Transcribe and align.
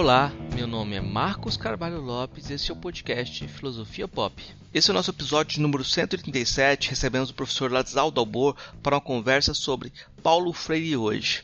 Olá, 0.00 0.32
meu 0.54 0.68
nome 0.68 0.94
é 0.94 1.00
Marcos 1.00 1.56
Carvalho 1.56 2.00
Lopes 2.00 2.48
e 2.48 2.52
este 2.52 2.70
é 2.70 2.72
o 2.72 2.76
podcast 2.76 3.48
Filosofia 3.48 4.06
Pop. 4.06 4.40
Esse 4.72 4.90
é 4.90 4.92
o 4.92 4.94
nosso 4.94 5.10
episódio 5.10 5.60
número 5.60 5.82
137. 5.82 6.90
Recebemos 6.90 7.30
o 7.30 7.34
professor 7.34 7.68
Lazal 7.72 8.12
Dalbor 8.12 8.54
para 8.80 8.94
uma 8.94 9.00
conversa 9.00 9.52
sobre 9.54 9.92
Paulo 10.22 10.52
Freire 10.52 10.96
hoje. 10.96 11.42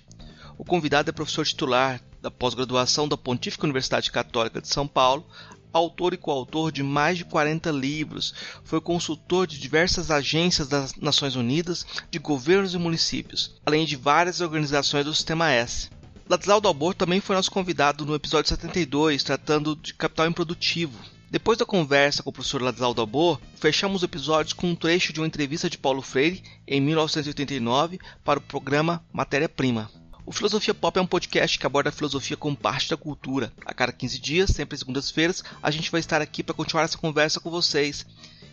O 0.57 0.64
convidado 0.64 1.11
é 1.11 1.12
professor 1.12 1.45
titular 1.45 2.00
da 2.22 2.30
pós-graduação 2.30 3.09
da 3.09 3.17
Pontífica 3.17 3.64
Universidade 3.64 4.12
Católica 4.12 4.61
de 4.61 4.68
São 4.68 4.86
Paulo, 4.86 5.27
autor 5.73 6.14
e 6.14 6.16
coautor 6.16 6.71
de 6.71 6.84
mais 6.84 7.18
de 7.18 7.25
40 7.25 7.73
livros, 7.73 8.32
foi 8.62 8.80
consultor 8.80 9.48
de 9.48 9.59
diversas 9.59 10.13
agências 10.13 10.68
das 10.68 10.94
Nações 10.94 11.35
Unidas, 11.35 11.85
de 12.08 12.21
governos 12.21 12.72
e 12.72 12.79
municípios, 12.79 13.61
além 13.66 13.85
de 13.85 13.96
várias 13.96 14.41
organizações 14.41 15.05
do 15.05 15.13
Sistema 15.13 15.50
S. 15.50 15.93
Ladislau 16.27 16.59
Dalbor 16.59 16.95
também 16.95 17.21
foi 17.21 17.37
nosso 17.37 17.51
convidado 17.51 18.07
no 18.07 18.14
episódio 18.14 18.49
72, 18.49 19.23
tratando 19.23 19.77
de 19.77 19.93
capital 19.93 20.27
improdutivo. 20.27 20.99
Depois 21.31 21.59
da 21.59 21.67
conversa 21.67 22.23
com 22.23 22.31
o 22.31 22.33
professor 22.33 22.63
Ladislau 22.63 22.95
Dalbor, 22.95 23.39
fechamos 23.57 24.00
o 24.00 24.07
episódio 24.07 24.57
com 24.57 24.71
um 24.71 24.75
trecho 24.75 25.13
de 25.13 25.21
uma 25.21 25.27
entrevista 25.27 25.69
de 25.69 25.77
Paulo 25.77 26.00
Freire 26.00 26.43
em 26.67 26.81
1989 26.81 27.99
para 28.25 28.39
o 28.39 28.43
programa 28.43 29.05
Matéria 29.13 29.50
Prima. 29.50 29.91
O 30.25 30.33
Filosofia 30.33 30.73
Pop 30.73 30.99
é 30.99 31.03
um 31.03 31.07
podcast 31.07 31.59
que 31.59 31.67
aborda 31.67 31.91
a 31.91 31.93
filosofia 31.93 32.39
como 32.39 32.56
parte 32.56 32.89
da 32.89 32.97
cultura. 32.97 33.53
A 33.67 33.75
cada 33.75 33.92
15 33.92 34.19
dias, 34.19 34.50
sempre 34.50 34.75
às 34.75 34.81
segundas-feiras, 34.81 35.45
a 35.62 35.70
gente 35.70 35.91
vai 35.91 36.00
estar 36.00 36.22
aqui 36.22 36.42
para 36.42 36.55
continuar 36.55 36.84
essa 36.84 36.97
conversa 36.97 37.39
com 37.39 37.50
vocês 37.50 38.06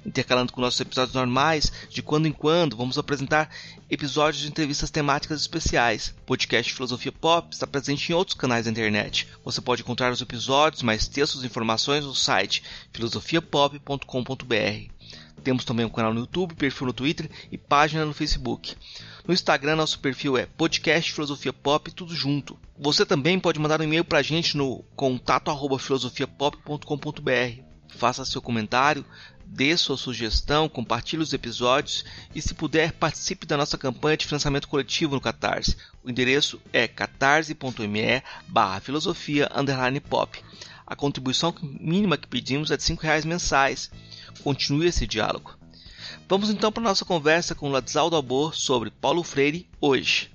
intercalando 0.05 0.52
com 0.52 0.62
nossos 0.62 0.80
episódios 0.80 1.16
normais, 1.16 1.72
de 1.90 2.02
quando 2.02 2.28
em 2.28 2.32
quando 2.32 2.76
vamos 2.76 2.98
apresentar 2.98 3.50
episódios 3.90 4.41
de 4.41 4.49
entrevistas 4.49 4.90
temáticas 4.90 5.41
especiais. 5.41 6.13
O 6.21 6.26
podcast 6.26 6.74
Filosofia 6.74 7.12
Pop 7.12 7.49
está 7.52 7.68
presente 7.68 8.12
em 8.12 8.16
outros 8.16 8.38
canais 8.38 8.66
da 8.66 8.72
internet. 8.72 9.27
Você 9.44 9.62
pode 9.62 9.82
encontrar 9.82 10.12
os 10.12 10.22
episódios, 10.22 10.82
mais 10.82 11.07
textos 11.07 11.44
e 11.44 11.48
informações 11.48 12.05
no 12.05 12.16
site 12.16 12.63
filosofiapop.com.br. 12.94 14.91
Temos 15.44 15.66
também 15.66 15.85
um 15.85 15.90
canal 15.90 16.13
no 16.13 16.22
YouTube, 16.22 16.54
perfil 16.54 16.88
no 16.88 16.94
Twitter 16.94 17.29
e 17.52 17.57
página 17.57 18.05
no 18.05 18.13
Facebook. 18.13 18.76
No 19.27 19.34
Instagram, 19.34 19.76
nosso 19.76 19.99
perfil 19.99 20.38
é 20.38 20.46
podcast 20.46 21.12
Filosofia 21.12 21.54
Pop, 21.54 21.91
tudo 21.91 22.16
junto. 22.16 22.57
Você 22.77 23.05
também 23.05 23.40
pode 23.40 23.60
mandar 23.60 23.82
um 23.82 23.84
e-mail 23.84 24.05
para 24.05 24.20
a 24.20 24.24
gente 24.24 24.55
no 24.55 24.84
contato 24.96 25.52
filosofiapop.com.br. 25.79 27.62
Faça 27.90 28.26
seu 28.26 28.41
comentário, 28.41 29.05
dê 29.52 29.76
sua 29.76 29.98
sugestão, 29.98 30.70
compartilhe 30.70 31.21
os 31.21 31.34
episódios 31.34 32.05
e, 32.34 32.41
se 32.41 32.54
puder, 32.54 32.94
participe 32.94 33.46
da 33.46 33.57
nossa 33.57 33.77
campanha 33.77 34.16
de 34.16 34.26
financiamento 34.26 34.68
coletivo 34.68 35.16
no 35.16 35.21
Catarse. 35.21 35.76
O 36.04 36.10
endereço 36.10 36.60
é 36.71 36.88
catarse.me 36.88 38.24
barra 38.48 38.79
filosofia 38.79 39.49
pop. 40.10 40.41
A 40.88 40.96
contribuição 40.96 41.54
mínima 41.62 42.18
que 42.18 42.27
pedimos 42.27 42.72
é 42.72 42.77
de 42.77 42.94
R$ 42.94 42.98
reais 43.02 43.26
mensais. 43.26 43.91
Continue 44.41 44.88
esse 44.88 45.05
diálogo. 45.05 45.57
Vamos 46.29 46.49
então 46.49 46.72
para 46.72 46.84
a 46.84 46.88
nossa 46.90 47.04
conversa 47.04 47.54
com 47.54 47.70
Ladislau 47.70 48.13
Albor 48.13 48.55
sobre 48.55 48.90
Paulo 48.90 49.22
Freire 49.22 49.68
hoje. 49.82 50.30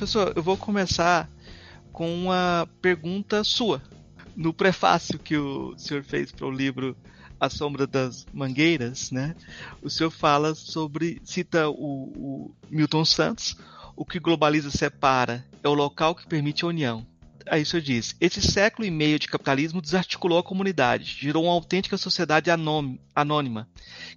Professor, 0.00 0.32
eu 0.34 0.42
vou 0.42 0.56
começar 0.56 1.28
com 1.92 2.10
uma 2.24 2.66
pergunta 2.80 3.44
sua. 3.44 3.82
No 4.34 4.50
prefácio 4.50 5.18
que 5.18 5.36
o 5.36 5.76
senhor 5.76 6.02
fez 6.02 6.32
para 6.32 6.46
o 6.46 6.50
livro 6.50 6.96
A 7.38 7.50
Sombra 7.50 7.86
das 7.86 8.24
Mangueiras, 8.32 9.10
né? 9.10 9.36
O 9.82 9.90
senhor 9.90 10.10
fala 10.10 10.54
sobre, 10.54 11.20
cita 11.22 11.68
o, 11.68 11.74
o 12.16 12.54
Milton 12.70 13.04
Santos, 13.04 13.58
o 13.94 14.06
que 14.06 14.18
globaliza 14.18 14.70
separa 14.70 15.44
é 15.62 15.68
o 15.68 15.74
local 15.74 16.14
que 16.14 16.26
permite 16.26 16.64
a 16.64 16.68
união. 16.68 17.06
Aí 17.46 17.60
o 17.60 17.66
senhor 17.66 17.82
diz: 17.82 18.16
esse 18.18 18.40
século 18.40 18.88
e 18.88 18.90
meio 18.90 19.18
de 19.18 19.28
capitalismo 19.28 19.82
desarticulou 19.82 20.38
a 20.38 20.42
comunidade, 20.42 21.14
gerou 21.20 21.44
uma 21.44 21.52
autêntica 21.52 21.98
sociedade 21.98 22.50
anônima, 22.50 23.68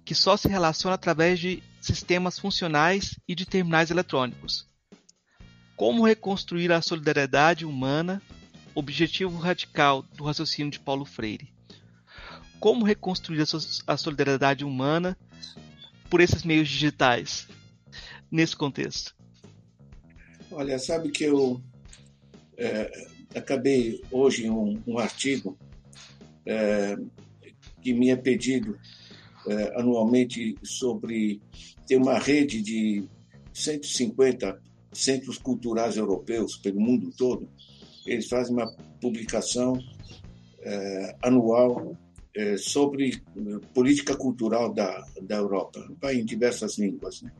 que 0.02 0.14
só 0.14 0.34
se 0.34 0.48
relaciona 0.48 0.94
através 0.94 1.38
de 1.38 1.62
sistemas 1.78 2.38
funcionais 2.38 3.18
e 3.28 3.34
de 3.34 3.44
terminais 3.44 3.90
eletrônicos. 3.90 4.72
Como 5.76 6.04
reconstruir 6.04 6.70
a 6.72 6.80
solidariedade 6.80 7.64
humana, 7.64 8.22
objetivo 8.74 9.36
radical 9.38 10.02
do 10.14 10.24
raciocínio 10.24 10.70
de 10.70 10.78
Paulo 10.78 11.04
Freire. 11.04 11.52
Como 12.60 12.84
reconstruir 12.84 13.44
a 13.86 13.96
solidariedade 13.96 14.64
humana 14.64 15.18
por 16.08 16.20
esses 16.20 16.44
meios 16.44 16.68
digitais, 16.68 17.48
nesse 18.30 18.56
contexto? 18.56 19.14
Olha, 20.50 20.78
sabe 20.78 21.10
que 21.10 21.24
eu 21.24 21.60
é, 22.56 23.08
acabei 23.34 24.00
hoje 24.10 24.48
um, 24.48 24.80
um 24.86 24.98
artigo 24.98 25.58
é, 26.46 26.96
que 27.82 27.92
me 27.92 28.10
é 28.10 28.16
pedido 28.16 28.78
é, 29.48 29.80
anualmente 29.80 30.56
sobre 30.62 31.40
ter 31.86 31.96
uma 31.96 32.18
rede 32.18 32.62
de 32.62 33.04
150 33.52 34.62
centros 34.94 35.38
culturais 35.38 35.96
europeus 35.96 36.56
pelo 36.56 36.80
mundo 36.80 37.10
todo, 37.16 37.48
eles 38.06 38.28
fazem 38.28 38.54
uma 38.54 38.70
publicação 39.00 39.78
é, 40.60 41.16
anual 41.22 41.96
é, 42.34 42.56
sobre 42.56 43.22
política 43.72 44.16
cultural 44.16 44.72
da, 44.72 45.04
da 45.22 45.36
Europa, 45.36 45.86
em 46.12 46.24
diversas 46.24 46.78
línguas. 46.78 47.22
Né? 47.22 47.32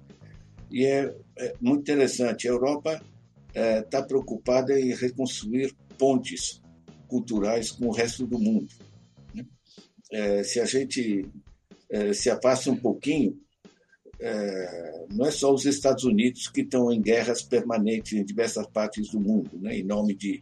E 0.70 0.84
é, 0.84 1.14
é, 1.38 1.54
muito 1.60 1.82
interessante. 1.82 2.48
A 2.48 2.52
Europa 2.52 3.02
está 3.54 4.02
preocupada 4.02 4.78
em 4.78 4.92
reconstruir 4.92 5.72
pontes 5.96 6.60
culturais 7.06 7.70
com 7.70 7.86
o 7.86 7.92
resto 7.92 8.26
do 8.26 8.36
mundo. 8.36 8.74
Né? 9.32 9.46
se 10.42 10.58
a 10.58 10.64
gente 10.64 11.24
se 12.12 12.28
afasta 12.28 12.68
um 12.72 12.76
pouquinho 12.76 13.38
é, 14.20 15.06
não 15.10 15.26
é 15.26 15.30
só 15.30 15.52
os 15.52 15.64
Estados 15.64 16.04
Unidos 16.04 16.48
que 16.48 16.62
estão 16.62 16.92
em 16.92 17.00
guerras 17.00 17.42
permanentes 17.42 18.12
em 18.12 18.24
diversas 18.24 18.66
partes 18.66 19.10
do 19.10 19.20
mundo, 19.20 19.50
né, 19.54 19.78
em 19.78 19.84
nome 19.84 20.14
de, 20.14 20.40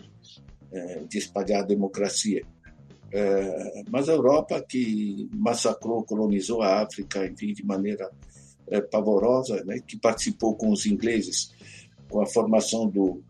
é, 0.70 1.00
de 1.08 1.18
espalhar 1.18 1.62
a 1.62 1.66
democracia. 1.66 2.42
É, 3.10 3.82
mas 3.90 4.08
a 4.08 4.12
Europa, 4.12 4.62
que 4.66 5.28
massacrou, 5.34 6.02
colonizou 6.02 6.62
a 6.62 6.82
África, 6.82 7.26
enfim, 7.26 7.52
de 7.52 7.64
maneira 7.64 8.10
é, 8.68 8.80
pavorosa, 8.80 9.62
né, 9.64 9.80
que 9.86 9.98
participou 9.98 10.54
com 10.54 10.70
os 10.70 10.86
ingleses 10.86 11.52
com 12.08 12.20
a 12.20 12.26
formação 12.26 12.88
do 12.88 13.22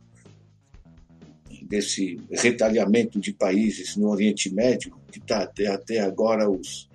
desse 1.62 2.20
retalhamento 2.30 3.19
de 3.19 3.32
países 3.32 3.97
no 3.97 4.10
Oriente 4.10 4.53
Médio, 4.53 4.94
que 5.10 5.19
está 5.19 5.44
até, 5.44 5.69
até 5.69 6.00
agora 6.00 6.50
os, 6.50 6.91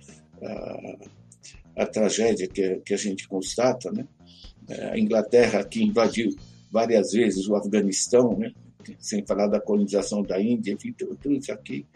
tragédia 1.86 2.48
que, 2.48 2.76
que 2.84 2.94
a 2.94 2.96
gente 2.96 3.28
constata, 3.28 3.90
né? 3.92 4.06
É, 4.68 4.90
a 4.90 4.98
Inglaterra 4.98 5.64
que 5.64 5.82
invadiu 5.82 6.34
várias 6.70 7.12
vezes 7.12 7.48
o 7.48 7.56
Afeganistão, 7.56 8.36
né? 8.36 8.52
sem 8.98 9.24
falar 9.24 9.48
da 9.48 9.60
colonização 9.60 10.22
da 10.22 10.40
Índia, 10.40 10.72
enfim, 10.72 10.92
tudo, 10.92 11.16
tudo 11.16 11.34
isso 11.34 11.52
aqui, 11.52 11.86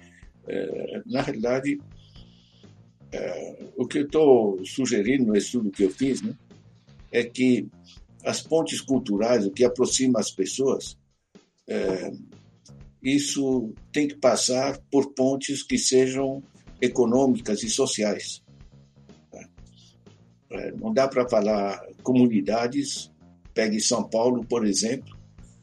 é, 0.46 1.02
na 1.06 1.22
realidade, 1.22 1.80
é, 3.10 3.64
o 3.76 3.86
que 3.86 3.98
eu 3.98 4.04
estou 4.04 4.64
sugerindo 4.64 5.26
no 5.26 5.36
estudo 5.36 5.70
que 5.70 5.84
eu 5.84 5.90
fiz, 5.90 6.22
né? 6.22 6.34
é 7.10 7.22
que 7.24 7.68
as 8.24 8.40
pontes 8.40 8.80
culturais, 8.80 9.46
o 9.46 9.50
que 9.50 9.64
aproxima 9.64 10.18
as 10.18 10.30
pessoas, 10.30 10.96
é, 11.68 12.12
isso 13.02 13.74
tem 13.92 14.08
que 14.08 14.16
passar 14.16 14.78
por 14.90 15.12
pontes 15.12 15.62
que 15.62 15.76
sejam 15.76 16.42
econômicas 16.80 17.62
e 17.62 17.70
sociais. 17.70 18.41
É, 20.52 20.72
não 20.72 20.92
dá 20.92 21.08
para 21.08 21.28
falar 21.28 21.84
comunidades. 22.02 23.10
Pegue 23.54 23.80
São 23.80 24.08
Paulo, 24.08 24.44
por 24.46 24.66
exemplo, 24.66 25.16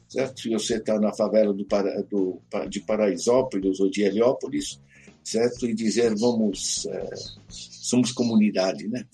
certo? 0.07 0.41
Se 0.41 0.49
você 0.49 0.77
está 0.77 0.99
na 0.99 1.13
favela 1.13 1.53
do, 1.53 1.65
do, 2.09 2.41
de 2.67 2.79
Paraisópolis 2.81 3.79
ou 3.79 3.89
de 3.89 4.03
Heliópolis, 4.03 4.79
certo? 5.23 5.67
E 5.67 5.73
dizer 5.73 6.15
vamos 6.15 6.85
é, 6.87 7.09
somos 7.47 8.11
comunidade, 8.11 8.87
né? 8.87 9.05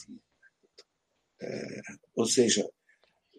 É, 1.42 1.82
ou 2.16 2.26
seja, 2.26 2.68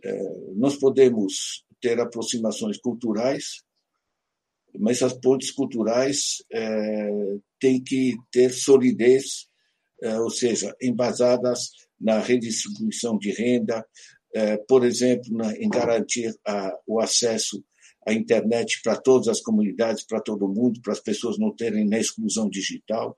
é, 0.05 0.53
nós 0.55 0.77
podemos 0.77 1.65
ter 1.81 1.99
aproximações 2.01 2.79
culturais, 2.79 3.63
mas 4.79 5.03
as 5.03 5.15
pontes 5.15 5.51
culturais 5.51 6.43
é, 6.53 7.11
têm 7.59 7.83
que 7.83 8.15
ter 8.31 8.53
solidez, 8.53 9.46
ou 10.03 10.31
seja, 10.31 10.75
embasadas 10.81 11.71
na 12.01 12.19
redistribuição 12.19 13.19
de 13.19 13.31
renda, 13.33 13.87
eh, 14.35 14.59
por 14.69 14.85
exemplo, 14.85 15.43
em 15.59 15.69
garantir 15.69 16.35
o 16.87 17.01
acesso 17.01 17.65
à 18.07 18.13
internet 18.13 18.81
para 18.83 18.97
todas 18.97 19.29
as 19.29 19.41
comunidades, 19.41 20.05
para 20.05 20.21
todo 20.21 20.49
mundo, 20.49 20.81
para 20.83 20.93
as 20.93 21.01
pessoas 21.01 21.39
não 21.39 21.55
terem 21.55 21.87
na 21.87 21.99
exclusão 21.99 22.49
digital. 22.49 23.17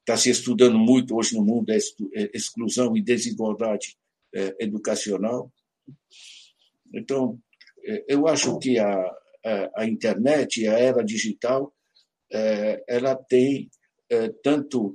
está 0.00 0.16
se 0.16 0.30
estudando 0.30 0.78
muito 0.78 1.16
hoje 1.16 1.34
no 1.34 1.44
mundo 1.44 1.70
é 1.70 1.78
exclusão 2.32 2.96
e 2.96 3.02
desigualdade 3.02 3.96
educacional. 4.60 5.52
Então, 6.92 7.38
eu 8.08 8.26
acho 8.26 8.58
que 8.58 8.78
a, 8.78 8.94
a, 9.44 9.82
a 9.82 9.86
internet, 9.86 10.66
a 10.66 10.78
era 10.78 11.04
digital, 11.04 11.74
ela 12.86 13.14
tem 13.14 13.70
tanto 14.42 14.94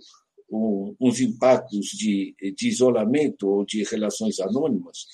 uns 0.51 1.19
impactos 1.19 1.87
de, 1.87 2.35
de 2.55 2.67
isolamento 2.67 3.47
ou 3.47 3.65
de 3.65 3.83
relações 3.83 4.39
anônimas, 4.39 5.05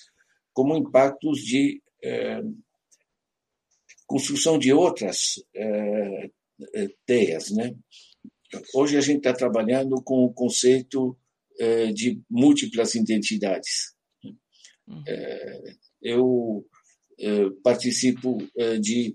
como 0.53 0.77
impactos 0.77 1.39
de 1.39 1.81
construção 4.07 4.57
de 4.57 4.71
outras 4.71 5.43
teias, 7.05 7.51
né? 7.51 7.75
Hoje 8.73 8.95
a 8.97 9.01
gente 9.01 9.17
está 9.17 9.33
trabalhando 9.33 10.01
com 10.01 10.23
o 10.23 10.33
conceito 10.33 11.17
de 11.93 12.21
múltiplas 12.29 12.95
identidades. 12.95 13.93
Uhum. 14.88 15.03
Eu 16.01 16.65
participo 17.63 18.38
de 18.79 19.13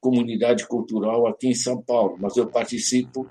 comunidade 0.00 0.66
cultural 0.66 1.26
aqui 1.26 1.48
em 1.48 1.54
São 1.54 1.82
Paulo, 1.82 2.16
mas 2.18 2.36
eu 2.36 2.46
participo 2.46 3.28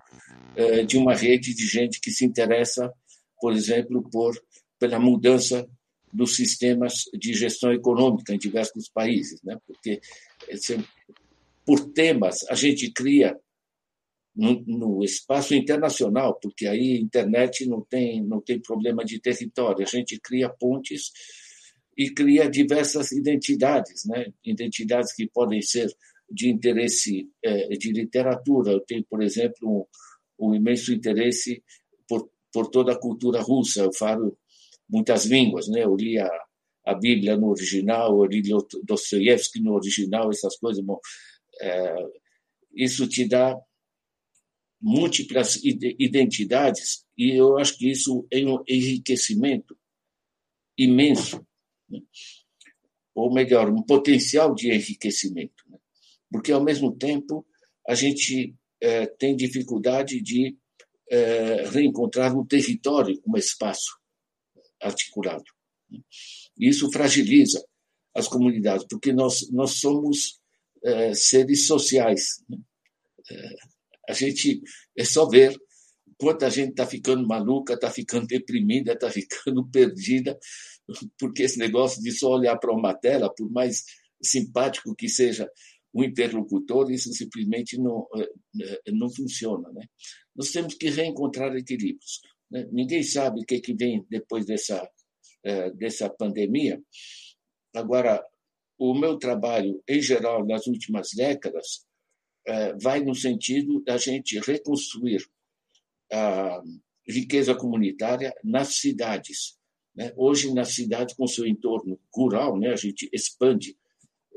de 0.88 0.98
uma 0.98 1.16
rede 1.16 1.54
de 1.54 1.66
gente 1.66 2.02
que 2.02 2.12
se 2.12 2.26
interessa, 2.26 2.92
por 3.40 3.54
exemplo, 3.54 4.08
por 4.12 4.36
pela 4.80 5.00
mudança 5.00 5.68
dos 6.12 6.36
sistemas 6.36 7.04
de 7.14 7.34
gestão 7.34 7.72
econômica 7.72 8.34
em 8.34 8.40
diversos 8.40 8.90
países, 8.90 9.42
né? 9.44 9.58
Porque 9.68 10.00
por 11.66 11.92
temas 11.92 12.44
a 12.50 12.56
gente 12.56 12.92
cria 12.92 13.38
no, 14.36 14.64
no, 14.66 15.04
espaço 15.04 15.54
internacional, 15.54 16.40
porque 16.42 16.66
aí 16.66 16.94
a 16.94 17.02
internet 17.02 17.68
não 17.68 17.82
tem 17.82 18.24
não 18.24 18.42
tem 18.42 18.60
problema 18.60 19.04
de 19.04 19.20
território, 19.20 19.84
a 19.84 19.90
gente 19.90 20.20
cria 20.20 20.50
pontes 20.50 21.12
e 21.98 22.10
cria 22.10 22.50
diversas 22.50 23.12
identidades, 23.12 24.06
né? 24.06 24.28
Identidades 24.44 25.14
que 25.14 25.28
podem 25.28 25.62
ser 25.62 25.94
de 26.32 26.50
interesse 26.50 27.30
é, 27.44 27.70
de 27.70 27.92
literatura. 27.92 28.72
Eu 28.72 28.82
tenho, 28.82 29.06
por 29.10 29.22
exemplo, 29.22 29.88
um, 30.40 30.48
um 30.48 30.56
imenso 30.56 30.94
interesse 30.94 31.64
por, 32.08 32.30
por 32.52 32.70
toda 32.70 32.94
a 32.94 33.00
cultura 33.00 33.42
russa. 33.42 33.82
Eu 33.82 33.94
falo 33.94 34.38
muitas 34.90 35.26
línguas, 35.26 35.68
né? 35.68 35.84
Eu 35.84 35.96
li 35.96 36.18
a, 36.20 36.30
a 36.86 36.94
Bíblia 36.94 37.38
no 37.38 37.50
original, 37.50 38.24
eu 38.24 38.26
li 38.26 38.42
Dostoiévski 38.84 39.62
no 39.62 39.74
original, 39.74 40.30
essas 40.30 40.58
coisas. 40.58 40.84
Bom, 40.84 41.00
é, 41.62 41.96
isso 42.74 43.08
te 43.08 43.28
dá 43.28 43.56
múltiplas 44.82 45.60
identidades 45.64 47.06
e 47.18 47.32
eu 47.32 47.58
acho 47.58 47.78
que 47.78 47.92
isso 47.92 48.26
é 48.32 48.40
um 48.46 48.64
enriquecimento 48.68 49.78
imenso, 50.78 51.46
né? 51.90 52.00
ou 53.14 53.34
melhor, 53.34 53.70
um 53.70 53.84
potencial 53.84 54.56
de 54.56 54.72
enriquecimento 54.72 55.59
porque, 56.32 56.52
ao 56.52 56.64
mesmo 56.64 56.96
tempo, 56.96 57.46
a 57.88 57.96
gente 57.96 58.56
é, 58.82 59.06
tem 59.06 59.36
dificuldade 59.36 60.22
de 60.22 60.58
é, 61.10 61.68
reencontrar 61.70 62.38
o 62.38 62.46
território 62.46 63.20
como 63.22 63.38
espaço 63.38 63.98
articulado. 64.82 65.44
Isso 66.58 66.92
fragiliza 66.92 67.64
as 68.14 68.28
comunidades, 68.28 68.86
porque 68.90 69.12
nós, 69.12 69.50
nós 69.52 69.80
somos 69.80 70.40
é, 70.84 71.14
seres 71.14 71.66
sociais. 71.68 72.44
Né? 72.48 72.58
a 74.10 74.14
gente 74.14 74.60
é 74.98 75.06
só 75.06 75.28
ver 75.28 75.56
quanta 76.18 76.50
gente 76.50 76.72
está 76.72 76.86
ficando 76.86 77.28
maluca, 77.28 77.76
está 77.76 77.90
ficando 77.90 78.28
deprimida, 78.28 78.94
está 78.94 79.10
ficando 79.10 79.66
perdida, 79.72 80.38
porque 81.18 81.44
esse 81.44 81.58
negócio 81.58 82.02
de 82.02 82.12
só 82.12 82.32
olhar 82.32 82.58
para 82.58 82.74
uma 82.74 82.94
tela, 82.94 83.34
por 83.34 83.50
mais 83.52 83.84
simpático 84.22 84.96
que 84.96 85.08
seja 85.08 85.50
o 85.94 86.04
interlocutor, 86.04 86.92
isso 86.92 87.12
simplesmente 87.14 87.78
não, 87.78 88.08
eh, 88.16 88.32
eh, 88.62 88.92
não 88.92 89.10
funciona. 89.10 89.72
Né? 89.72 89.86
Nós 90.36 90.52
temos 90.52 90.76
que 90.76 90.90
reencontrar 90.90 91.56
equilíbrios. 91.56 92.22
Né? 92.52 92.68
Ninguém 92.72 93.04
sabe 93.04 93.42
o 93.42 93.46
que, 93.46 93.60
que 93.60 93.74
vem 93.74 94.06
depois 94.10 94.46
dessa, 94.46 94.88
eh, 95.44 95.72
dessa 95.72 96.10
pandemia. 96.10 96.82
Agora, 97.76 98.24
o 98.78 98.94
meu 98.94 99.18
trabalho, 99.18 99.82
em 99.88 100.02
geral, 100.02 100.46
nas 100.46 100.68
últimas 100.68 101.10
décadas, 101.16 101.88
vai 102.82 103.00
no 103.02 103.14
sentido 103.14 103.84
da 103.84 103.96
gente 103.98 104.40
reconstruir 104.40 105.24
a 106.12 106.64
riqueza 107.08 107.54
comunitária 107.54 108.34
nas 108.44 108.78
cidades. 108.78 109.60
Né? 109.94 110.12
Hoje, 110.16 110.52
nas 110.54 110.70
cidades, 110.74 111.14
com 111.14 111.28
seu 111.28 111.46
entorno 111.46 112.00
rural, 112.12 112.58
né, 112.58 112.70
a 112.72 112.76
gente 112.76 113.08
expande 113.14 113.78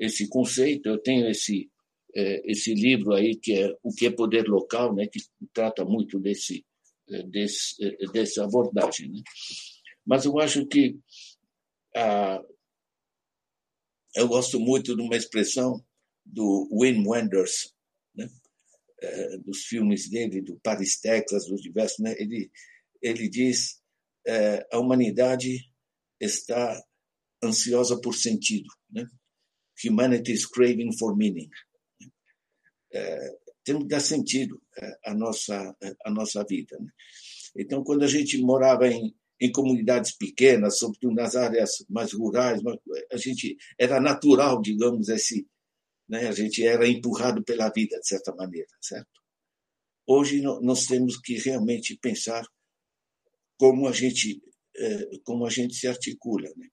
esse 0.05 0.29
conceito. 0.29 0.89
Eu 0.89 0.99
tenho 0.99 1.29
esse 1.29 1.71
é, 2.15 2.51
esse 2.51 2.75
livro 2.75 3.15
aí 3.15 3.35
que 3.37 3.55
é 3.55 3.75
o 3.83 3.93
que 3.93 4.07
é 4.07 4.11
poder 4.11 4.47
local, 4.47 4.95
né, 4.95 5.07
que 5.07 5.19
trata 5.53 5.83
muito 5.83 6.21
desse, 6.21 6.65
é, 7.09 7.23
desse 7.23 7.83
é, 7.83 8.07
dessa 8.13 8.45
abordagem. 8.45 9.11
Né? 9.11 9.23
Mas 10.05 10.25
eu 10.25 10.39
acho 10.39 10.67
que 10.67 10.99
eu 14.15 14.29
gosto 14.29 14.59
muito 14.59 14.97
de 14.97 15.03
uma 15.03 15.17
expressão 15.17 15.83
do 16.25 16.69
Wim 16.73 17.07
Wenders, 17.07 17.73
né? 18.15 18.29
É, 19.01 19.39
dos 19.39 19.65
filmes 19.65 20.09
dele, 20.09 20.41
do 20.41 20.61
Paris, 20.61 21.01
Texas, 21.01 21.47
dos 21.47 21.61
diversos, 21.61 21.99
né? 21.99 22.15
ele 22.19 22.51
ele 23.03 23.29
diz 23.29 23.83
é, 24.25 24.65
a 24.73 24.79
humanidade 24.79 25.59
está 26.21 26.81
ansiosa 27.43 28.01
por 28.01 28.15
sentido, 28.15 28.69
né? 28.91 29.05
Humanity's 29.85 30.47
Craving 30.47 30.97
for 30.99 31.17
Meaning. 31.17 31.49
É, 32.93 33.39
temos 33.65 33.85
que 33.85 33.89
dar 33.89 34.01
sentido 34.01 34.61
é, 34.77 34.99
à 35.07 35.15
nossa, 35.15 35.77
à 36.05 36.11
nossa 36.11 36.45
vida. 36.45 36.77
Né? 36.79 36.91
Então, 37.57 37.83
quando 37.83 38.03
a 38.03 38.09
gente 38.09 38.39
morava 38.39 38.89
em, 38.89 39.15
em 39.41 39.53
comunidades 39.53 40.17
pequenas, 40.17 40.79
sobretudo 40.79 41.15
nas 41.15 41.37
áreas 41.37 41.85
mais 41.89 42.13
rurais, 42.13 42.61
a 43.11 43.17
gente 43.17 43.57
era 43.79 44.01
natural, 44.01 44.61
digamos, 44.61 45.09
esse, 45.09 45.47
né? 46.09 46.29
a 46.29 46.33
gente 46.33 46.65
era 46.67 46.87
empurrado 46.87 47.43
pela 47.45 47.71
vida, 47.71 47.99
de 47.99 48.07
certa 48.07 48.35
maneira, 48.35 48.69
certo? 48.81 49.23
Hoje 50.07 50.43
nós 50.43 50.87
temos 50.87 51.17
que 51.21 51.39
realmente 51.39 51.97
pensar 51.97 52.45
como 53.57 53.87
a 53.87 53.93
gente, 53.93 54.43
é, 54.77 55.19
como 55.25 55.47
a 55.47 55.51
gente 55.51 55.75
se 55.75 55.87
articula. 55.87 56.49
Né? 56.57 56.67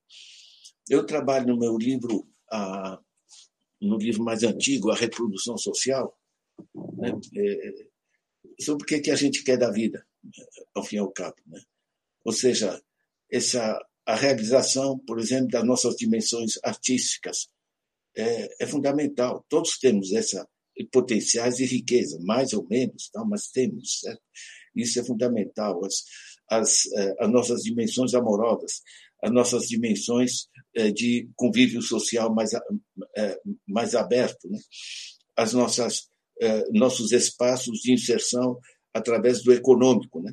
Eu 0.89 1.05
trabalho 1.05 1.47
no 1.47 1.59
meu 1.59 1.77
livro 1.77 2.27
a, 2.51 2.99
no 3.81 3.97
livro 3.97 4.23
mais 4.23 4.43
antigo, 4.43 4.91
A 4.91 4.95
Reprodução 4.95 5.57
Social, 5.57 6.17
né, 6.97 7.11
é, 7.37 7.89
sobre 8.63 8.83
o 8.83 8.85
que, 8.85 8.99
que 8.99 9.11
a 9.11 9.15
gente 9.15 9.43
quer 9.43 9.57
da 9.57 9.71
vida, 9.71 10.05
ao 10.73 10.83
fim 10.83 10.97
e 10.97 10.99
ao 10.99 11.11
cabo. 11.11 11.37
Né? 11.47 11.61
Ou 12.25 12.33
seja, 12.33 12.81
essa, 13.31 13.79
a 14.05 14.15
realização, 14.15 14.99
por 14.99 15.19
exemplo, 15.19 15.49
das 15.49 15.63
nossas 15.63 15.95
dimensões 15.95 16.59
artísticas 16.63 17.49
é, 18.15 18.63
é 18.63 18.67
fundamental. 18.67 19.45
Todos 19.47 19.77
temos 19.77 20.11
essa 20.11 20.47
potenciais 20.91 21.59
e 21.59 21.65
riqueza, 21.65 22.17
mais 22.21 22.53
ou 22.53 22.65
menos, 22.67 23.09
tá? 23.09 23.23
mas 23.25 23.47
temos, 23.47 23.99
certo? 23.99 24.21
Isso 24.75 24.99
é 24.99 25.03
fundamental. 25.03 25.83
As, 25.83 26.03
as, 26.49 26.85
é, 26.93 27.15
as 27.19 27.31
nossas 27.31 27.63
dimensões 27.63 28.13
amorosas, 28.13 28.81
as 29.21 29.31
nossas 29.31 29.67
dimensões 29.67 30.47
eh, 30.75 30.91
de 30.91 31.29
convívio 31.35 31.81
social 31.81 32.33
mais, 32.33 32.51
eh, 32.53 33.39
mais 33.67 33.95
aberto, 33.95 34.49
né? 34.49 34.59
as 35.35 35.53
nossas 35.53 36.09
eh, 36.41 36.63
nossos 36.71 37.11
espaços 37.11 37.79
de 37.79 37.93
inserção 37.93 38.57
através 38.93 39.43
do 39.43 39.51
econômico, 39.51 40.21
né? 40.21 40.31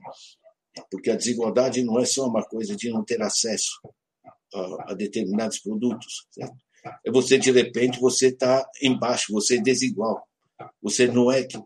Porque 0.90 1.10
a 1.10 1.16
desigualdade 1.16 1.82
não 1.82 1.98
é 1.98 2.04
só 2.04 2.26
uma 2.26 2.44
coisa 2.44 2.76
de 2.76 2.90
não 2.90 3.04
ter 3.04 3.20
acesso 3.22 3.80
a, 4.54 4.92
a 4.92 4.94
determinados 4.94 5.58
produtos, 5.58 6.26
certo? 6.30 6.56
É 7.04 7.10
você 7.10 7.38
de 7.38 7.50
repente 7.50 7.98
você 7.98 8.28
está 8.28 8.64
embaixo, 8.80 9.32
você 9.32 9.56
é 9.56 9.62
desigual, 9.62 10.22
você 10.80 11.08
não 11.08 11.30
é 11.30 11.42
que 11.44 11.58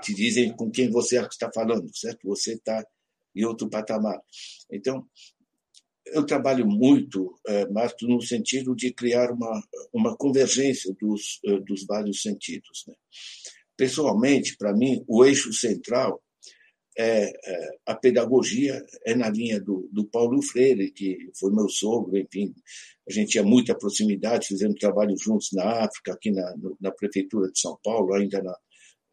te 0.00 0.14
dizem 0.14 0.54
com 0.56 0.70
quem 0.70 0.90
você 0.90 1.20
está 1.20 1.50
falando, 1.52 1.94
certo? 1.94 2.26
Você 2.28 2.54
está 2.54 2.82
em 3.34 3.44
outro 3.44 3.68
patamar. 3.68 4.20
Então, 4.70 5.06
eu 6.06 6.24
trabalho 6.24 6.66
muito, 6.66 7.34
é, 7.46 7.66
no 8.02 8.20
sentido 8.20 8.74
de 8.74 8.92
criar 8.92 9.30
uma, 9.30 9.62
uma 9.92 10.16
convergência 10.16 10.94
dos, 11.00 11.40
é, 11.44 11.58
dos 11.60 11.84
vários 11.86 12.22
sentidos. 12.22 12.84
Né? 12.86 12.94
Pessoalmente, 13.76 14.56
para 14.56 14.74
mim, 14.74 15.02
o 15.08 15.24
eixo 15.24 15.52
central 15.52 16.22
é, 16.96 17.24
é, 17.24 17.70
a 17.86 17.94
pedagogia 17.94 18.84
é 19.04 19.14
na 19.14 19.28
linha 19.28 19.60
do, 19.60 19.88
do 19.92 20.04
Paulo 20.06 20.40
Freire, 20.40 20.92
que 20.92 21.28
foi 21.38 21.52
meu 21.52 21.68
sogro, 21.68 22.16
enfim, 22.16 22.54
a 23.08 23.12
gente 23.12 23.32
tinha 23.32 23.42
muita 23.42 23.76
proximidade, 23.76 24.46
fizemos 24.46 24.78
trabalho 24.78 25.16
juntos 25.18 25.48
na 25.52 25.84
África, 25.84 26.12
aqui 26.12 26.30
na, 26.30 26.54
na 26.80 26.92
prefeitura 26.92 27.50
de 27.50 27.58
São 27.58 27.76
Paulo, 27.82 28.14
ainda 28.14 28.40
na, 28.40 28.56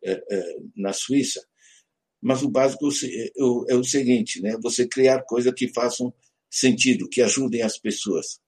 é, 0.04 0.12
é, 0.12 0.56
na 0.76 0.94
Suíça. 0.94 1.44
mas 2.22 2.44
o 2.44 2.50
básico 2.50 2.88
é 3.68 3.76
o 3.76 3.84
seguinte, 3.84 4.42
né? 4.42 4.56
Você 4.62 4.88
criar 4.88 5.24
coisas 5.24 5.52
que 5.56 5.68
façam 5.74 6.14
sentido, 6.52 7.10
que 7.10 7.22
ajudem 7.22 7.62
as 7.62 7.78
pessoas, 7.80 8.40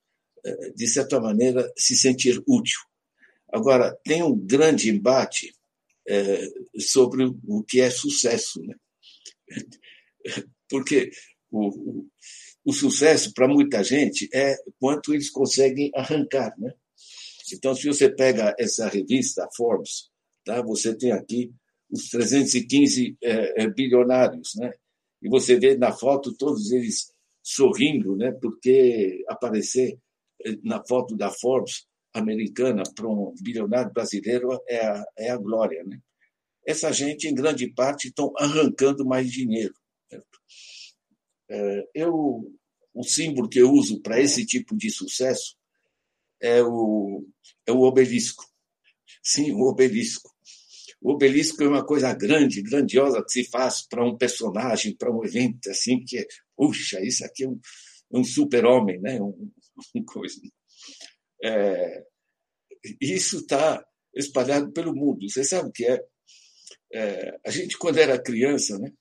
eh, 0.46 0.72
de 0.76 0.88
certa 0.88 1.20
maneira, 1.20 1.72
se 1.78 1.96
sentir 1.96 2.44
útil. 2.48 2.80
Agora, 3.52 3.96
tem 4.04 4.22
um 4.22 4.36
grande 4.36 4.90
embate 4.90 5.54
é, 6.08 6.48
sobre 6.78 7.24
o 7.48 7.64
que 7.64 7.80
é 7.80 7.90
sucesso, 7.90 8.62
né? 8.64 8.76
Porque 10.70 11.12
o, 11.52 11.68
o, 11.68 12.08
o 12.66 12.74
sucesso 12.74 13.32
para 13.34 13.48
muita 13.48 13.84
gente 13.84 14.28
é 14.34 14.56
quanto 14.80 15.14
eles 15.14 15.30
conseguem 15.30 15.92
arrancar, 15.96 16.54
né? 16.58 16.74
Então, 17.54 17.76
se 17.76 17.88
você 17.88 18.10
pega 18.10 18.56
essa 18.58 18.88
revista 18.88 19.48
Forbes, 19.56 20.10
tá? 20.44 20.62
Você 20.64 20.96
tem 20.96 21.12
aqui 21.12 21.54
os 21.92 22.10
315 22.10 23.18
é, 23.22 23.64
é, 23.64 23.70
bilionários, 23.70 24.56
né? 24.56 24.74
E 25.22 25.30
você 25.30 25.58
vê 25.58 25.78
na 25.78 25.92
foto 25.92 26.34
todos 26.34 26.72
eles 26.72 27.13
sorrindo, 27.44 28.16
né? 28.16 28.32
Porque 28.32 29.24
aparecer 29.28 30.00
é, 30.46 30.56
na 30.64 30.84
foto 30.84 31.16
da 31.16 31.30
Forbes 31.30 31.86
americana 32.14 32.84
para 32.96 33.08
um 33.08 33.34
bilionário 33.42 33.92
brasileiro 33.92 34.60
é 34.68 34.86
a, 34.86 35.04
é 35.18 35.30
a 35.30 35.38
glória, 35.38 35.84
né? 35.84 36.00
Essa 36.66 36.94
gente, 36.94 37.28
em 37.28 37.36
grande 37.36 37.68
parte, 37.68 38.08
estão 38.08 38.32
arrancando 38.38 39.06
mais 39.06 39.30
dinheiro. 39.30 39.74
É, 41.50 41.84
eu, 41.94 42.50
o 42.94 43.04
símbolo 43.04 43.50
que 43.50 43.60
eu 43.60 43.70
uso 43.70 44.02
para 44.02 44.22
esse 44.22 44.46
tipo 44.46 44.76
de 44.78 44.90
sucesso 44.90 45.58
é 46.42 46.64
o, 46.64 47.28
é 47.66 47.72
o 47.72 47.82
obelisco. 47.82 48.46
Sim, 49.22 49.52
o 49.52 49.64
obelisco. 49.64 50.32
O 51.02 51.12
obelisco 51.12 51.62
é 51.62 51.68
uma 51.68 51.86
coisa 51.86 52.14
grande, 52.14 52.62
grandiosa 52.62 53.22
que 53.22 53.32
se 53.32 53.50
faz 53.50 53.86
para 53.86 54.06
um 54.06 54.18
personagem, 54.18 54.96
para 54.96 55.12
um 55.12 55.24
evento 55.26 55.70
assim 55.70 56.02
que, 56.06 56.18
é, 56.18 56.26
puxa, 56.56 57.02
isso 57.02 57.26
aqui 57.26 57.44
é 57.44 57.50
um, 57.50 57.60
um 58.12 58.24
super-homem, 58.24 59.00
né? 59.02 59.22
Um, 59.22 59.52
um 59.96 60.04
coisa. 60.06 60.40
É, 61.44 62.04
isso 63.02 63.38
está 63.38 63.84
espalhado 64.16 64.72
pelo 64.72 64.96
mundo. 64.96 65.30
Você 65.30 65.44
sabe 65.44 65.70
o 65.70 65.72
que 65.72 65.86
é? 65.86 66.00
é? 66.94 67.38
A 67.46 67.52
gente, 67.52 67.78
quando 67.78 67.98
era 67.98 68.22
criança, 68.22 68.78
né? 68.80 68.92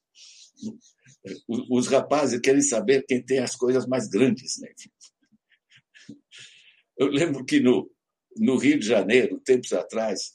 Os, 1.49 1.67
os 1.71 1.87
rapazes 1.89 2.41
querem 2.41 2.63
saber 2.63 3.05
quem 3.07 3.25
tem 3.25 3.39
as 3.39 3.57
coisas 3.57 3.87
mais 3.87 4.09
grandes, 4.09 4.59
né? 4.61 4.69
Eu 6.99 7.09
lembro 7.09 7.45
que 7.45 7.61
no, 7.61 7.91
no 8.37 8.57
Rio 8.57 8.79
de 8.79 8.87
Janeiro, 8.87 9.41
tempos 9.41 9.73
atrás, 9.73 10.35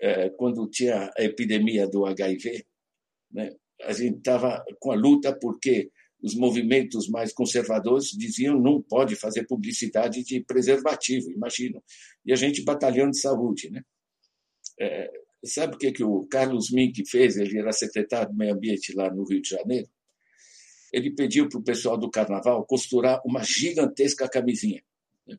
é, 0.00 0.30
quando 0.30 0.68
tinha 0.68 1.10
a 1.16 1.22
epidemia 1.22 1.86
do 1.88 2.06
HIV, 2.06 2.64
né, 3.30 3.50
a 3.82 3.92
gente 3.92 4.18
estava 4.18 4.64
com 4.80 4.92
a 4.92 4.96
luta 4.96 5.36
porque 5.38 5.90
os 6.20 6.34
movimentos 6.34 7.08
mais 7.08 7.32
conservadores 7.32 8.10
diziam 8.10 8.60
não 8.60 8.82
pode 8.82 9.14
fazer 9.14 9.46
publicidade 9.46 10.24
de 10.24 10.40
preservativo, 10.40 11.30
imagino. 11.30 11.82
E 12.24 12.32
a 12.32 12.36
gente 12.36 12.62
batalhando 12.62 13.12
de 13.12 13.20
saúde. 13.20 13.70
Né? 13.70 13.82
É, 14.80 15.10
sabe 15.44 15.76
o 15.76 15.78
que, 15.78 15.92
que 15.92 16.02
o 16.02 16.26
Carlos 16.26 16.70
Mink 16.70 17.08
fez? 17.08 17.36
Ele 17.36 17.58
era 17.58 17.72
secretário 17.72 18.32
do 18.32 18.36
Meio 18.36 18.54
Ambiente 18.54 18.92
lá 18.94 19.12
no 19.12 19.24
Rio 19.24 19.40
de 19.40 19.50
Janeiro. 19.50 19.88
Ele 20.92 21.10
pediu 21.14 21.48
para 21.48 21.58
o 21.58 21.64
pessoal 21.64 21.96
do 21.96 22.10
Carnaval 22.10 22.64
costurar 22.66 23.20
uma 23.24 23.44
gigantesca 23.44 24.28
camisinha. 24.28 24.82
Né? 25.26 25.36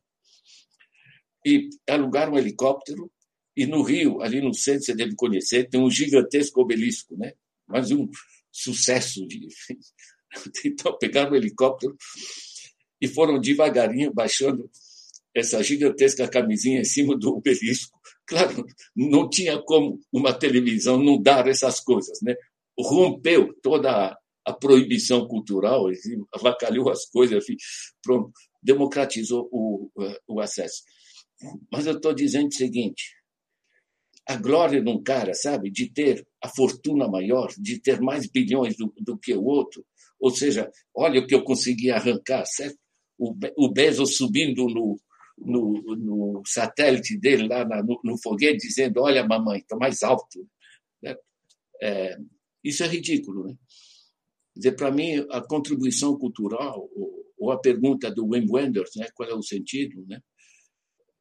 E 1.44 1.68
alugar 1.88 2.32
um 2.32 2.38
helicóptero 2.38 3.10
e 3.56 3.66
no 3.66 3.82
Rio, 3.82 4.22
ali 4.22 4.40
no 4.40 4.54
centro, 4.54 4.84
você 4.84 4.94
deve 4.94 5.14
conhecer, 5.14 5.68
tem 5.68 5.80
um 5.80 5.90
gigantesco 5.90 6.60
obelisco, 6.60 7.16
né? 7.16 7.34
mas 7.66 7.90
um 7.90 8.08
sucesso. 8.50 9.26
De... 9.26 9.48
Então, 10.64 10.96
pegaram 10.98 11.32
o 11.32 11.36
helicóptero 11.36 11.96
e 13.00 13.08
foram 13.08 13.40
devagarinho 13.40 14.12
baixando 14.12 14.70
essa 15.34 15.62
gigantesca 15.62 16.28
camisinha 16.28 16.80
em 16.80 16.84
cima 16.84 17.16
do 17.16 17.36
obelisco. 17.36 17.98
Claro, 18.26 18.64
não 18.94 19.28
tinha 19.28 19.58
como 19.62 19.98
uma 20.12 20.32
televisão 20.32 21.02
não 21.02 21.20
dar 21.20 21.48
essas 21.48 21.80
coisas, 21.80 22.18
né? 22.22 22.34
Rompeu 22.78 23.52
toda 23.62 24.16
a 24.44 24.52
proibição 24.52 25.26
cultural, 25.26 25.86
avacalhou 26.34 26.90
as 26.90 27.06
coisas, 27.06 27.44
pronto, 28.02 28.32
democratizou 28.62 29.48
o, 29.52 29.90
o 30.28 30.40
acesso. 30.40 30.82
Mas 31.72 31.86
eu 31.86 31.94
estou 31.96 32.14
dizendo 32.14 32.48
o 32.48 32.54
seguinte: 32.54 33.14
a 34.26 34.36
glória 34.36 34.80
de 34.80 34.88
um 34.88 35.02
cara, 35.02 35.34
sabe, 35.34 35.70
de 35.70 35.90
ter 35.90 36.26
a 36.42 36.48
fortuna 36.48 37.08
maior, 37.08 37.52
de 37.58 37.80
ter 37.80 38.00
mais 38.00 38.30
bilhões 38.30 38.76
do, 38.76 38.92
do 38.98 39.18
que 39.18 39.34
o 39.34 39.44
outro. 39.44 39.84
Ou 40.20 40.30
seja, 40.30 40.70
olha 40.94 41.20
o 41.20 41.26
que 41.26 41.34
eu 41.34 41.42
consegui 41.42 41.90
arrancar, 41.90 42.44
certo? 42.44 42.78
O, 43.18 43.34
o 43.56 43.72
Bezos 43.72 44.16
subindo 44.16 44.66
no, 44.66 44.96
no, 45.38 45.96
no, 45.96 46.42
satélite 46.46 47.18
dele, 47.18 47.48
lá 47.48 47.64
na, 47.64 47.82
no, 47.82 48.00
no, 48.04 48.20
foguete, 48.22 48.68
dizendo: 48.68 49.00
Olha, 49.00 49.26
mamãe, 49.26 49.58
está 49.60 49.76
mais 49.76 50.02
alto. 50.02 50.46
Né? 51.02 51.14
É, 51.82 52.16
isso 52.62 52.84
é 52.84 52.86
ridículo. 52.86 53.44
Né? 53.44 54.70
Para 54.72 54.90
mim, 54.90 55.26
a 55.30 55.40
contribuição 55.40 56.16
cultural, 56.18 56.88
ou, 56.94 57.24
ou, 57.38 57.50
a 57.50 57.58
pergunta 57.58 58.10
do 58.10 58.26
Wim 58.26 58.46
Wenders, 58.50 58.90
né, 58.96 59.06
qual 59.14 59.28
é 59.28 59.34
o 59.34 59.42
sentido, 59.42 60.04
né? 60.06 60.20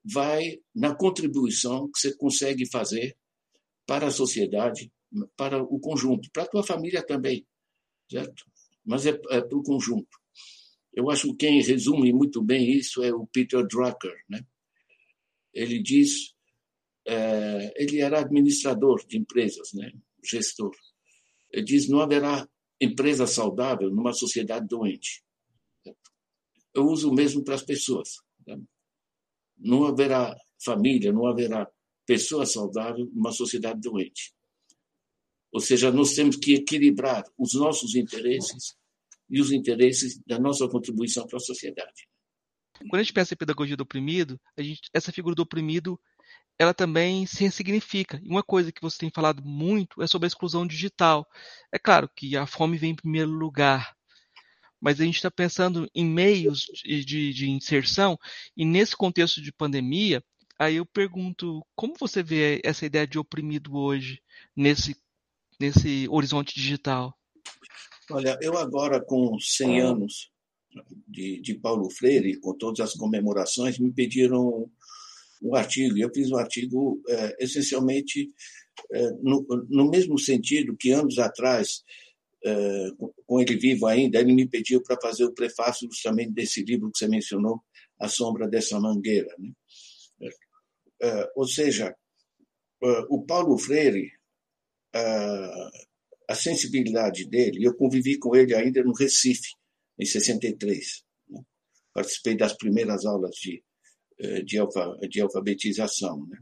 vai 0.03 0.59
na 0.73 0.95
contribuição 0.95 1.89
que 1.91 1.99
você 1.99 2.15
consegue 2.15 2.65
fazer 2.69 3.15
para 3.85 4.07
a 4.07 4.11
sociedade, 4.11 4.91
para 5.35 5.61
o 5.61 5.79
conjunto, 5.79 6.29
para 6.31 6.43
a 6.43 6.47
tua 6.47 6.63
família 6.63 7.05
também, 7.05 7.45
certo? 8.09 8.45
Mas 8.85 9.05
é, 9.05 9.09
é 9.09 9.41
para 9.41 9.57
o 9.57 9.63
conjunto. 9.63 10.17
Eu 10.93 11.09
acho 11.09 11.27
que 11.29 11.45
quem 11.47 11.61
resume 11.61 12.11
muito 12.11 12.41
bem 12.41 12.71
isso 12.71 13.03
é 13.03 13.13
o 13.13 13.27
Peter 13.27 13.65
Drucker, 13.65 14.15
né? 14.29 14.45
Ele 15.53 15.81
diz, 15.81 16.33
é, 17.05 17.73
ele 17.75 18.01
era 18.01 18.19
administrador 18.19 19.05
de 19.07 19.17
empresas, 19.17 19.73
né? 19.73 19.91
Gestor. 20.23 20.75
Ele 21.51 21.63
diz, 21.63 21.87
não 21.87 22.01
haverá 22.01 22.47
empresa 22.79 23.27
saudável 23.27 23.89
numa 23.89 24.13
sociedade 24.13 24.67
doente. 24.67 25.23
Eu 26.73 26.85
uso 26.85 27.11
mesmo 27.11 27.43
para 27.43 27.55
as 27.55 27.63
pessoas. 27.63 28.17
Tá? 28.45 28.57
não 29.59 29.85
haverá 29.85 30.35
família, 30.63 31.11
não 31.11 31.27
haverá 31.27 31.69
pessoa 32.05 32.45
saudável 32.45 33.05
numa 33.13 33.31
sociedade 33.31 33.79
doente. 33.81 34.33
Ou 35.51 35.59
seja, 35.59 35.91
nós 35.91 36.13
temos 36.13 36.35
que 36.35 36.55
equilibrar 36.55 37.23
os 37.37 37.53
nossos 37.53 37.95
interesses 37.95 38.75
e 39.29 39.41
os 39.41 39.51
interesses 39.51 40.19
da 40.25 40.39
nossa 40.39 40.67
contribuição 40.67 41.25
para 41.27 41.37
a 41.37 41.41
sociedade. 41.41 42.07
Quando 42.79 42.95
a 42.95 43.03
gente 43.03 43.13
pensa 43.13 43.33
em 43.33 43.37
pedagogia 43.37 43.75
do 43.75 43.83
oprimido, 43.83 44.39
gente, 44.57 44.89
essa 44.93 45.11
figura 45.11 45.35
do 45.35 45.41
oprimido 45.41 45.99
ela 46.59 46.73
também 46.73 47.25
se 47.25 47.41
ressignifica. 47.45 48.19
E 48.21 48.27
uma 48.27 48.43
coisa 48.43 48.71
que 48.71 48.81
você 48.81 48.97
tem 48.97 49.09
falado 49.09 49.41
muito 49.41 50.03
é 50.03 50.07
sobre 50.07 50.25
a 50.25 50.27
exclusão 50.27 50.67
digital. 50.67 51.25
É 51.71 51.79
claro 51.79 52.09
que 52.13 52.35
a 52.35 52.45
fome 52.45 52.77
vem 52.77 52.91
em 52.91 52.95
primeiro 52.95 53.31
lugar, 53.31 53.95
mas 54.79 54.99
a 54.99 55.05
gente 55.05 55.15
está 55.15 55.31
pensando 55.31 55.89
em 55.95 56.05
meios 56.05 56.59
de, 56.59 57.05
de, 57.05 57.33
de, 57.33 57.49
inserção, 57.49 58.19
e 58.55 58.65
nesse 58.65 58.95
contexto 58.95 59.41
de 59.41 59.53
pandemia, 59.53 60.21
aí 60.57 60.75
eu 60.75 60.85
pergunto, 60.85 61.65
como 61.75 61.95
você 61.97 62.21
vê 62.21 62.61
essa 62.63 62.85
ideia 62.85 63.07
de 63.07 63.17
oprimido 63.17 63.75
hoje, 63.77 64.21
nesse, 64.55 64.97
nesse 65.59 66.07
horizonte 66.09 66.55
digital? 66.55 67.13
Olha, 68.11 68.37
eu 68.41 68.57
agora 68.57 69.03
com 69.03 69.37
100 69.39 69.81
anos 69.81 70.31
de, 71.07 71.39
de 71.41 71.55
Paulo 71.55 71.89
Freire, 71.89 72.39
com 72.39 72.57
todas 72.57 72.79
as 72.79 72.93
comemorações, 72.93 73.77
me 73.79 73.91
pediram 73.91 74.69
um 75.41 75.55
artigo, 75.55 75.97
eu 75.97 76.11
fiz 76.13 76.31
um 76.31 76.37
artigo 76.37 77.01
é, 77.07 77.43
essencialmente 77.43 78.29
é, 78.91 79.11
no, 79.21 79.45
no 79.69 79.89
mesmo 79.89 80.17
sentido 80.17 80.75
que 80.77 80.91
anos 80.91 81.17
atrás 81.19 81.83
eh, 82.43 82.89
com 83.25 83.41
ele 83.41 83.57
vivo 83.57 83.85
ainda, 83.85 84.19
ele 84.19 84.33
me 84.33 84.47
pediu 84.47 84.81
para 84.81 84.99
fazer 85.01 85.25
o 85.25 85.33
prefácio 85.33 85.89
justamente 85.91 86.31
desse 86.31 86.63
livro 86.63 86.89
que 86.91 86.97
você 86.97 87.07
mencionou, 87.07 87.61
A 87.99 88.07
Sombra 88.07 88.47
dessa 88.47 88.79
Mangueira. 88.79 89.33
Né? 89.37 89.51
Eh, 91.01 91.31
ou 91.35 91.45
seja, 91.45 91.93
eh, 92.83 93.05
o 93.09 93.25
Paulo 93.25 93.57
Freire, 93.57 94.11
a 94.93 96.35
sensibilidade 96.35 97.27
dele, 97.27 97.63
eu 97.63 97.75
convivi 97.75 98.17
com 98.17 98.35
ele 98.35 98.55
ainda 98.55 98.83
no 98.83 98.93
Recife, 98.93 99.55
em 99.97 100.05
63. 100.05 101.03
Né? 101.29 101.41
Participei 101.93 102.35
das 102.35 102.53
primeiras 102.53 103.05
aulas 103.05 103.35
de, 103.35 103.63
de, 104.45 104.57
alfa, 104.57 104.97
de 105.09 105.21
alfabetização. 105.21 106.25
Né? 106.27 106.39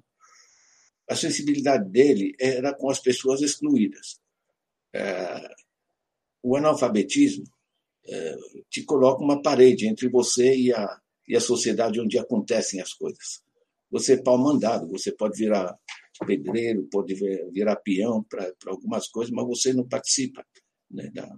A 1.10 1.16
sensibilidade 1.16 1.90
dele 1.90 2.36
era 2.40 2.74
com 2.74 2.90
as 2.90 3.00
pessoas 3.00 3.42
excluídas 3.42 4.20
o 6.42 6.56
analfabetismo 6.56 7.46
é, 8.08 8.38
te 8.70 8.84
coloca 8.84 9.24
uma 9.24 9.42
parede 9.42 9.88
entre 9.88 10.08
você 10.08 10.56
e 10.56 10.74
a, 10.74 11.00
e 11.28 11.36
a 11.36 11.42
sociedade 11.42 12.00
onde 12.00 12.18
acontecem 12.18 12.80
as 12.80 12.94
coisas. 12.94 13.42
Você 13.92 14.14
é 14.14 14.24
pau 14.24 14.38
mandado, 14.38 14.88
você 14.88 15.12
pode 15.12 15.38
virar 15.38 15.78
pedreiro, 16.26 16.88
pode 16.92 17.16
virar 17.52 17.76
peão 17.78 18.24
para 18.24 18.52
algumas 18.68 19.08
coisas, 19.08 19.34
mas 19.34 19.48
você 19.48 19.74
não 19.74 19.88
participa. 19.88 20.46
né, 20.90 21.10
da, 21.14 21.30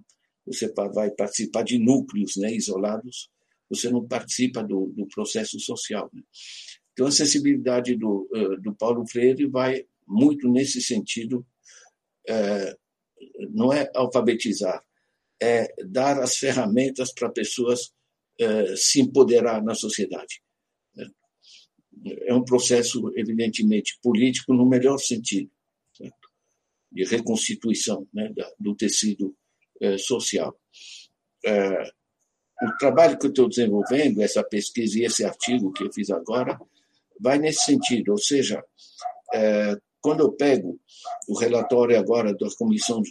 você 0.46 0.72
vai 0.94 1.12
participar 1.12 1.64
de 1.64 1.78
núcleos 1.78 2.36
né, 2.38 2.52
isolados, 2.54 3.30
você 3.70 3.90
não 3.90 4.08
participa 4.08 4.64
do, 4.64 4.88
do 4.96 5.08
processo 5.08 5.60
social. 5.60 6.10
Né? 6.12 6.24
Então, 6.92 7.08
a 7.08 7.12
sensibilidade 7.12 7.96
do, 7.96 8.28
do 8.62 8.76
Paulo 8.76 9.06
Freire 9.08 9.48
vai 9.48 9.86
muito 10.08 10.50
nesse 10.50 10.82
sentido, 10.82 11.46
é, 12.28 12.76
não 13.52 13.72
é 13.72 13.90
alfabetizar, 13.96 14.84
é 15.42 15.72
dar 15.86 16.20
as 16.20 16.36
ferramentas 16.36 17.14
para 17.14 17.30
pessoas 17.30 17.94
é, 18.40 18.76
se 18.76 19.02
empoderar 19.02 19.64
na 19.64 19.76
sociedade. 19.76 20.42
É 22.06 22.34
um 22.34 22.44
processo, 22.44 23.12
evidentemente, 23.16 24.00
político 24.02 24.54
no 24.54 24.66
melhor 24.66 24.98
sentido, 24.98 25.52
certo? 25.94 26.30
de 26.92 27.04
reconstituição 27.04 28.08
né, 28.14 28.34
do 28.60 28.76
tecido 28.76 29.36
é, 29.82 29.98
social. 29.98 30.58
É, 31.46 31.84
o 32.62 32.78
trabalho 32.78 33.18
que 33.18 33.26
eu 33.26 33.30
estou 33.30 33.50
desenvolvendo, 33.50 34.22
essa 34.22 34.44
pesquisa 34.44 35.00
e 35.00 35.06
esse 35.06 35.24
artigo 35.24 35.72
que 35.72 35.84
eu 35.84 35.94
fiz 35.94 36.10
agora, 36.10 36.60
vai 37.20 37.38
nesse 37.38 37.66
sentido, 37.66 38.12
ou 38.12 38.18
seja, 38.18 38.64
é, 39.34 39.78
quando 40.02 40.22
eu 40.22 40.32
pego 40.32 40.80
o 41.28 41.38
relatório 41.38 41.98
agora 41.98 42.34
da 42.34 42.48
comissão 42.58 43.02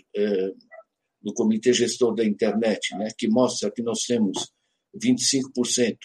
do 1.21 1.35
Comitê 1.35 1.73
Gestor 1.73 2.14
da 2.14 2.25
Internet, 2.25 2.97
né, 2.97 3.09
que 3.16 3.28
mostra 3.28 3.71
que 3.71 3.83
nós 3.83 4.00
temos 4.00 4.50
25% 4.97 5.97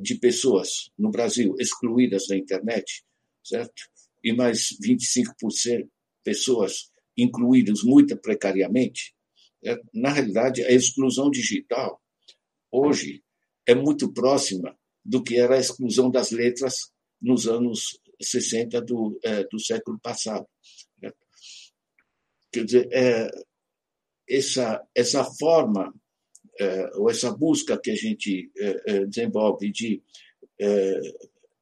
de 0.00 0.14
pessoas 0.16 0.90
no 0.98 1.10
Brasil 1.10 1.54
excluídas 1.58 2.26
da 2.26 2.36
internet, 2.36 3.04
certo? 3.44 3.82
E 4.22 4.32
mais 4.32 4.68
25% 4.82 5.88
pessoas 6.24 6.90
incluídas 7.16 7.82
muito 7.82 8.16
precariamente. 8.16 9.14
Certo? 9.62 9.88
Na 9.92 10.10
realidade, 10.10 10.64
a 10.64 10.72
exclusão 10.72 11.30
digital 11.30 12.00
hoje 12.70 13.22
é 13.66 13.74
muito 13.74 14.12
próxima 14.12 14.76
do 15.04 15.22
que 15.22 15.36
era 15.36 15.56
a 15.56 15.60
exclusão 15.60 16.10
das 16.10 16.30
letras 16.30 16.90
nos 17.20 17.46
anos 17.46 18.00
60 18.20 18.80
do, 18.82 19.18
é, 19.22 19.44
do 19.44 19.58
século 19.58 19.98
passado. 20.00 20.46
Certo? 20.98 21.18
Quer 22.52 22.64
dizer, 22.64 22.88
é, 22.92 23.30
essa, 24.28 24.82
essa 24.94 25.24
forma 25.24 25.92
ou 26.94 27.10
essa 27.10 27.30
busca 27.30 27.78
que 27.78 27.90
a 27.90 27.94
gente 27.94 28.50
é, 28.58 28.82
é, 28.86 29.06
desenvolve 29.06 29.70
de 29.70 30.02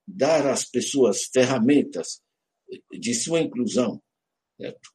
dar 0.06 0.46
às 0.46 0.64
pessoas 0.64 1.24
ferramentas 1.32 2.20
de 2.92 3.14
sua 3.14 3.40
inclusão, 3.40 4.02
certo? 4.60 4.90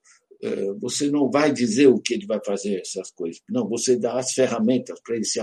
você 0.80 1.10
não 1.10 1.32
vai 1.32 1.52
dizer 1.52 1.88
o 1.88 2.00
que 2.00 2.14
ele 2.14 2.28
vai 2.28 2.40
fazer 2.46 2.80
essas 2.80 3.10
coisas. 3.10 3.42
Não, 3.50 3.68
você 3.68 3.98
dá 3.98 4.20
as 4.20 4.32
ferramentas 4.34 5.00
para 5.02 5.16
ele 5.16 5.26
se 5.26 5.42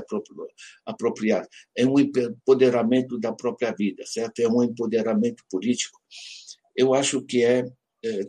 apropriar. 0.86 1.48
É 1.76 1.84
um 1.84 1.98
empoderamento 1.98 3.18
da 3.18 3.32
própria 3.32 3.72
vida, 3.72 4.04
certo? 4.06 4.38
É 4.38 4.48
um 4.48 4.62
empoderamento 4.62 5.42
político. 5.50 5.98
Eu 6.76 6.94
acho 6.94 7.20
que 7.22 7.42
é, 7.42 7.64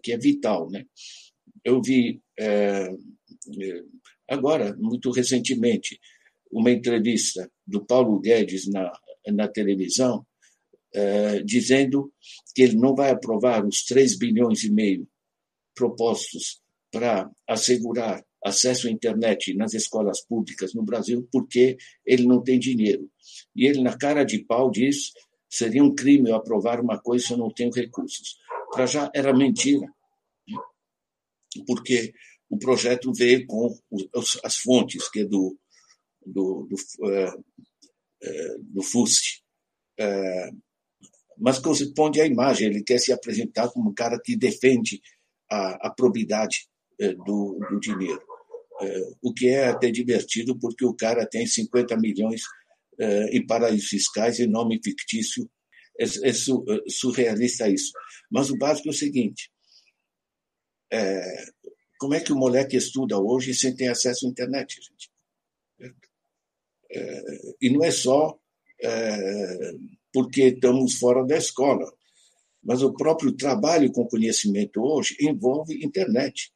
que 0.02 0.13
é 0.13 0.18
vital, 0.18 0.68
né? 0.72 0.84
Eu 1.63 1.80
vi 1.82 2.22
é, 2.40 2.90
agora, 4.30 4.75
muito 4.78 5.12
recentemente, 5.12 6.00
uma 6.54 6.72
entrevista 6.72 7.50
do 7.66 7.86
Paulo 7.86 8.20
Guedes 8.20 8.68
na, 8.70 8.92
na 9.28 9.48
televisão, 9.48 10.26
é, 10.94 11.42
dizendo 11.42 12.14
que 12.54 12.62
ele 12.62 12.76
não 12.76 12.96
vai 12.96 13.10
aprovar 13.10 13.66
os 13.66 13.84
3 13.84 14.18
bilhões 14.18 14.64
e 14.64 14.72
meio 14.72 15.08
propostos 15.76 16.62
para 16.92 17.30
assegurar 17.50 18.24
acesso 18.46 18.88
à 18.88 18.92
internet 18.92 19.56
nas 19.56 19.74
escolas 19.74 20.24
públicas 20.26 20.74
no 20.74 20.84
Brasil, 20.84 21.28
porque 21.32 21.78
ele 22.06 22.28
não 22.28 22.44
tem 22.44 22.60
dinheiro. 22.60 23.10
E 23.56 23.66
ele, 23.66 23.82
na 23.82 23.98
cara 23.98 24.24
de 24.24 24.44
pau, 24.46 24.70
diz: 24.70 25.12
seria 25.50 25.84
um 25.84 25.96
crime 25.96 26.30
eu 26.30 26.36
aprovar 26.36 26.80
uma 26.80 27.00
coisa 27.00 27.26
se 27.26 27.34
eu 27.34 27.38
não 27.38 27.50
tenho 27.50 27.72
recursos. 27.72 28.38
Para 28.72 28.86
já 28.86 29.10
era 29.16 29.36
mentira, 29.36 29.88
porque 31.66 32.13
o 32.50 32.58
projeto 32.58 33.12
veio 33.13 33.46
com 33.48 33.76
as 34.44 34.58
fontes, 34.58 35.10
que 35.10 35.22
é 35.22 35.26
do 35.26 35.58
do, 36.26 36.68
do, 36.68 36.76
uh, 36.76 37.44
do 38.60 38.82
FUST. 38.82 39.44
Uh, 40.00 40.58
mas 41.38 41.60
corresponde 41.60 42.22
à 42.22 42.26
imagem, 42.26 42.68
ele 42.68 42.84
quer 42.84 43.00
se 43.00 43.12
apresentar 43.12 43.70
como 43.70 43.90
um 43.90 43.94
cara 43.94 44.20
que 44.24 44.36
defende 44.36 45.02
a, 45.52 45.88
a 45.88 45.90
probidade 45.90 46.68
do, 47.26 47.60
do, 47.70 47.80
dinheiro. 47.80 48.22
o 49.22 49.34
que 49.34 49.48
é 49.48 49.66
até 49.66 49.90
divertido, 49.90 50.58
porque 50.58 50.86
o 50.86 50.94
cara 50.94 51.26
tem 51.26 51.46
50 51.46 51.98
milhões 51.98 52.44
em 53.32 53.46
paraísos 53.46 53.90
fiscais 53.90 54.40
em 54.40 54.48
nome 54.48 54.80
fictício. 54.82 55.50
É, 56.00 56.04
é 56.04 56.34
surrealista 56.88 57.68
isso. 57.68 57.92
Mas 58.32 58.52
o 58.52 58.58
básico 58.58 58.90
é 58.90 58.92
o 58.92 58.96
seguinte: 58.96 59.52
é, 60.94 61.46
como 61.98 62.14
é 62.14 62.20
que 62.20 62.34
o 62.34 62.36
moleque 62.36 62.76
estuda 62.76 63.18
hoje 63.18 63.56
sem 63.56 63.76
ter 63.76 63.88
acesso 63.88 64.28
à 64.28 64.30
internet, 64.30 64.76
gente? 64.76 65.10
E 67.62 67.69
não 67.69 67.84
é 67.84 67.91
só 67.91 68.38
é, 68.82 69.73
porque 70.12 70.43
estamos 70.43 70.95
fora 70.95 71.25
da 71.25 71.38
escola, 71.38 71.91
mas 72.63 72.82
o 72.82 72.93
próprio 72.93 73.32
trabalho 73.32 73.91
com 73.91 74.08
conhecimento 74.08 74.82
hoje 74.82 75.17
envolve 75.19 75.84
internet, 75.84 76.51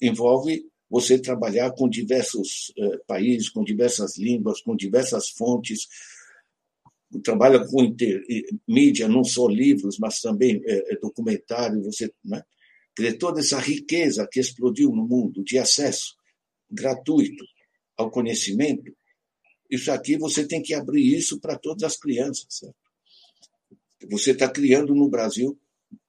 envolve 0.00 0.64
você 0.90 1.18
trabalhar 1.18 1.72
com 1.72 1.88
diversos 1.88 2.72
é, 2.76 2.98
países, 3.06 3.48
com 3.48 3.64
diversas 3.64 4.18
línguas, 4.18 4.60
com 4.60 4.76
diversas 4.76 5.30
fontes, 5.30 5.88
trabalha 7.22 7.64
com 7.66 7.82
inter, 7.82 8.22
mídia, 8.66 9.08
não 9.08 9.24
só 9.24 9.46
livros, 9.46 9.98
mas 9.98 10.20
também 10.20 10.62
é, 10.64 10.96
documentário, 11.00 11.82
você 11.82 12.12
né? 12.24 12.42
Toda 13.18 13.40
essa 13.40 13.58
riqueza 13.58 14.28
que 14.30 14.38
explodiu 14.38 14.90
no 14.90 15.04
mundo 15.04 15.42
de 15.42 15.58
acesso 15.58 16.14
gratuito 16.70 17.44
ao 17.96 18.08
conhecimento 18.08 18.94
isso 19.70 19.90
aqui 19.90 20.16
você 20.16 20.46
tem 20.46 20.62
que 20.62 20.74
abrir 20.74 21.16
isso 21.16 21.40
para 21.40 21.58
todas 21.58 21.82
as 21.82 21.96
crianças. 21.96 22.46
Certo? 22.48 22.76
Você 24.10 24.32
está 24.32 24.48
criando 24.48 24.94
no 24.94 25.08
Brasil 25.08 25.58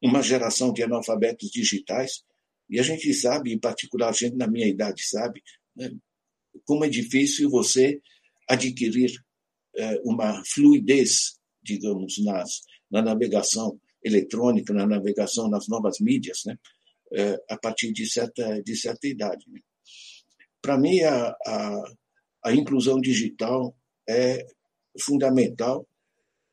uma 0.02 0.22
geração 0.22 0.74
de 0.74 0.84
analfabetos 0.84 1.50
digitais 1.50 2.24
e 2.70 2.80
a 2.80 2.84
gente 2.84 3.14
sabe, 3.14 3.54
em 3.54 3.60
particular 3.60 4.10
a 4.10 4.12
gente 4.12 4.36
na 4.36 4.48
minha 4.48 4.68
idade 4.68 5.04
sabe, 5.08 5.42
né, 5.76 5.92
como 6.66 6.84
é 6.86 6.90
difícil 6.90 7.50
você 7.50 8.02
adquirir 8.48 9.12
é, 9.76 10.00
uma 10.04 10.44
fluidez, 10.46 11.40
digamos, 11.62 12.18
nas, 12.24 12.62
na 12.90 13.02
navegação 13.02 13.80
eletrônica, 14.04 14.74
na 14.74 14.88
navegação 14.88 15.50
nas 15.50 15.68
novas 15.68 16.00
mídias, 16.00 16.42
né, 16.46 16.58
é, 17.14 17.38
a 17.50 17.58
partir 17.58 17.92
de 17.92 18.10
certa, 18.10 18.62
de 18.62 18.76
certa 18.76 19.08
idade. 19.08 19.46
Né. 19.50 19.60
Para 20.62 20.78
mim, 20.78 21.02
a, 21.02 21.36
a 21.46 21.84
a 22.46 22.54
inclusão 22.54 23.02
digital 23.02 23.76
é 24.08 24.46
fundamental 25.02 25.88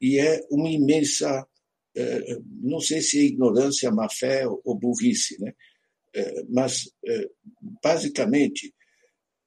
e 0.00 0.18
é 0.18 0.40
uma 0.50 0.70
imensa, 0.70 1.46
é, 1.94 2.38
não 2.62 2.80
sei 2.80 3.02
se 3.02 3.18
é 3.18 3.24
ignorância, 3.24 3.90
má 3.90 4.08
fé 4.08 4.46
ou 4.48 4.74
burrice, 4.74 5.38
né? 5.38 5.52
É, 6.14 6.44
mas, 6.48 6.90
é, 7.06 7.28
basicamente, 7.82 8.74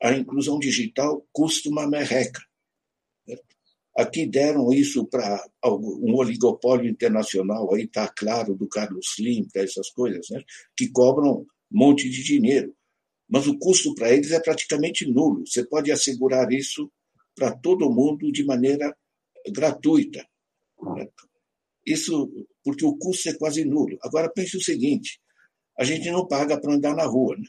a 0.02 0.14
inclusão 0.14 0.60
digital 0.60 1.28
custa 1.32 1.68
uma 1.68 1.90
merreca. 1.90 2.42
Aqui 3.98 4.28
deram 4.28 4.72
isso 4.72 5.06
para 5.08 5.44
um 5.64 6.14
oligopólio 6.16 6.90
internacional, 6.90 7.74
aí 7.74 7.84
está 7.84 8.08
claro, 8.08 8.54
do 8.54 8.68
Carlos 8.68 9.16
Slim, 9.18 9.48
essas 9.56 9.90
coisas, 9.90 10.28
né? 10.30 10.44
que 10.78 10.92
cobram 10.92 11.40
um 11.40 11.46
monte 11.72 12.10
de 12.10 12.22
dinheiro 12.22 12.75
mas 13.28 13.48
o 13.48 13.58
custo 13.58 13.94
para 13.96 14.12
eles 14.12 14.32
é 14.32 14.40
praticamente 14.40 15.06
nulo. 15.06 15.46
Você 15.46 15.66
pode 15.66 15.92
assegurar 15.92 16.52
isso 16.52 16.92
para 17.36 17.56
todo 17.56 17.90
mundo 17.90 18.32
de 18.32 18.46
maneira 18.46 18.96
gratuita. 19.52 20.26
Isso 21.86 22.32
porque 22.64 22.86
o 22.86 22.98
custo 22.98 23.30
é 23.30 23.34
quase 23.34 23.66
nulo. 23.66 23.98
Agora 24.02 24.32
pense 24.32 24.58
o 24.58 24.64
seguinte: 24.64 25.20
a 25.78 25.84
gente 25.84 26.10
não 26.10 26.28
paga 26.28 26.60
para 26.60 26.74
andar 26.74 26.96
na 26.96 27.06
rua. 27.06 27.36
Né? 27.38 27.46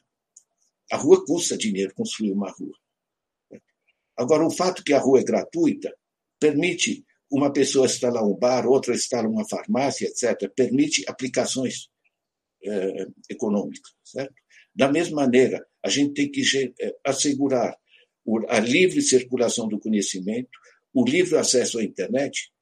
A 0.92 0.96
rua 0.96 1.24
custa 1.24 1.56
dinheiro 1.56 1.94
construir 1.94 2.32
uma 2.32 2.50
rua. 2.50 2.74
Agora, 4.16 4.46
o 4.46 4.50
fato 4.50 4.82
que 4.82 4.94
a 4.94 4.98
rua 4.98 5.20
é 5.20 5.24
gratuita 5.24 5.94
permite 6.40 7.04
uma 7.30 7.52
pessoa 7.52 7.86
instalar 7.86 8.24
um 8.24 8.34
bar, 8.34 8.66
outra 8.66 8.94
instalar 8.94 9.30
uma 9.30 9.46
farmácia, 9.46 10.06
etc. 10.06 10.50
Permite 10.54 11.04
aplicações 11.06 11.88
é, 12.64 13.06
econômicas, 13.28 13.92
certo? 14.04 14.34
Da 14.76 14.92
mesma 14.92 15.22
maneira, 15.22 15.66
a 15.82 15.88
gente 15.88 16.12
tem 16.12 16.30
que 16.30 16.42
eh, 16.78 16.94
assegurar 17.02 17.74
a 18.48 18.60
livre 18.60 19.00
circulação 19.00 19.66
do 19.66 19.78
conhecimento, 19.78 20.50
o 20.92 21.02
livre 21.02 21.38
acesso 21.38 21.78
à 21.78 21.84
internet, 21.84 22.52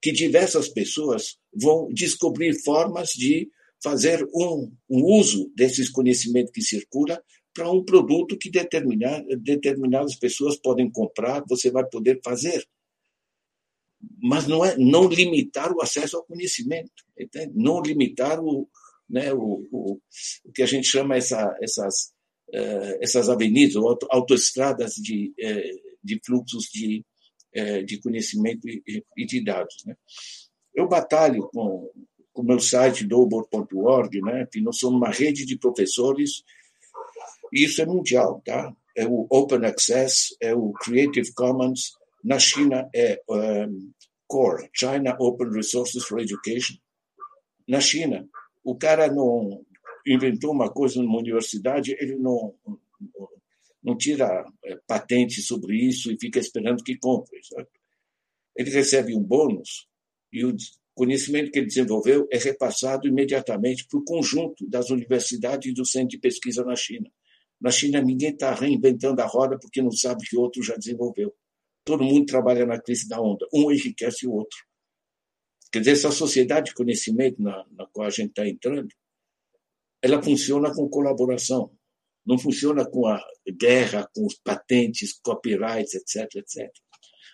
que 0.00 0.12
diversas 0.12 0.68
pessoas 0.68 1.38
vão 1.52 1.88
descobrir 1.92 2.54
formas 2.62 3.10
de 3.10 3.50
fazer 3.82 4.24
um, 4.32 4.72
um 4.88 5.04
uso 5.18 5.50
desses 5.56 5.90
conhecimentos 5.90 6.52
que 6.52 6.62
circula 6.62 7.20
para 7.52 7.70
um 7.70 7.84
produto 7.84 8.38
que 8.38 8.48
determinar, 8.48 9.24
determinadas 9.38 10.14
pessoas 10.14 10.56
podem 10.56 10.88
comprar, 10.90 11.42
você 11.48 11.68
vai 11.70 11.84
poder 11.84 12.20
fazer. 12.24 12.64
Mas 14.22 14.46
não 14.46 14.64
é 14.64 14.76
não 14.78 15.08
limitar 15.08 15.72
o 15.72 15.82
acesso 15.82 16.16
ao 16.16 16.24
conhecimento, 16.24 17.04
entende? 17.18 17.52
não 17.56 17.82
limitar 17.82 18.40
o, 18.40 18.68
né, 19.12 19.32
o, 19.32 19.68
o, 19.70 20.00
o 20.44 20.52
que 20.52 20.62
a 20.62 20.66
gente 20.66 20.86
chama 20.86 21.16
essa, 21.16 21.54
essas, 21.62 22.12
uh, 22.48 22.98
essas 23.02 23.28
avenidas, 23.28 23.76
ou 23.76 23.98
autoestradas 24.10 24.94
de, 24.94 25.34
uh, 25.38 25.96
de 26.02 26.18
fluxos 26.24 26.64
de, 26.72 27.04
uh, 27.56 27.84
de 27.84 28.00
conhecimento 28.00 28.66
e, 28.66 29.04
e 29.16 29.26
de 29.26 29.44
dados. 29.44 29.76
Né? 29.86 29.94
Eu 30.74 30.88
batalho 30.88 31.48
com 31.52 31.90
o 32.34 32.42
meu 32.42 32.58
site 32.58 33.06
dobor.org, 33.06 34.22
né, 34.22 34.48
que 34.50 34.60
nós 34.62 34.78
somos 34.78 34.96
uma 34.96 35.10
rede 35.10 35.44
de 35.44 35.58
professores, 35.58 36.42
e 37.52 37.64
isso 37.64 37.82
é 37.82 37.86
mundial, 37.86 38.40
tá? 38.42 38.74
É 38.96 39.06
o 39.06 39.26
Open 39.28 39.66
Access, 39.66 40.34
é 40.40 40.54
o 40.54 40.72
Creative 40.72 41.30
Commons, 41.34 41.92
na 42.24 42.38
China 42.38 42.88
é 42.94 43.20
um, 43.28 43.92
CORE, 44.26 44.70
China 44.72 45.14
Open 45.20 45.50
Resources 45.52 46.04
for 46.04 46.20
Education. 46.20 46.76
Na 47.68 47.80
China, 47.80 48.26
o 48.64 48.76
cara 48.76 49.12
não 49.12 49.64
inventou 50.06 50.52
uma 50.52 50.70
coisa 50.70 51.00
numa 51.02 51.18
universidade, 51.18 51.96
ele 51.98 52.16
não, 52.16 52.54
não 53.82 53.96
tira 53.96 54.44
é, 54.64 54.76
patente 54.86 55.40
sobre 55.42 55.76
isso 55.76 56.10
e 56.10 56.18
fica 56.18 56.38
esperando 56.38 56.82
que 56.82 56.96
compre. 56.96 57.42
Certo? 57.42 57.70
Ele 58.56 58.70
recebe 58.70 59.14
um 59.14 59.22
bônus 59.22 59.88
e 60.32 60.44
o 60.44 60.54
conhecimento 60.94 61.50
que 61.50 61.58
ele 61.58 61.66
desenvolveu 61.66 62.26
é 62.30 62.38
repassado 62.38 63.08
imediatamente 63.08 63.86
para 63.86 63.98
o 63.98 64.04
conjunto 64.04 64.68
das 64.68 64.90
universidades 64.90 65.70
e 65.70 65.74
do 65.74 65.84
centro 65.84 66.08
de 66.08 66.18
pesquisa 66.18 66.64
na 66.64 66.76
China. 66.76 67.10
Na 67.60 67.70
China, 67.70 68.02
ninguém 68.02 68.30
está 68.30 68.52
reinventando 68.52 69.22
a 69.22 69.26
roda 69.26 69.58
porque 69.58 69.80
não 69.80 69.92
sabe 69.92 70.24
que 70.28 70.36
outro 70.36 70.62
já 70.62 70.76
desenvolveu. 70.76 71.32
Todo 71.84 72.04
mundo 72.04 72.26
trabalha 72.26 72.66
na 72.66 72.80
crise 72.80 73.08
da 73.08 73.20
onda. 73.20 73.46
Um 73.52 73.70
enriquece 73.70 74.26
o 74.26 74.32
outro. 74.32 74.58
Quer 75.72 75.78
dizer, 75.78 75.92
essa 75.92 76.10
sociedade 76.10 76.66
de 76.66 76.74
conhecimento 76.74 77.40
na, 77.40 77.64
na 77.70 77.86
qual 77.86 78.06
a 78.06 78.10
gente 78.10 78.28
está 78.28 78.46
entrando, 78.46 78.88
ela 80.02 80.22
funciona 80.22 80.70
com 80.74 80.88
colaboração. 80.88 81.72
Não 82.26 82.38
funciona 82.38 82.84
com 82.84 83.06
a 83.06 83.24
guerra, 83.58 84.08
com 84.14 84.26
os 84.26 84.34
patentes, 84.34 85.18
copyrights, 85.22 85.94
etc, 85.94 86.28
etc. 86.36 86.70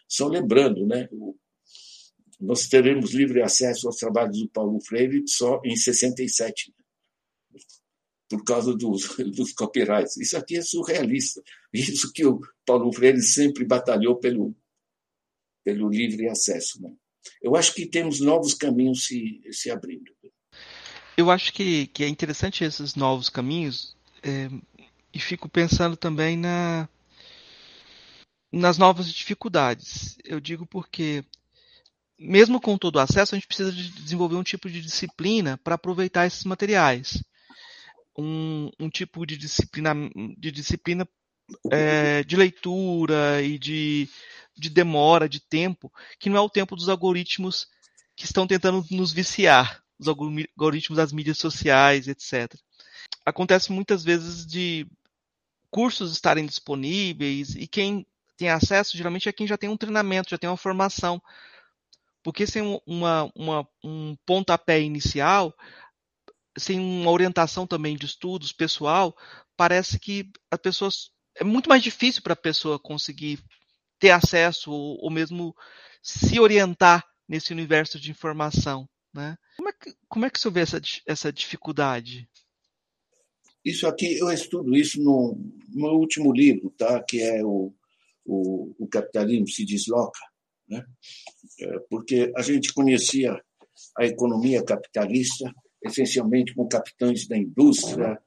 Só 0.06 0.28
lembrando, 0.28 0.86
né, 0.86 1.08
nós 2.40 2.68
teremos 2.68 3.12
livre 3.12 3.42
acesso 3.42 3.88
aos 3.88 3.96
trabalhos 3.96 4.38
do 4.38 4.48
Paulo 4.48 4.80
Freire 4.80 5.26
só 5.26 5.60
em 5.64 5.74
67, 5.74 6.72
por 8.28 8.44
causa 8.44 8.72
dos, 8.74 9.16
dos 9.34 9.52
copyrights. 9.52 10.16
Isso 10.16 10.36
aqui 10.36 10.56
é 10.56 10.62
surrealista. 10.62 11.42
Isso 11.72 12.12
que 12.12 12.24
o 12.24 12.40
Paulo 12.64 12.92
Freire 12.92 13.20
sempre 13.20 13.64
batalhou 13.64 14.16
pelo, 14.16 14.54
pelo 15.64 15.90
livre 15.90 16.28
acesso. 16.28 16.80
Né? 16.80 16.94
Eu 17.42 17.56
acho 17.56 17.74
que 17.74 17.86
temos 17.86 18.20
novos 18.20 18.54
caminhos 18.54 19.06
se, 19.06 19.40
se 19.50 19.70
abrindo. 19.70 20.12
Eu 21.16 21.30
acho 21.30 21.52
que, 21.52 21.88
que 21.88 22.04
é 22.04 22.08
interessante 22.08 22.64
esses 22.64 22.94
novos 22.94 23.28
caminhos 23.28 23.96
é, 24.22 24.48
e 25.12 25.18
fico 25.18 25.48
pensando 25.48 25.96
também 25.96 26.36
na, 26.36 26.88
nas 28.52 28.78
novas 28.78 29.12
dificuldades. 29.12 30.16
Eu 30.24 30.40
digo 30.40 30.66
porque 30.66 31.24
mesmo 32.18 32.60
com 32.60 32.76
todo 32.76 32.96
o 32.96 33.00
acesso, 33.00 33.34
a 33.34 33.38
gente 33.38 33.46
precisa 33.46 33.70
de 33.70 33.90
desenvolver 33.90 34.34
um 34.34 34.42
tipo 34.42 34.68
de 34.68 34.82
disciplina 34.82 35.56
para 35.58 35.76
aproveitar 35.76 36.26
esses 36.26 36.44
materiais. 36.44 37.22
Um, 38.16 38.70
um, 38.80 38.90
tipo 38.90 39.24
de 39.24 39.36
disciplina, 39.36 39.94
de, 40.36 40.50
disciplina 40.50 41.08
é, 41.70 42.22
de 42.24 42.36
leitura 42.36 43.42
e 43.42 43.58
de, 43.58 44.08
de 44.56 44.70
demora, 44.70 45.28
de 45.28 45.40
tempo, 45.40 45.92
que 46.18 46.28
não 46.28 46.36
é 46.36 46.40
o 46.40 46.50
tempo 46.50 46.76
dos 46.76 46.88
algoritmos 46.88 47.68
que 48.16 48.24
estão 48.24 48.46
tentando 48.46 48.84
nos 48.90 49.12
viciar, 49.12 49.82
os 49.98 50.08
algoritmos 50.08 50.96
das 50.96 51.12
mídias 51.12 51.38
sociais, 51.38 52.08
etc. 52.08 52.54
Acontece 53.24 53.72
muitas 53.72 54.02
vezes 54.02 54.46
de 54.46 54.86
cursos 55.70 56.12
estarem 56.12 56.46
disponíveis 56.46 57.54
e 57.54 57.66
quem 57.66 58.06
tem 58.36 58.48
acesso 58.48 58.96
geralmente 58.96 59.28
é 59.28 59.32
quem 59.32 59.46
já 59.46 59.56
tem 59.56 59.68
um 59.68 59.76
treinamento, 59.76 60.30
já 60.30 60.38
tem 60.38 60.48
uma 60.48 60.56
formação 60.56 61.20
porque 62.22 62.46
sem 62.46 62.80
uma, 62.86 63.30
uma, 63.34 63.68
um 63.82 64.16
pontapé 64.26 64.80
inicial, 64.80 65.54
sem 66.56 66.78
uma 66.78 67.10
orientação 67.10 67.66
também 67.66 67.96
de 67.96 68.06
estudos 68.06 68.52
pessoal, 68.52 69.16
parece 69.56 69.98
que 69.98 70.30
as 70.50 70.60
pessoas 70.60 71.10
é 71.38 71.44
muito 71.44 71.68
mais 71.68 71.82
difícil 71.82 72.22
para 72.22 72.32
a 72.32 72.36
pessoa 72.36 72.78
conseguir 72.78 73.38
ter 73.98 74.10
acesso 74.10 74.70
ou, 74.70 74.98
ou, 75.02 75.10
mesmo 75.10 75.54
se 76.02 76.38
orientar 76.38 77.04
nesse 77.28 77.52
universo 77.52 77.98
de 77.98 78.10
informação, 78.10 78.88
né? 79.12 79.36
Como 79.56 79.68
é 79.68 79.72
que, 79.72 79.94
como 80.08 80.26
é 80.26 80.30
que 80.30 80.40
você 80.40 80.50
vê 80.50 80.60
essa, 80.60 80.80
essa 81.06 81.32
dificuldade? 81.32 82.28
Isso 83.64 83.86
aqui, 83.86 84.18
eu 84.18 84.30
estudo 84.30 84.74
isso 84.76 85.02
no, 85.02 85.36
meu 85.68 85.92
último 85.92 86.32
livro, 86.32 86.70
tá? 86.70 87.02
que 87.02 87.20
é 87.20 87.44
o, 87.44 87.74
o, 88.24 88.74
o 88.78 88.88
Capitalismo 88.88 89.48
se 89.48 89.64
Desloca, 89.64 90.20
né? 90.68 90.84
É, 91.60 91.78
porque 91.90 92.32
a 92.36 92.42
gente 92.42 92.72
conhecia 92.72 93.40
a 93.96 94.04
economia 94.04 94.64
capitalista 94.64 95.52
essencialmente 95.82 96.54
com 96.54 96.68
capitães 96.68 97.26
da 97.26 97.36
indústria, 97.36 98.20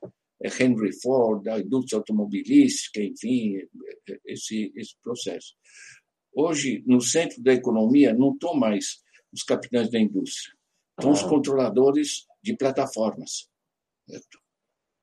Henry 0.48 0.92
Ford, 1.02 1.44
da 1.44 1.60
indústria 1.60 2.00
automobilística, 2.00 3.02
enfim, 3.02 3.58
é, 3.58 4.20
esse, 4.26 4.72
esse 4.76 4.96
processo. 5.02 5.54
Hoje, 6.34 6.84
no 6.86 7.02
centro 7.02 7.42
da 7.42 7.54
economia, 7.54 8.14
não 8.14 8.34
estão 8.34 8.56
mais 8.56 9.02
os 9.34 9.44
capitães 9.44 9.90
da 9.90 10.00
indústria, 10.00 10.54
estão 10.98 11.12
os 11.12 11.22
controladores 11.24 12.26
de 12.42 12.56
plataformas. 12.56 13.50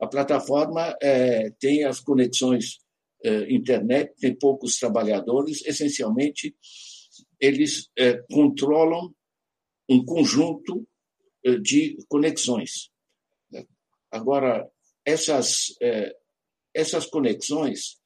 A 0.01 0.07
plataforma 0.07 0.97
é, 1.03 1.51
tem 1.59 1.85
as 1.85 2.01
conexões 2.01 2.79
é, 3.25 3.53
internet, 3.53 4.15
tem 4.19 4.35
poucos 4.35 4.79
trabalhadores, 4.79 5.65
essencialmente 5.67 6.57
eles 7.41 7.91
é, 7.99 8.15
controlam 8.31 9.13
um 9.89 10.05
conjunto 10.05 10.87
é, 11.45 11.57
de 11.59 11.97
conexões. 12.09 12.91
Agora, 14.11 14.69
essas, 15.09 15.75
é, 15.81 16.15
essas 16.75 17.07
conexões, 17.07 17.97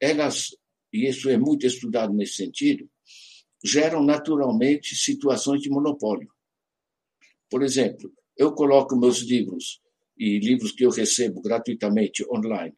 elas, 0.00 0.48
e 0.92 1.08
isso 1.08 1.30
é 1.30 1.38
muito 1.38 1.64
estudado 1.64 2.12
nesse 2.12 2.34
sentido, 2.34 2.90
geram 3.64 4.02
naturalmente 4.02 4.96
situações 4.96 5.62
de 5.62 5.70
monopólio. 5.70 6.28
Por 7.48 7.62
exemplo, 7.62 8.12
eu 8.36 8.52
coloco 8.52 8.98
meus 8.98 9.20
livros 9.20 9.80
e 10.18 10.40
livros 10.40 10.72
que 10.72 10.84
eu 10.84 10.90
recebo 10.90 11.40
gratuitamente 11.40 12.24
online 12.28 12.74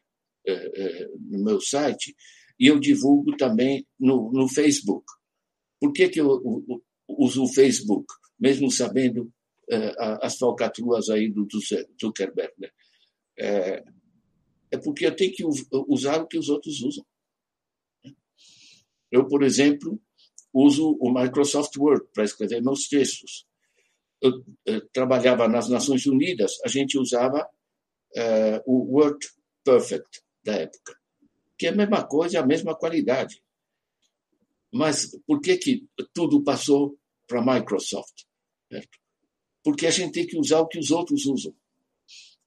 no 1.19 1.43
meu 1.43 1.61
site 1.61 2.13
e 2.59 2.67
eu 2.67 2.79
divulgo 2.79 3.35
também 3.37 3.87
no, 3.99 4.31
no 4.31 4.47
Facebook. 4.49 5.05
Por 5.79 5.93
que, 5.93 6.09
que 6.09 6.19
eu 6.19 6.41
uso 7.07 7.43
o 7.43 7.53
Facebook, 7.53 8.05
mesmo 8.37 8.69
sabendo 8.69 9.31
as 10.21 10.37
falcatruas 10.37 11.09
aí 11.09 11.29
do 11.29 11.47
Zuckerberg? 12.01 12.53
Né? 12.57 12.69
É, 13.37 13.83
é 14.71 14.77
porque 14.77 15.05
eu 15.05 15.15
tenho 15.15 15.33
que 15.33 15.43
usar 15.87 16.21
o 16.21 16.27
que 16.27 16.37
os 16.37 16.49
outros 16.49 16.81
usam. 16.81 17.05
Eu, 19.11 19.27
por 19.27 19.43
exemplo, 19.43 20.01
uso 20.51 20.97
o 20.99 21.13
Microsoft 21.13 21.75
Word 21.77 22.07
para 22.13 22.23
escrever 22.23 22.61
meus 22.61 22.87
textos. 22.87 23.45
Eu, 24.21 24.43
eu, 24.65 24.87
trabalhava 24.89 25.47
nas 25.47 25.69
Nações 25.69 26.05
Unidas, 26.05 26.53
a 26.63 26.67
gente 26.67 26.97
usava 26.97 27.47
uh, 28.15 28.61
o 28.65 28.95
Word 28.95 29.19
Perfect 29.63 30.23
da 30.43 30.53
época, 30.53 30.97
que 31.57 31.67
é 31.67 31.69
a 31.69 31.75
mesma 31.75 32.07
coisa, 32.07 32.39
a 32.39 32.45
mesma 32.45 32.75
qualidade. 32.75 33.43
Mas 34.71 35.15
por 35.27 35.39
que, 35.39 35.57
que 35.57 35.87
tudo 36.13 36.43
passou 36.43 36.97
para 37.27 37.39
a 37.39 37.59
Microsoft? 37.59 38.23
Certo? 38.71 38.97
Porque 39.63 39.85
a 39.85 39.91
gente 39.91 40.13
tem 40.13 40.25
que 40.25 40.37
usar 40.37 40.59
o 40.59 40.67
que 40.67 40.79
os 40.79 40.89
outros 40.89 41.25
usam. 41.25 41.55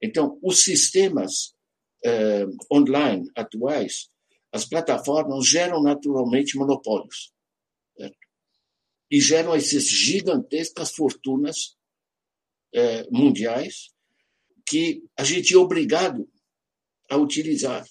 Então, 0.02 0.38
os 0.42 0.62
sistemas 0.62 1.54
eh, 2.04 2.46
online 2.72 3.30
atuais, 3.34 4.08
as 4.52 4.64
plataformas 4.64 5.46
geram 5.46 5.82
naturalmente 5.82 6.56
monopólios. 6.56 7.32
Certo? 7.96 8.16
E 9.10 9.20
geram 9.20 9.54
essas 9.54 9.88
gigantescas 9.88 10.92
fortunas 10.92 11.76
eh, 12.74 13.06
mundiais 13.10 13.90
que 14.68 15.02
a 15.16 15.24
gente 15.24 15.54
é 15.54 15.58
obrigado 15.58 16.28
a 17.08 17.16
utilizar. 17.16 17.86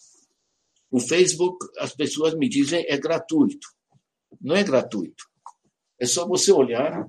O 0.92 1.00
Facebook, 1.00 1.66
as 1.80 1.96
pessoas 1.96 2.36
me 2.36 2.48
dizem, 2.48 2.86
é 2.88 2.98
gratuito 2.98 3.76
não 4.42 4.56
é 4.56 4.64
gratuito. 4.64 5.26
É 6.00 6.06
só 6.06 6.28
você 6.28 6.52
olhar 6.52 7.08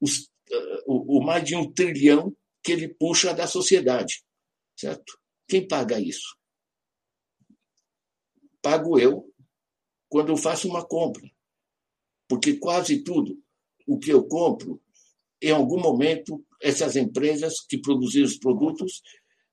os, 0.00 0.18
uh, 0.18 0.82
o, 0.86 1.18
o 1.18 1.24
mais 1.24 1.44
de 1.44 1.56
um 1.56 1.70
trilhão 1.72 2.34
que 2.62 2.72
ele 2.72 2.88
puxa 2.88 3.34
da 3.34 3.46
sociedade, 3.46 4.22
certo? 4.76 5.18
Quem 5.48 5.66
paga 5.66 5.98
isso? 5.98 6.40
pago 8.62 8.98
eu 8.98 9.26
quando 10.08 10.30
eu 10.30 10.36
faço 10.36 10.68
uma 10.68 10.84
compra. 10.84 11.22
Porque 12.28 12.54
quase 12.54 13.02
tudo 13.02 13.40
o 13.86 13.98
que 13.98 14.10
eu 14.10 14.24
compro, 14.26 14.80
em 15.42 15.50
algum 15.50 15.80
momento, 15.80 16.44
essas 16.60 16.96
empresas 16.96 17.60
que 17.60 17.78
produziram 17.78 18.26
os 18.26 18.38
produtos, 18.38 19.02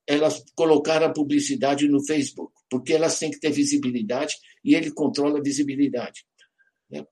elas 0.06 0.44
colocaram 0.56 1.08
a 1.08 1.14
publicidade 1.14 1.88
no 1.88 2.06
Facebook, 2.06 2.54
porque 2.70 2.94
elas 2.94 3.18
têm 3.18 3.32
que 3.32 3.40
ter 3.40 3.52
visibilidade 3.52 4.36
e 4.64 4.76
ele 4.76 4.92
controla 4.92 5.40
a 5.40 5.44
visibilidade. 5.44 6.26
Né? 6.90 7.06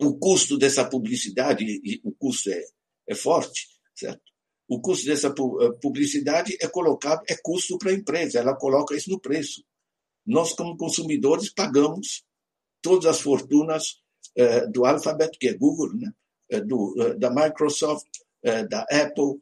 O 0.00 0.18
custo 0.18 0.56
dessa 0.56 0.88
publicidade, 0.88 1.64
o 2.02 2.12
custo 2.12 2.50
é, 2.50 2.62
é 3.08 3.14
forte, 3.14 3.68
certo? 3.94 4.22
O 4.66 4.80
custo 4.80 5.06
dessa 5.06 5.28
eh, 5.28 5.70
publicidade 5.80 6.56
é 6.60 6.66
colocado, 6.66 7.22
é 7.28 7.36
custo 7.36 7.76
para 7.78 7.90
a 7.90 7.94
empresa, 7.94 8.38
ela 8.38 8.56
coloca 8.56 8.96
isso 8.96 9.10
no 9.10 9.20
preço. 9.20 9.62
Nós, 10.26 10.54
como 10.54 10.76
consumidores, 10.76 11.52
pagamos 11.52 12.24
todas 12.80 13.06
as 13.06 13.20
fortunas 13.20 14.00
eh, 14.36 14.66
do 14.68 14.86
alfabeto, 14.86 15.38
que 15.38 15.48
é 15.48 15.54
Google, 15.54 15.94
né? 15.94 16.12
Eh, 16.50 16.60
do, 16.60 17.14
da 17.18 17.30
Microsoft, 17.30 18.08
da 18.68 18.82
Apple, 18.90 19.40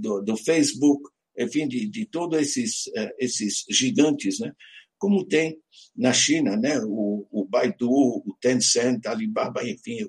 do, 0.00 0.20
do, 0.22 0.36
Facebook, 0.36 1.08
enfim, 1.38 1.68
de, 1.68 1.88
de 1.88 2.04
todos 2.04 2.36
esses, 2.36 2.90
esses 3.16 3.64
gigantes, 3.70 4.40
né? 4.40 4.52
como 4.98 5.24
tem 5.24 5.56
na 5.96 6.12
China, 6.12 6.56
né? 6.56 6.80
o, 6.80 7.28
o 7.30 7.46
Baidu, 7.46 7.88
o 7.88 8.36
Tencent, 8.40 9.06
Alibaba, 9.06 9.62
enfim, 9.62 10.04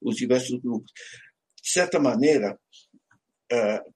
os 0.00 0.16
diversos 0.16 0.58
grupos. 0.60 0.90
De 1.62 1.70
certa 1.70 2.00
maneira, 2.00 2.58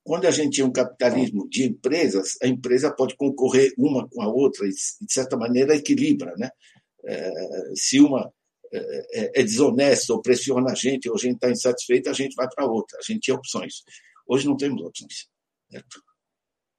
quando 0.05 0.27
a 0.27 0.31
gente 0.31 0.57
tem 0.57 0.65
um 0.65 0.73
capitalismo 0.73 1.49
de 1.49 1.65
empresas, 1.65 2.37
a 2.43 2.47
empresa 2.47 2.95
pode 2.95 3.17
concorrer 3.17 3.73
uma 3.79 4.09
com 4.09 4.23
a 4.23 4.29
outra 4.29 4.67
e, 4.67 4.71
de 4.71 5.13
certa 5.13 5.37
maneira, 5.37 5.75
equilibra. 5.75 6.35
Né? 6.37 6.51
É, 7.05 7.33
se 7.75 8.01
uma 8.01 8.33
é, 8.73 9.41
é 9.41 9.43
desonesta 9.43 10.13
ou 10.13 10.23
pressiona 10.23 10.73
a 10.73 10.75
gente, 10.75 11.09
ou 11.09 11.17
a 11.17 11.19
gente 11.19 11.35
está 11.35 11.51
insatisfeito, 11.51 12.11
a 12.11 12.13
gente 12.13 12.35
vai 12.35 12.49
para 12.49 12.67
outra. 12.67 12.99
A 12.99 13.03
gente 13.03 13.27
tem 13.27 13.35
opções. 13.35 13.83
Hoje 14.27 14.47
não 14.47 14.57
temos 14.57 14.83
opções. 14.83 15.29
Certo? 15.71 16.03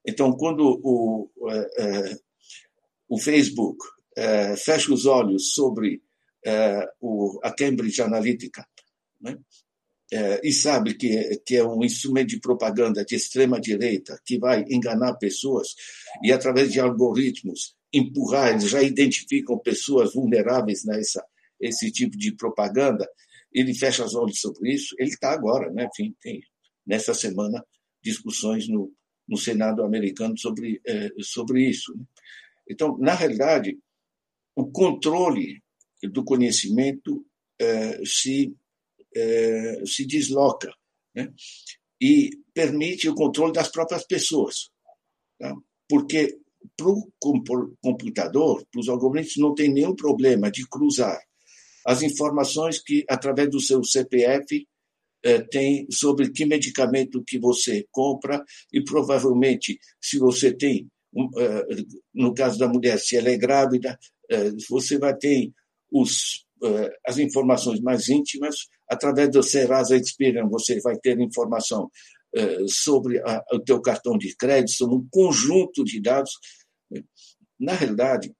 Então, 0.06 0.32
quando 0.32 0.80
o, 0.84 1.30
o 3.08 3.20
Facebook 3.20 3.84
fecha 4.58 4.94
os 4.94 5.06
olhos 5.06 5.54
sobre 5.54 6.02
a 7.44 7.52
Cambridge 7.52 8.02
Analytica, 8.02 8.66
né? 9.20 9.38
É, 10.12 10.42
e 10.44 10.52
sabe 10.52 10.96
que, 10.96 11.42
que 11.46 11.56
é 11.56 11.64
um 11.64 11.84
instrumento 11.84 12.30
de 12.30 12.40
propaganda 12.40 13.06
de 13.06 13.16
extrema-direita 13.16 14.20
que 14.26 14.40
vai 14.40 14.66
enganar 14.70 15.16
pessoas 15.16 15.76
e, 16.24 16.32
através 16.32 16.72
de 16.72 16.80
algoritmos, 16.80 17.76
empurrar, 17.94 18.52
eles 18.52 18.70
já 18.70 18.82
identificam 18.82 19.58
pessoas 19.58 20.14
vulneráveis 20.14 20.84
nessa 20.86 21.24
esse 21.60 21.92
tipo 21.92 22.18
de 22.18 22.32
propaganda, 22.32 23.08
ele 23.52 23.74
fecha 23.74 24.06
os 24.06 24.16
olhos 24.16 24.40
sobre 24.40 24.74
isso. 24.74 24.96
Ele 24.98 25.10
está 25.10 25.32
agora, 25.32 25.70
né? 25.72 25.88
Enfim, 25.92 26.16
tem 26.22 26.42
nessa 26.86 27.14
semana 27.14 27.64
discussões 28.02 28.68
no, 28.68 28.92
no 29.28 29.38
Senado 29.38 29.84
americano 29.84 30.38
sobre, 30.38 30.82
é, 30.88 31.10
sobre 31.20 31.68
isso. 31.68 31.94
Né? 31.96 32.04
Então, 32.70 32.98
na 32.98 33.14
realidade, 33.14 33.78
o 34.56 34.72
controle 34.72 35.62
do 36.02 36.24
conhecimento 36.24 37.26
é, 37.60 38.00
se 38.06 38.56
é, 39.16 39.84
se 39.86 40.06
desloca 40.06 40.72
né? 41.16 41.32
e 42.02 42.30
permite 42.54 43.10
o 43.10 43.16
controle 43.16 43.54
das 43.54 43.70
próprias 43.70 44.06
pessoas. 44.06 44.70
Tá? 45.40 45.54
Porque 45.88 46.38
para 46.76 46.90
o 46.90 47.12
computador, 47.82 48.66
para 48.72 48.80
os 48.80 48.90
algoritmos, 48.90 49.38
não 49.38 49.56
tem 49.56 49.72
nenhum 49.72 49.96
problema 49.96 50.52
de 50.52 50.68
cruzar 50.68 51.20
as 51.86 52.02
informações 52.02 52.82
que, 52.82 53.06
através 53.10 53.50
do 53.50 53.60
seu 53.60 53.84
CPF, 53.84 54.68
é, 55.24 55.40
tem 55.40 55.88
sobre 55.90 56.32
que 56.32 56.46
medicamento 56.46 57.24
que 57.26 57.40
você 57.40 57.86
compra 57.92 58.44
e 58.72 58.84
provavelmente, 58.84 59.80
se 60.00 60.18
você 60.20 60.54
tem, 60.54 60.90
é, 61.38 61.66
no 62.14 62.34
caso 62.34 62.60
da 62.60 62.68
mulher, 62.68 63.00
se 63.00 63.18
ela 63.18 63.30
é 63.30 63.38
grávida, 63.38 63.98
você 64.70 65.00
vai 65.00 65.18
ter 65.18 65.52
os, 65.92 66.46
as 67.06 67.18
informações 67.18 67.80
mais 67.82 68.10
íntimas 68.10 68.56
Através 68.90 69.30
do 69.30 69.44
Serasa 69.44 69.96
Experian, 69.96 70.50
você 70.50 70.82
vai 70.82 70.98
ter 70.98 71.20
informação 71.20 71.92
eh, 72.36 72.66
sobre 72.68 73.22
o 73.54 73.60
teu 73.60 73.80
cartão 73.80 74.18
de 74.18 74.36
crédito, 74.36 74.72
sobre 74.72 74.96
um 74.96 75.08
conjunto 75.12 75.84
de 75.84 76.02
dados. 76.02 76.32
Na 77.60 77.74
realidade, 77.74 78.34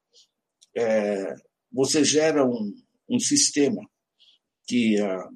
é, 0.76 1.36
você 1.72 2.04
gera 2.04 2.44
um, 2.44 2.74
um 3.08 3.20
sistema 3.20 3.80
que 4.68 5.00
a 5.00 5.30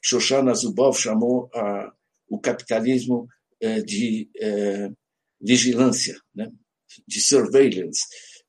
Shoshana 0.00 0.54
Zuboff 0.54 1.00
chamou 1.00 1.50
a, 1.52 1.92
o 2.28 2.38
capitalismo 2.38 3.26
de 3.86 4.28
vigilância, 5.40 6.20
né? 6.34 6.50
de 7.06 7.20
surveillance. 7.20 8.02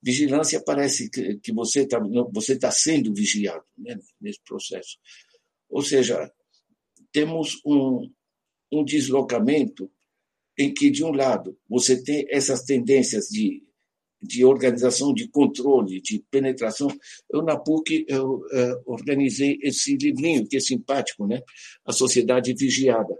Vigilância 0.03 0.61
parece 0.61 1.09
que, 1.09 1.35
que 1.37 1.53
você 1.53 1.83
está 1.83 1.97
você 2.31 2.59
tá 2.59 2.69
sendo 2.69 3.13
vigiado 3.13 3.63
né? 3.77 3.97
nesse 4.19 4.41
processo. 4.43 4.97
Ou 5.69 5.81
seja, 5.81 6.29
temos 7.13 7.61
um, 7.65 8.11
um 8.69 8.83
deslocamento 8.83 9.89
em 10.59 10.73
que, 10.73 10.91
de 10.91 11.05
um 11.05 11.11
lado, 11.11 11.57
você 11.69 12.03
tem 12.03 12.25
essas 12.29 12.63
tendências 12.63 13.27
de, 13.27 13.63
de 14.21 14.43
organização, 14.43 15.13
de 15.13 15.29
controle, 15.29 16.01
de 16.01 16.21
penetração. 16.29 16.89
Eu, 17.31 17.41
na 17.41 17.57
PUC, 17.57 18.05
eu, 18.07 18.39
uh, 18.39 18.83
organizei 18.85 19.57
esse 19.63 19.95
livrinho, 19.95 20.45
que 20.45 20.57
é 20.57 20.59
simpático, 20.59 21.25
né? 21.25 21.41
A 21.85 21.93
Sociedade 21.93 22.53
Vigiada. 22.53 23.17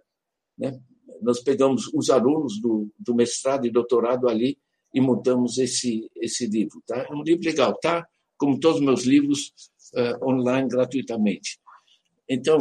Né? 0.58 0.78
Nós 1.22 1.42
pegamos 1.42 1.90
os 1.94 2.10
alunos 2.10 2.60
do, 2.62 2.92
do 3.00 3.16
mestrado 3.16 3.66
e 3.66 3.72
doutorado 3.72 4.28
ali 4.28 4.58
e 4.94 5.02
montamos 5.02 5.58
esse, 5.58 6.10
esse 6.18 6.46
livro. 6.46 6.82
Tá? 6.86 7.08
É 7.10 7.14
um 7.14 7.24
livro 7.24 7.44
legal, 7.44 7.78
tá? 7.80 8.06
Como 8.38 8.60
todos 8.60 8.80
os 8.80 8.86
meus 8.86 9.04
livros, 9.04 9.54
uh, 9.94 10.28
online 10.28 10.68
gratuitamente. 10.68 11.58
Então, 12.30 12.58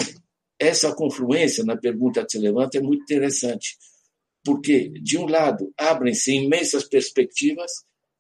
essa 0.59 0.95
confluência 0.95 1.65
na 1.65 1.77
pergunta 1.77 2.25
que 2.25 2.33
você 2.33 2.39
levanta 2.39 2.79
é 2.79 2.81
muito 2.81 3.03
interessante, 3.03 3.77
porque, 4.45 4.89
de 4.91 5.19
um 5.19 5.27
lado, 5.27 5.73
abrem-se 5.79 6.33
imensas 6.33 6.89
perspectivas, 6.89 7.71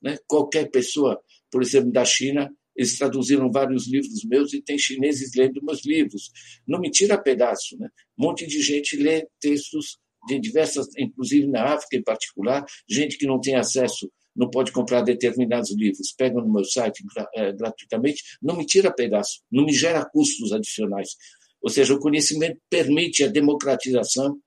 né? 0.00 0.18
qualquer 0.26 0.70
pessoa, 0.70 1.20
por 1.50 1.62
exemplo, 1.62 1.92
da 1.92 2.04
China, 2.04 2.52
eles 2.76 2.96
traduziram 2.96 3.50
vários 3.50 3.86
livros 3.86 4.24
meus 4.24 4.52
e 4.52 4.62
tem 4.62 4.78
chineses 4.78 5.34
lendo 5.36 5.62
meus 5.62 5.84
livros. 5.84 6.30
Não 6.66 6.80
me 6.80 6.90
tira 6.90 7.18
pedaço. 7.18 7.76
Né? 7.78 7.88
Um 8.18 8.26
monte 8.26 8.46
de 8.46 8.62
gente 8.62 8.96
lê 8.96 9.26
textos 9.40 9.98
de 10.26 10.38
diversas, 10.38 10.86
inclusive 10.98 11.46
na 11.46 11.74
África 11.74 11.96
em 11.96 12.02
particular, 12.02 12.64
gente 12.88 13.18
que 13.18 13.26
não 13.26 13.40
tem 13.40 13.56
acesso, 13.56 14.10
não 14.34 14.48
pode 14.48 14.72
comprar 14.72 15.02
determinados 15.02 15.70
livros, 15.76 16.12
pega 16.16 16.40
no 16.40 16.52
meu 16.52 16.64
site 16.64 17.02
é, 17.34 17.52
gratuitamente, 17.52 18.22
não 18.40 18.56
me 18.56 18.64
tira 18.64 18.92
pedaço, 18.92 19.40
não 19.50 19.64
me 19.64 19.72
gera 19.72 20.04
custos 20.04 20.52
adicionais. 20.52 21.10
Ou 21.60 21.70
seja, 21.70 21.94
o 21.94 22.00
conhecimento 22.00 22.60
permite 22.68 23.22
a 23.22 23.28
democratização 23.28 24.38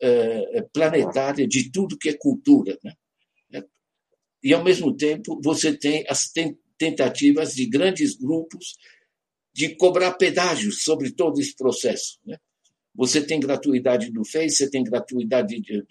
eh, 0.00 0.62
planetária 0.74 1.46
de 1.46 1.70
tudo 1.70 1.96
que 1.96 2.10
é 2.10 2.12
cultura. 2.12 2.78
Né? 2.84 2.92
E, 4.42 4.52
ao 4.52 4.62
mesmo 4.62 4.94
tempo, 4.94 5.40
você 5.42 5.76
tem 5.76 6.04
as 6.08 6.30
tentativas 6.76 7.54
de 7.54 7.66
grandes 7.66 8.14
grupos 8.14 8.76
de 9.54 9.74
cobrar 9.76 10.12
pedágios 10.12 10.82
sobre 10.82 11.12
todo 11.12 11.40
esse 11.40 11.56
processo. 11.56 12.18
Né? 12.26 12.36
Você 12.96 13.24
tem 13.24 13.38
gratuidade 13.38 14.10
do 14.10 14.24
Face, 14.24 14.56
você 14.56 14.70
tem 14.70 14.82
gratuidade 14.82 15.60
de, 15.60 15.84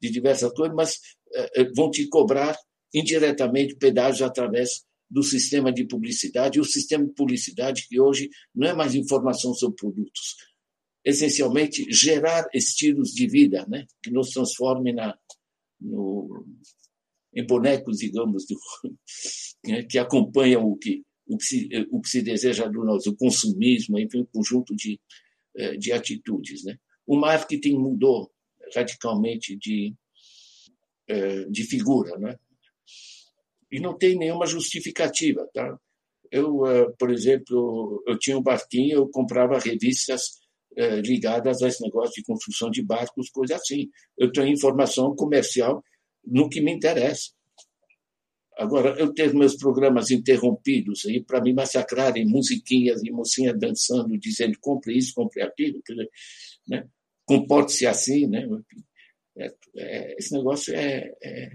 de, 0.00 0.10
diversas 0.10 0.52
coisas, 0.52 0.74
mas 0.76 1.00
eh, 1.34 1.70
vão 1.74 1.90
te 1.90 2.08
cobrar 2.08 2.56
indiretamente 2.94 3.76
pedágios 3.76 4.22
através 4.22 4.84
do 5.08 5.22
sistema 5.22 5.72
de 5.72 5.84
publicidade, 5.84 6.60
o 6.60 6.64
sistema 6.64 7.04
de 7.04 7.12
publicidade 7.12 7.86
que 7.88 8.00
hoje 8.00 8.28
não 8.54 8.68
é 8.68 8.74
mais 8.74 8.94
informação 8.94 9.54
sobre 9.54 9.76
produtos, 9.76 10.36
essencialmente 11.04 11.86
gerar 11.92 12.46
estilos 12.52 13.10
de 13.10 13.28
vida, 13.28 13.64
né, 13.68 13.86
que 14.02 14.10
nos 14.10 14.30
transformem 14.30 14.94
na, 14.94 15.16
no, 15.80 16.44
em 17.34 17.46
bonecos, 17.46 17.98
digamos, 17.98 18.46
do, 18.46 18.58
né, 19.66 19.84
que 19.84 19.98
acompanham 19.98 20.64
o 20.64 20.76
que, 20.76 21.04
o 21.28 21.36
que, 21.36 21.44
se, 21.44 21.68
o 21.90 22.00
que 22.00 22.08
se 22.08 22.22
deseja 22.22 22.66
do 22.66 22.84
nosso 22.84 23.14
consumismo, 23.16 23.98
enfim, 23.98 24.20
um 24.20 24.26
conjunto 24.26 24.74
de, 24.74 24.94
eh, 24.94 24.98
de 25.78 25.92
atitudes. 25.92 26.64
Né. 26.64 26.76
O 27.06 27.16
marketing 27.16 27.78
mudou 27.78 28.30
radicalmente 28.74 29.56
de, 29.56 29.94
eh, 31.08 31.44
de 31.48 31.64
figura, 31.64 32.18
né? 32.18 32.36
e 33.70 33.80
não 33.80 33.96
tem 33.96 34.16
nenhuma 34.16 34.46
justificativa. 34.46 35.48
Tá? 35.54 35.78
Eu, 36.30 36.66
eh, 36.66 36.90
por 36.98 37.10
exemplo, 37.10 38.02
eu 38.06 38.18
tinha 38.18 38.36
um 38.38 38.42
barquinho, 38.42 38.96
eu 38.96 39.08
comprava 39.08 39.58
revistas 39.58 40.44
ligadas 41.02 41.62
a 41.62 41.68
esse 41.68 41.82
negócio 41.82 42.12
de 42.16 42.22
construção 42.22 42.70
de 42.70 42.82
barcos, 42.82 43.30
coisa 43.30 43.56
assim. 43.56 43.88
Eu 44.14 44.30
tenho 44.30 44.48
informação 44.48 45.16
comercial 45.16 45.82
no 46.22 46.50
que 46.50 46.60
me 46.60 46.70
interessa. 46.70 47.30
Agora, 48.56 48.98
eu 48.98 49.12
ter 49.12 49.34
meus 49.34 49.54
programas 49.54 50.10
interrompidos 50.10 51.04
aí 51.04 51.22
para 51.22 51.42
me 51.42 51.52
massacrarem 51.52 52.24
musiquinhas 52.24 53.02
e 53.04 53.10
mocinhas 53.10 53.58
dançando, 53.58 54.16
dizendo 54.18 54.58
compre 54.60 54.96
isso, 54.96 55.12
compre 55.14 55.42
aquilo, 55.42 55.82
né? 56.66 56.88
comporte-se 57.26 57.86
assim, 57.86 58.26
né? 58.26 58.46
É, 59.36 59.54
é, 59.76 60.16
esse 60.16 60.32
negócio 60.32 60.74
é, 60.74 61.12
é 61.22 61.50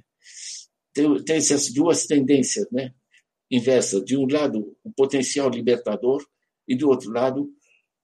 tem, 0.93 1.23
tem, 1.23 1.37
essas 1.37 1.73
duas 1.73 2.05
tendências, 2.05 2.67
né? 2.71 2.93
Inversas. 3.49 4.03
De 4.05 4.15
um 4.15 4.27
lado, 4.27 4.77
o 4.83 4.91
potencial 4.91 5.49
libertador 5.49 6.23
e 6.67 6.75
do 6.75 6.89
outro 6.89 7.11
lado, 7.11 7.49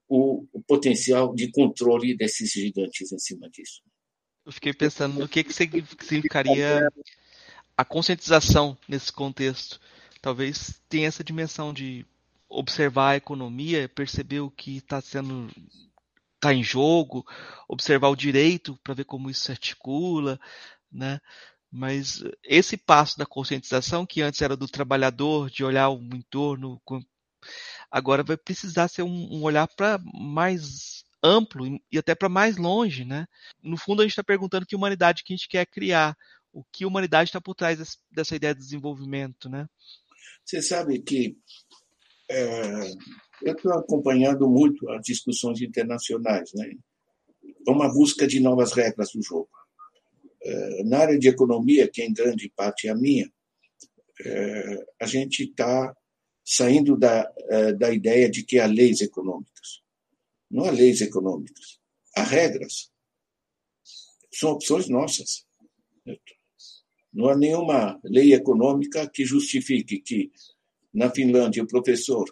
o, 0.08 0.48
o 0.52 0.62
potencial 0.64 1.36
de 1.36 1.52
controle 1.52 2.18
desses 2.18 2.52
gigantes 2.52 3.12
em 3.12 3.20
cima 3.20 3.50
disso. 3.50 3.84
Eu 4.46 4.52
fiquei 4.54 4.74
pensando 4.74 5.20
no 5.20 5.28
que, 5.28 5.44
que 5.44 5.54
significaria 5.54 6.90
a 7.78 7.86
conscientização 7.86 8.78
nesse 8.88 9.14
contexto. 9.14 9.80
Talvez 10.22 10.82
tenha 10.90 11.08
essa 11.08 11.24
dimensão 11.24 11.72
de 11.72 12.06
observar 12.50 13.12
a 13.12 13.18
economia, 13.18 13.88
perceber 13.88 14.40
o 14.40 14.50
que 14.50 14.78
está 14.78 15.00
sendo 15.00 15.50
está 16.36 16.54
em 16.54 16.64
jogo, 16.64 17.26
observar 17.68 18.10
o 18.10 18.16
direito 18.16 18.78
para 18.84 18.94
ver 18.94 19.06
como 19.06 19.30
isso 19.30 19.46
se 19.46 19.52
articula, 19.52 20.40
né? 20.92 21.20
Mas 21.72 22.24
esse 22.44 22.78
passo 22.78 23.18
da 23.18 23.26
conscientização, 23.26 24.06
que 24.06 24.22
antes 24.22 24.42
era 24.42 24.56
do 24.56 24.68
trabalhador, 24.68 25.50
de 25.50 25.64
olhar 25.64 25.90
o 25.90 26.00
entorno, 26.16 26.82
agora 27.92 28.24
vai 28.24 28.38
precisar 28.38 28.88
ser 28.88 29.02
um, 29.04 29.28
um 29.34 29.44
olhar 29.44 29.68
para 29.68 30.00
mais 30.14 31.04
amplo 31.22 31.66
e 31.92 31.98
até 31.98 32.16
para 32.16 32.30
mais 32.30 32.58
longe, 32.58 33.04
né? 33.04 33.28
No 33.62 33.78
fundo, 33.78 34.02
a 34.02 34.06
gente 34.06 34.12
está 34.12 34.24
perguntando 34.24 34.66
que 34.66 34.76
humanidade 34.76 35.24
que 35.24 35.34
a 35.34 35.36
gente 35.36 35.50
quer 35.50 35.66
criar, 35.66 36.16
o 36.58 36.66
que 36.72 36.88
humanidade 36.88 37.30
está 37.30 37.40
por 37.40 37.54
trás 37.54 38.00
dessa 38.12 38.36
ideia 38.36 38.56
de 38.56 38.62
desenvolvimento, 38.62 39.48
né? 39.48 39.70
Você 40.44 40.60
sabe 40.60 41.00
que 41.00 41.38
é, 42.28 42.92
eu 43.44 43.54
estou 43.54 43.74
acompanhando 43.74 44.50
muito 44.50 44.90
as 44.90 45.02
discussões 45.04 45.62
internacionais, 45.62 46.52
né? 46.56 46.72
É 47.68 47.72
uma 47.72 47.94
busca 47.94 48.26
de 48.26 48.40
novas 48.40 48.74
regras 48.74 49.12
do 49.12 49.22
jogo. 49.22 49.50
É, 50.42 50.84
na 50.84 50.98
área 50.98 51.20
de 51.20 51.28
economia, 51.28 51.88
que 51.88 52.02
em 52.02 52.12
grande 52.12 52.52
parte 52.56 52.88
é 52.88 52.92
a 52.92 52.96
minha, 52.96 53.32
é, 54.26 54.86
a 55.00 55.06
gente 55.06 55.44
está 55.44 55.96
saindo 56.44 56.98
da, 56.98 57.32
é, 57.50 57.74
da 57.74 57.92
ideia 57.92 58.28
de 58.32 58.44
que 58.44 58.58
há 58.58 58.66
leis 58.66 59.02
econômicas. 59.02 59.84
Não 60.50 60.66
há 60.66 60.72
leis 60.72 61.02
econômicas, 61.02 61.80
há 62.16 62.24
regras. 62.24 62.92
São 64.34 64.52
opções 64.54 64.90
nossas. 64.90 65.46
Não 67.18 67.30
há 67.30 67.36
nenhuma 67.36 68.00
lei 68.04 68.36
econômica 68.36 69.10
que 69.10 69.26
justifique 69.26 70.00
que, 70.00 70.32
na 70.94 71.10
Finlândia, 71.10 71.64
o 71.64 71.68
professor 71.68 72.26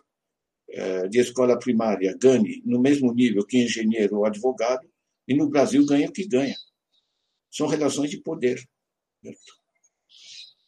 é, 0.70 1.08
de 1.08 1.18
escola 1.22 1.58
primária 1.58 2.16
ganhe 2.16 2.62
no 2.64 2.80
mesmo 2.80 3.12
nível 3.12 3.44
que 3.44 3.58
engenheiro 3.58 4.18
ou 4.18 4.28
advogado, 4.28 4.88
e 5.28 5.34
no 5.36 5.50
Brasil 5.50 5.84
ganha 5.88 6.08
o 6.08 6.12
que 6.12 6.28
ganha. 6.28 6.56
São 7.50 7.66
relações 7.66 8.12
de 8.12 8.22
poder. 8.22 8.64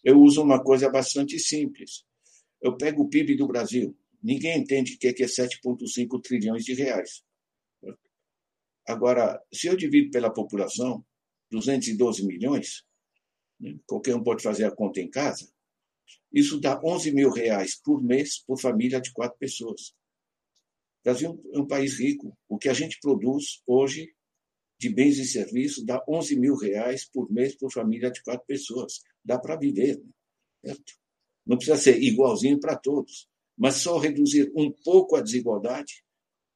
Eu 0.03 0.19
uso 0.19 0.41
uma 0.41 0.63
coisa 0.63 0.89
bastante 0.89 1.38
simples. 1.38 2.03
Eu 2.60 2.75
pego 2.75 3.03
o 3.03 3.10
PIB 3.10 3.36
do 3.36 3.45
Brasil. 3.45 3.95
Ninguém 4.23 4.58
entende 4.58 4.95
o 4.95 4.97
que 4.97 5.10
é 5.10 5.27
7,5 5.27 6.19
trilhões 6.23 6.65
de 6.65 6.73
reais. 6.73 7.21
Agora, 8.88 9.39
se 9.53 9.67
eu 9.67 9.77
divido 9.77 10.10
pela 10.10 10.34
população, 10.34 11.06
212 11.51 12.25
milhões, 12.25 12.87
qualquer 13.86 14.15
um 14.15 14.24
pode 14.24 14.43
fazer 14.43 14.65
a 14.65 14.72
conta 14.72 15.00
em 15.00 15.10
casa, 15.10 15.50
isso 16.32 16.60
dá 16.60 16.80
11 16.84 17.12
mil 17.12 17.30
reais 17.30 17.80
por 17.82 18.02
mês 18.04 18.39
por 18.43 18.60
família 18.60 19.00
de 19.02 19.12
quatro 19.12 19.38
pessoas. 19.38 19.89
O 21.02 21.04
Brasil 21.04 21.41
é 21.54 21.60
um 21.60 21.67
país 21.67 22.00
rico. 22.00 22.38
O 22.48 22.58
que 22.58 22.70
a 22.70 22.74
gente 22.74 23.00
produz 23.00 23.62
hoje 23.65 24.13
de 24.80 24.89
bens 24.89 25.17
e 25.17 25.26
serviços 25.26 25.84
dá 25.86 26.04
11 26.08 26.39
mil 26.39 26.56
reais 26.56 27.10
por 27.10 27.32
mês 27.32 27.56
por 27.56 27.72
família 27.72 28.12
de 28.12 28.22
quatro 28.22 28.46
pessoas. 28.46 29.02
Dá 29.24 29.39
para 29.39 29.56
viver. 29.56 29.98
Né? 30.63 30.74
Certo? 30.74 30.93
Não 31.46 31.58
precisa 31.58 31.78
ser 31.78 32.02
igualzinho 32.02 32.60
para 32.60 32.76
todos, 32.76 33.28
mas 33.58 33.76
só 33.76 33.98
reduzir 33.98 34.52
um 34.56 34.70
pouco 34.84 35.15
a 35.15 35.22
desigualdade 35.22 36.04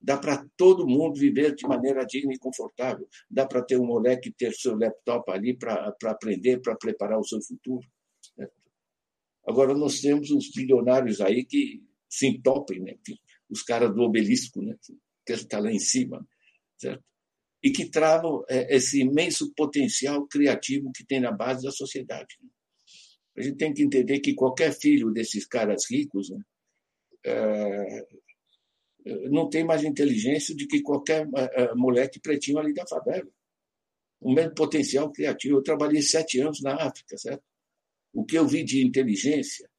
dá 0.01 0.17
para 0.17 0.45
todo 0.57 0.87
mundo 0.87 1.19
viver 1.19 1.55
de 1.55 1.67
maneira 1.67 2.05
digna 2.05 2.33
e 2.33 2.39
confortável. 2.39 3.07
Dá 3.29 3.45
para 3.45 3.63
ter 3.63 3.77
um 3.77 3.85
moleque 3.85 4.31
ter 4.31 4.53
seu 4.53 4.75
laptop 4.75 5.31
ali 5.31 5.55
para 5.55 5.95
aprender, 6.05 6.59
para 6.61 6.75
preparar 6.75 7.19
o 7.19 7.23
seu 7.23 7.41
futuro. 7.41 7.85
Certo? 8.35 8.53
Agora, 9.47 9.73
nós 9.73 9.99
temos 9.99 10.31
uns 10.31 10.51
bilionários 10.51 11.21
aí 11.21 11.45
que 11.45 11.83
se 12.09 12.27
entopem, 12.27 12.79
né? 12.79 12.95
os 13.49 13.63
caras 13.63 13.93
do 13.93 14.01
obelisco, 14.01 14.61
né? 14.61 14.75
que 15.25 15.33
está 15.33 15.59
lá 15.59 15.71
em 15.71 15.79
cima. 15.79 16.25
Certo? 16.77 17.03
e 17.63 17.71
que 17.71 17.89
travam 17.89 18.43
é, 18.49 18.75
esse 18.75 19.01
imenso 19.01 19.53
potencial 19.53 20.27
criativo 20.27 20.91
que 20.91 21.05
tem 21.05 21.19
na 21.19 21.31
base 21.31 21.63
da 21.63 21.71
sociedade. 21.71 22.35
Né? 22.41 22.49
A 23.37 23.41
gente 23.41 23.57
tem 23.57 23.73
que 23.73 23.83
entender 23.83 24.19
que 24.19 24.33
qualquer 24.33 24.73
filho 24.73 25.11
desses 25.11 25.45
caras 25.45 25.89
ricos 25.89 26.29
né, 26.29 26.41
é, 27.25 28.07
não 29.29 29.49
tem 29.49 29.63
mais 29.63 29.83
inteligência 29.83 30.55
de 30.55 30.67
que 30.67 30.81
qualquer 30.81 31.27
é, 31.35 31.73
moleque 31.75 32.19
pretinho 32.19 32.59
ali 32.59 32.73
da 32.73 32.85
favela. 32.87 33.29
O 34.19 34.33
mesmo 34.33 34.53
potencial 34.53 35.11
criativo. 35.11 35.57
Eu 35.57 35.63
trabalhei 35.63 36.01
sete 36.01 36.39
anos 36.39 36.61
na 36.61 36.75
África, 36.75 37.17
certo? 37.17 37.43
O 38.13 38.23
que 38.23 38.37
eu 38.37 38.47
vi 38.47 38.63
de 38.63 38.85
inteligência 38.85 39.69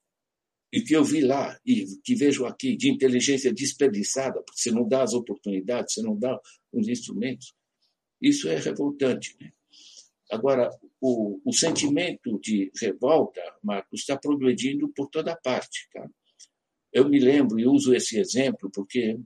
e 0.73 0.81
que 0.81 0.95
eu 0.97 1.05
vi 1.05 1.21
lá 1.21 1.59
e 1.67 1.85
que 2.03 2.15
vejo 2.15 2.47
aqui 2.47 2.77
de 2.77 2.91
inteligência 2.91 3.53
desperdiçada, 3.53 4.43
porque 4.43 4.61
você 4.61 4.71
não 4.71 4.89
dá 4.89 5.03
as 5.03 5.13
oportunidades, 5.13 5.95
você 5.95 6.03
não 6.03 6.19
dá 6.19 6.41
os 6.73 6.89
instrumentos, 6.89 7.55
isso 8.21 8.49
é 8.49 8.57
revoltante. 8.57 9.37
Né? 9.39 9.53
Agora, 10.31 10.71
o, 10.99 11.41
o, 11.45 11.53
sentimento 11.53 12.41
de 12.41 12.73
revolta, 12.81 13.43
Marcos, 13.63 14.01
está 14.01 14.17
progredindo 14.17 14.89
por 14.89 15.09
toda 15.09 15.37
parte. 15.37 15.91
Tá? 15.93 16.09
Eu 16.93 17.09
me 17.09 17.19
lembro 17.19 17.59
e 17.59 17.67
uso 17.67 17.95
esse 17.95 18.19
exemplo 18.19 18.71
porque 18.73 19.19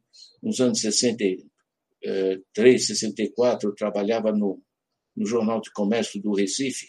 nos 0.42 0.60
anos 0.60 0.80
63, 0.80 2.86
64, 2.86 3.68
eu 3.68 3.74
trabalhava 3.74 4.32
no, 4.32 4.62
no 5.16 5.26
Jornal 5.26 5.60
de 5.60 5.72
Comércio 5.72 6.22
do 6.22 6.32
Recife, 6.32 6.86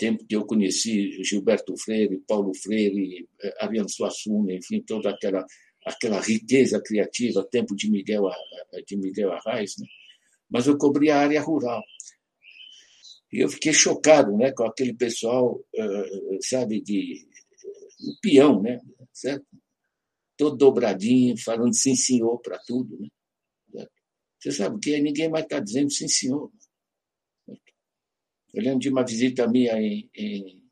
tempo 0.00 0.24
que 0.24 0.34
eu 0.34 0.46
conheci 0.46 1.22
Gilberto 1.22 1.76
Freire, 1.76 2.24
Paulo 2.26 2.54
Freire, 2.54 3.28
eh, 3.42 3.54
Ariano 3.60 3.90
Suassuna, 3.90 4.54
enfim, 4.54 4.80
toda 4.80 5.10
aquela, 5.10 5.44
aquela 5.84 6.18
riqueza 6.20 6.80
criativa, 6.82 7.46
tempo 7.50 7.76
de 7.76 7.90
Miguel, 7.90 8.22
de 8.86 8.96
Miguel 8.96 9.30
Arraes, 9.32 9.74
né? 9.78 9.86
mas 10.48 10.66
eu 10.66 10.78
cobri 10.78 11.10
a 11.10 11.18
área 11.18 11.42
rural. 11.42 11.82
E 13.30 13.40
eu 13.40 13.48
fiquei 13.50 13.74
chocado 13.74 14.34
né, 14.36 14.52
com 14.52 14.64
aquele 14.64 14.94
pessoal, 14.94 15.54
uh, 15.54 16.38
sabe, 16.40 16.80
de 16.80 17.28
um 18.02 18.16
peão, 18.22 18.62
né, 18.62 18.80
certo? 19.12 19.46
todo 20.40 20.56
dobradinho, 20.56 21.36
falando 21.36 21.74
sim 21.74 21.94
senhor 21.94 22.40
para 22.40 22.58
tudo. 22.60 22.98
Né? 23.74 23.86
Você 24.38 24.50
sabe 24.50 24.80
que 24.80 24.98
ninguém 24.98 25.28
mais 25.28 25.44
está 25.44 25.60
dizendo 25.60 25.90
sim 25.90 26.08
senhor. 26.08 26.50
Eu 28.54 28.62
lembro 28.62 28.78
de 28.78 28.88
uma 28.88 29.04
visita 29.04 29.46
minha 29.46 29.78
em, 29.78 30.08
em, 30.16 30.64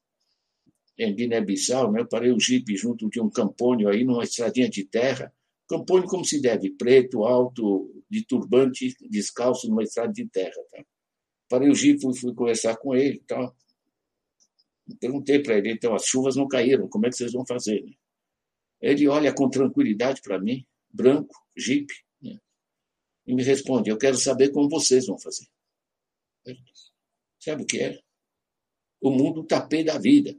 em 0.98 1.14
Guiné-Bissau, 1.14 1.92
né? 1.92 2.00
eu 2.00 2.08
parei 2.08 2.32
o 2.32 2.40
jipe 2.40 2.74
junto 2.78 3.10
de 3.10 3.20
um 3.20 3.28
campônio 3.28 3.90
aí, 3.90 4.04
numa 4.04 4.24
estradinha 4.24 4.70
de 4.70 4.84
terra, 4.84 5.30
campônio 5.68 6.08
como 6.08 6.24
se 6.24 6.40
deve, 6.40 6.70
preto, 6.70 7.24
alto, 7.24 8.02
de 8.10 8.24
turbante, 8.24 8.96
descalço, 9.10 9.68
numa 9.68 9.82
estrada 9.82 10.14
de 10.14 10.26
terra. 10.30 10.62
Tá? 10.70 10.82
Parei 11.46 11.68
o 11.68 11.74
jipe, 11.74 12.00
fui, 12.00 12.16
fui 12.16 12.34
conversar 12.34 12.74
com 12.78 12.94
ele. 12.94 13.22
Tá? 13.28 13.52
Perguntei 14.98 15.42
para 15.42 15.58
ele, 15.58 15.72
então, 15.72 15.94
as 15.94 16.06
chuvas 16.06 16.36
não 16.36 16.48
caíram, 16.48 16.88
como 16.88 17.04
é 17.04 17.10
que 17.10 17.16
vocês 17.16 17.32
vão 17.32 17.44
fazer? 17.46 17.84
Né? 17.84 17.92
Ele 18.80 19.08
olha 19.08 19.34
com 19.34 19.48
tranquilidade 19.48 20.20
para 20.22 20.38
mim, 20.38 20.66
branco, 20.90 21.34
jipe, 21.56 21.94
né? 22.22 22.38
e 23.26 23.34
me 23.34 23.42
responde, 23.42 23.90
eu 23.90 23.98
quero 23.98 24.16
saber 24.16 24.50
como 24.50 24.68
vocês 24.68 25.06
vão 25.06 25.18
fazer. 25.18 25.46
Sabe 27.40 27.62
o 27.62 27.66
que 27.66 27.80
é? 27.80 28.00
O 29.00 29.10
mundo 29.10 29.42
está 29.42 29.60
pé 29.60 29.82
da 29.82 29.98
vida. 29.98 30.36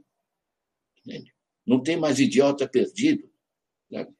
Entende? 1.04 1.34
Não 1.66 1.82
tem 1.82 1.96
mais 1.96 2.18
idiota 2.18 2.68
perdido. 2.68 3.30
Sabe? 3.90 4.14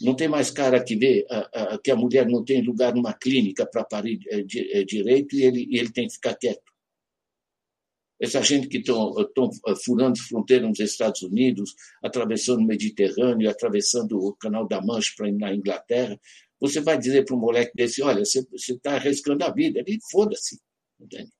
Não 0.00 0.14
tem 0.14 0.28
mais 0.28 0.50
cara 0.50 0.82
que 0.82 0.94
vê 0.94 1.26
a, 1.30 1.74
a, 1.74 1.78
que 1.78 1.90
a 1.90 1.96
mulher 1.96 2.26
não 2.28 2.44
tem 2.44 2.62
lugar 2.62 2.94
numa 2.94 3.14
clínica 3.14 3.66
para 3.66 3.84
parir 3.84 4.20
é, 4.28 4.40
é, 4.40 4.84
direito 4.84 5.34
e 5.34 5.42
ele, 5.42 5.68
ele 5.76 5.90
tem 5.90 6.06
que 6.06 6.14
ficar 6.14 6.34
quieto. 6.36 6.72
Essa 8.20 8.42
gente 8.42 8.68
que 8.68 8.78
estão 8.78 9.50
furando 9.84 10.18
fronteira 10.18 10.66
nos 10.66 10.80
Estados 10.80 11.22
Unidos, 11.22 11.74
atravessando 12.02 12.60
o 12.60 12.66
Mediterrâneo, 12.66 13.50
atravessando 13.50 14.18
o 14.18 14.34
Canal 14.34 14.66
da 14.66 14.80
Mancha 14.80 15.12
para 15.16 15.28
ir 15.28 15.32
na 15.32 15.54
Inglaterra, 15.54 16.18
você 16.58 16.80
vai 16.80 16.98
dizer 16.98 17.24
para 17.24 17.36
um 17.36 17.40
moleque 17.40 17.72
desse: 17.74 18.02
olha, 18.02 18.24
você 18.24 18.46
está 18.56 18.94
arriscando 18.94 19.44
a 19.44 19.52
vida. 19.52 19.80
Ele 19.80 19.98
foda-se. 20.10 20.58
Entende? 20.98 21.30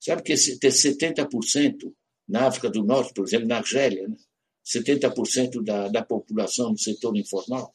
Sabe 0.00 0.22
que 0.22 0.34
ter 0.34 0.70
70% 0.70 1.92
na 2.28 2.46
África 2.46 2.70
do 2.70 2.82
Norte, 2.84 3.12
por 3.12 3.24
exemplo, 3.24 3.48
na 3.48 3.58
Argélia, 3.58 4.08
né? 4.08 4.16
70% 4.64 5.62
da, 5.62 5.88
da 5.88 6.04
população 6.04 6.72
do 6.72 6.78
setor 6.78 7.16
informal. 7.16 7.70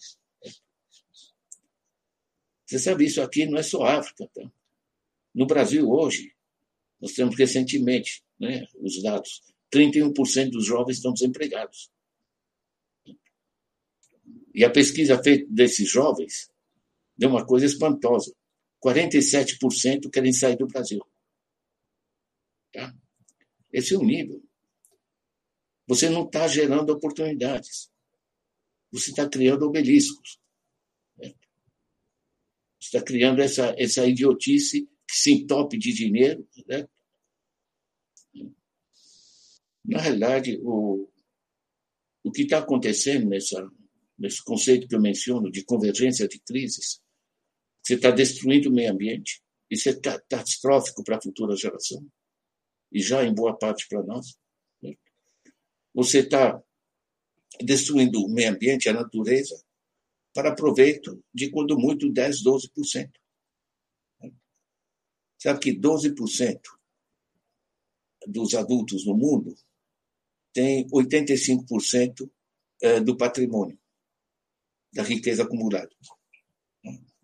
Você 2.66 2.80
sabe, 2.80 3.06
isso 3.06 3.22
aqui 3.22 3.46
não 3.46 3.58
é 3.58 3.64
só 3.64 3.84
África. 3.84 4.30
Tá? 4.34 4.52
No 5.34 5.46
Brasil, 5.46 5.90
hoje, 5.90 6.36
nós 7.00 7.14
temos 7.14 7.38
recentemente 7.38 8.24
né, 8.40 8.66
os 8.80 9.02
dados: 9.02 9.42
31% 9.74 10.52
dos 10.52 10.66
jovens 10.66 10.98
estão 10.98 11.14
desempregados. 11.14 11.90
E 14.54 14.66
a 14.66 14.70
pesquisa 14.70 15.22
feita 15.22 15.46
desses 15.50 15.90
jovens 15.90 16.52
deu 17.18 17.30
uma 17.30 17.46
coisa 17.46 17.66
espantosa: 17.66 18.36
47% 18.84 20.10
querem 20.12 20.34
sair 20.34 20.58
do 20.58 20.68
Brasil. 20.68 21.02
Tá? 22.74 22.94
Esse 23.72 23.94
é 23.94 23.98
o 23.98 24.04
nível. 24.04 24.44
Você 25.88 26.10
não 26.10 26.26
está 26.26 26.48
gerando 26.48 26.92
oportunidades. 26.92 27.90
Você 28.92 29.12
está 29.12 29.28
criando 29.28 29.66
obeliscos. 29.66 30.40
Né? 31.18 31.34
Você 32.80 32.98
está 32.98 33.02
criando 33.02 33.42
essa, 33.42 33.74
essa 33.78 34.06
idiotice 34.06 34.90
que 35.12 35.18
se 35.18 35.34
entope 35.34 35.78
de 35.78 35.92
dinheiro. 35.92 36.48
Né? 36.66 36.88
Na 39.84 40.00
realidade, 40.00 40.58
o, 40.64 41.12
o 42.24 42.32
que 42.32 42.44
está 42.44 42.60
acontecendo 42.60 43.28
nessa, 43.28 43.70
nesse 44.18 44.42
conceito 44.42 44.88
que 44.88 44.96
eu 44.96 45.02
menciono 45.02 45.52
de 45.52 45.66
convergência 45.66 46.30
de 46.30 46.40
crises, 46.40 47.02
você 47.84 47.96
está 47.96 48.10
destruindo 48.10 48.70
o 48.70 48.74
meio 48.74 48.90
ambiente. 48.90 49.44
Isso 49.70 49.90
é 49.90 50.00
catastrófico 50.00 51.04
para 51.04 51.18
a 51.18 51.22
futura 51.22 51.58
geração 51.58 52.06
e 52.90 53.02
já 53.02 53.26
em 53.26 53.34
boa 53.34 53.58
parte 53.58 53.88
para 53.90 54.04
nós. 54.04 54.38
Né? 54.82 54.94
Você 55.94 56.20
está 56.20 56.62
destruindo 57.62 58.24
o 58.24 58.32
meio 58.32 58.50
ambiente, 58.50 58.88
a 58.88 58.94
natureza, 58.94 59.62
para 60.34 60.56
proveito 60.56 61.22
de, 61.34 61.50
quando 61.50 61.78
muito, 61.78 62.10
10, 62.10 62.44
12%. 62.44 63.21
Sabe 65.42 65.60
que 65.60 65.74
12% 65.74 66.60
dos 68.28 68.54
adultos 68.54 69.06
no 69.06 69.16
mundo 69.16 69.56
tem 70.54 70.86
85% 70.90 72.30
eh, 72.82 73.00
do 73.00 73.18
patrimônio, 73.18 73.80
da 74.94 75.02
riqueza 75.02 75.44
acumulada. 75.44 75.90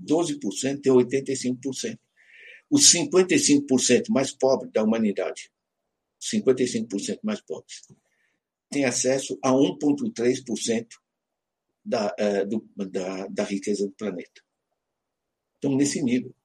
12% 0.01 0.81
tem 0.81 0.91
85%. 0.91 1.99
Os 2.69 2.91
55% 2.91 4.05
mais 4.09 4.31
pobres 4.31 4.71
da 4.71 4.83
humanidade 4.83 5.51
55% 6.19 7.19
mais 7.23 7.41
pobres, 7.41 7.87
têm 8.69 8.85
acesso 8.85 9.37
a 9.43 9.51
1,3% 9.51 10.87
da, 11.85 12.07
uh, 12.07 12.85
da, 12.89 13.27
da 13.27 13.43
riqueza 13.43 13.85
do 13.85 13.93
planeta. 13.93 14.41
Estamos 15.55 15.77
nesse 15.77 16.01
nível. 16.01 16.35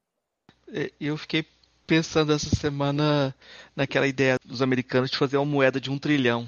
É, 0.68 0.92
eu 1.00 1.16
fiquei 1.16 1.42
pensando 1.86 2.32
essa 2.32 2.54
semana 2.54 3.34
naquela 3.74 4.06
ideia 4.06 4.38
dos 4.44 4.62
americanos 4.62 5.10
de 5.10 5.16
fazer 5.16 5.36
uma 5.36 5.46
moeda 5.46 5.80
de 5.80 5.90
um 5.90 5.98
trilhão. 5.98 6.46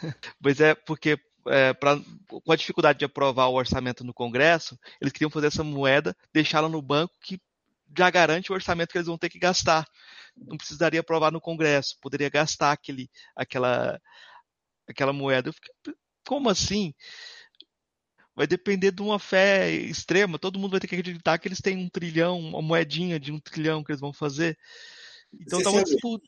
Pois 0.42 0.60
é, 0.60 0.74
porque 0.74 1.16
é, 1.46 1.72
pra, 1.72 1.96
com 2.28 2.50
a 2.50 2.56
dificuldade 2.56 2.98
de 2.98 3.04
aprovar 3.04 3.46
o 3.46 3.54
orçamento 3.54 4.02
no 4.02 4.12
Congresso, 4.12 4.76
eles 5.00 5.12
queriam 5.12 5.30
fazer 5.30 5.46
essa 5.46 5.62
moeda, 5.62 6.16
deixá-la 6.34 6.68
no 6.68 6.82
banco, 6.82 7.14
que 7.22 7.40
já 7.96 8.10
garante 8.10 8.50
o 8.50 8.54
orçamento 8.54 8.90
que 8.90 8.98
eles 8.98 9.06
vão 9.06 9.16
ter 9.16 9.28
que 9.28 9.38
gastar 9.38 9.86
não 10.36 10.56
precisaria 10.56 11.00
aprovar 11.00 11.30
no 11.30 11.40
Congresso, 11.40 11.98
poderia 12.00 12.30
gastar 12.30 12.72
aquele, 12.72 13.10
aquela, 13.36 14.00
aquela 14.88 15.12
moeda. 15.12 15.48
Eu 15.48 15.52
fiquei, 15.52 15.72
como 16.26 16.48
assim? 16.48 16.94
Vai 18.34 18.46
depender 18.46 18.90
de 18.92 19.02
uma 19.02 19.18
fé 19.18 19.70
extrema, 19.70 20.38
todo 20.38 20.58
mundo 20.58 20.72
vai 20.72 20.80
ter 20.80 20.86
que 20.86 20.94
acreditar 20.94 21.38
que 21.38 21.48
eles 21.48 21.60
têm 21.60 21.76
um 21.76 21.88
trilhão, 21.88 22.38
uma 22.38 22.62
moedinha 22.62 23.20
de 23.20 23.30
um 23.30 23.38
trilhão 23.38 23.84
que 23.84 23.92
eles 23.92 24.00
vão 24.00 24.12
fazer. 24.12 24.58
Então 25.32 25.58
está 25.58 25.70
um, 25.70 25.82
disputa, 25.82 26.26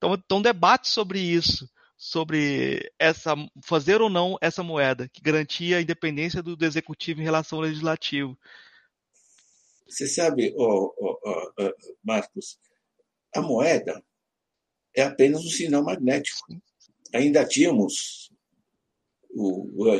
tá, 0.00 0.08
tá 0.26 0.34
um 0.34 0.42
debate 0.42 0.88
sobre 0.88 1.20
isso, 1.20 1.68
sobre 1.96 2.90
essa 2.98 3.34
fazer 3.64 4.00
ou 4.00 4.10
não 4.10 4.36
essa 4.40 4.62
moeda, 4.62 5.08
que 5.08 5.20
garantia 5.20 5.76
a 5.76 5.82
independência 5.82 6.42
do, 6.42 6.56
do 6.56 6.64
executivo 6.64 7.20
em 7.20 7.24
relação 7.24 7.58
ao 7.58 7.64
legislativo. 7.64 8.36
Você 9.86 10.08
sabe, 10.08 10.54
oh, 10.56 10.94
oh, 10.98 11.52
oh, 11.58 11.72
Marcos, 12.02 12.58
a 13.34 13.42
moeda 13.42 14.02
é 14.96 15.02
apenas 15.02 15.44
um 15.44 15.50
sinal 15.50 15.84
magnético. 15.84 16.46
Ainda 17.14 17.46
tínhamos, 17.46 18.31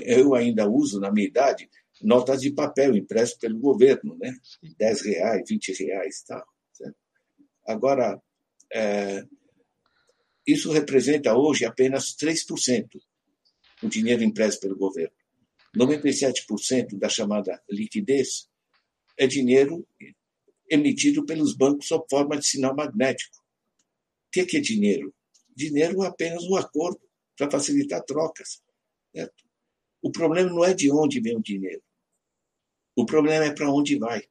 eu 0.04 0.34
ainda 0.34 0.68
uso 0.68 1.00
na 1.00 1.10
minha 1.10 1.26
idade, 1.26 1.68
notas 2.02 2.40
de 2.40 2.52
papel 2.52 2.96
impressas 2.96 3.36
pelo 3.36 3.58
governo, 3.58 4.16
né? 4.18 4.34
10 4.78 5.02
reais, 5.02 5.42
20 5.48 5.84
reais 5.84 6.22
tal. 6.22 6.44
Certo? 6.72 6.96
Agora, 7.66 8.20
é, 8.72 9.24
isso 10.46 10.72
representa 10.72 11.36
hoje 11.36 11.64
apenas 11.64 12.14
3% 12.16 13.00
o 13.82 13.88
dinheiro 13.88 14.22
impresso 14.22 14.60
pelo 14.60 14.76
governo. 14.76 15.14
97% 15.76 16.98
da 16.98 17.08
chamada 17.08 17.62
liquidez 17.70 18.48
é 19.16 19.26
dinheiro 19.26 19.86
emitido 20.68 21.24
pelos 21.24 21.54
bancos 21.54 21.88
sob 21.88 22.04
forma 22.08 22.36
de 22.38 22.46
sinal 22.46 22.74
magnético. 22.74 23.36
O 23.38 24.30
que 24.30 24.56
é 24.56 24.60
dinheiro? 24.60 25.14
Dinheiro 25.54 26.02
é 26.02 26.06
apenas 26.06 26.44
um 26.44 26.56
acordo 26.56 27.00
para 27.36 27.50
facilitar 27.50 28.02
trocas. 28.04 28.62
Certo? 29.14 29.44
O 30.00 30.10
problema 30.10 30.50
não 30.50 30.64
é 30.64 30.74
de 30.74 30.90
onde 30.90 31.20
vem 31.20 31.36
o 31.36 31.42
dinheiro. 31.42 31.82
O 32.96 33.06
problema 33.06 33.44
é 33.44 33.54
para 33.54 33.70
onde 33.70 33.98
vai. 33.98 34.22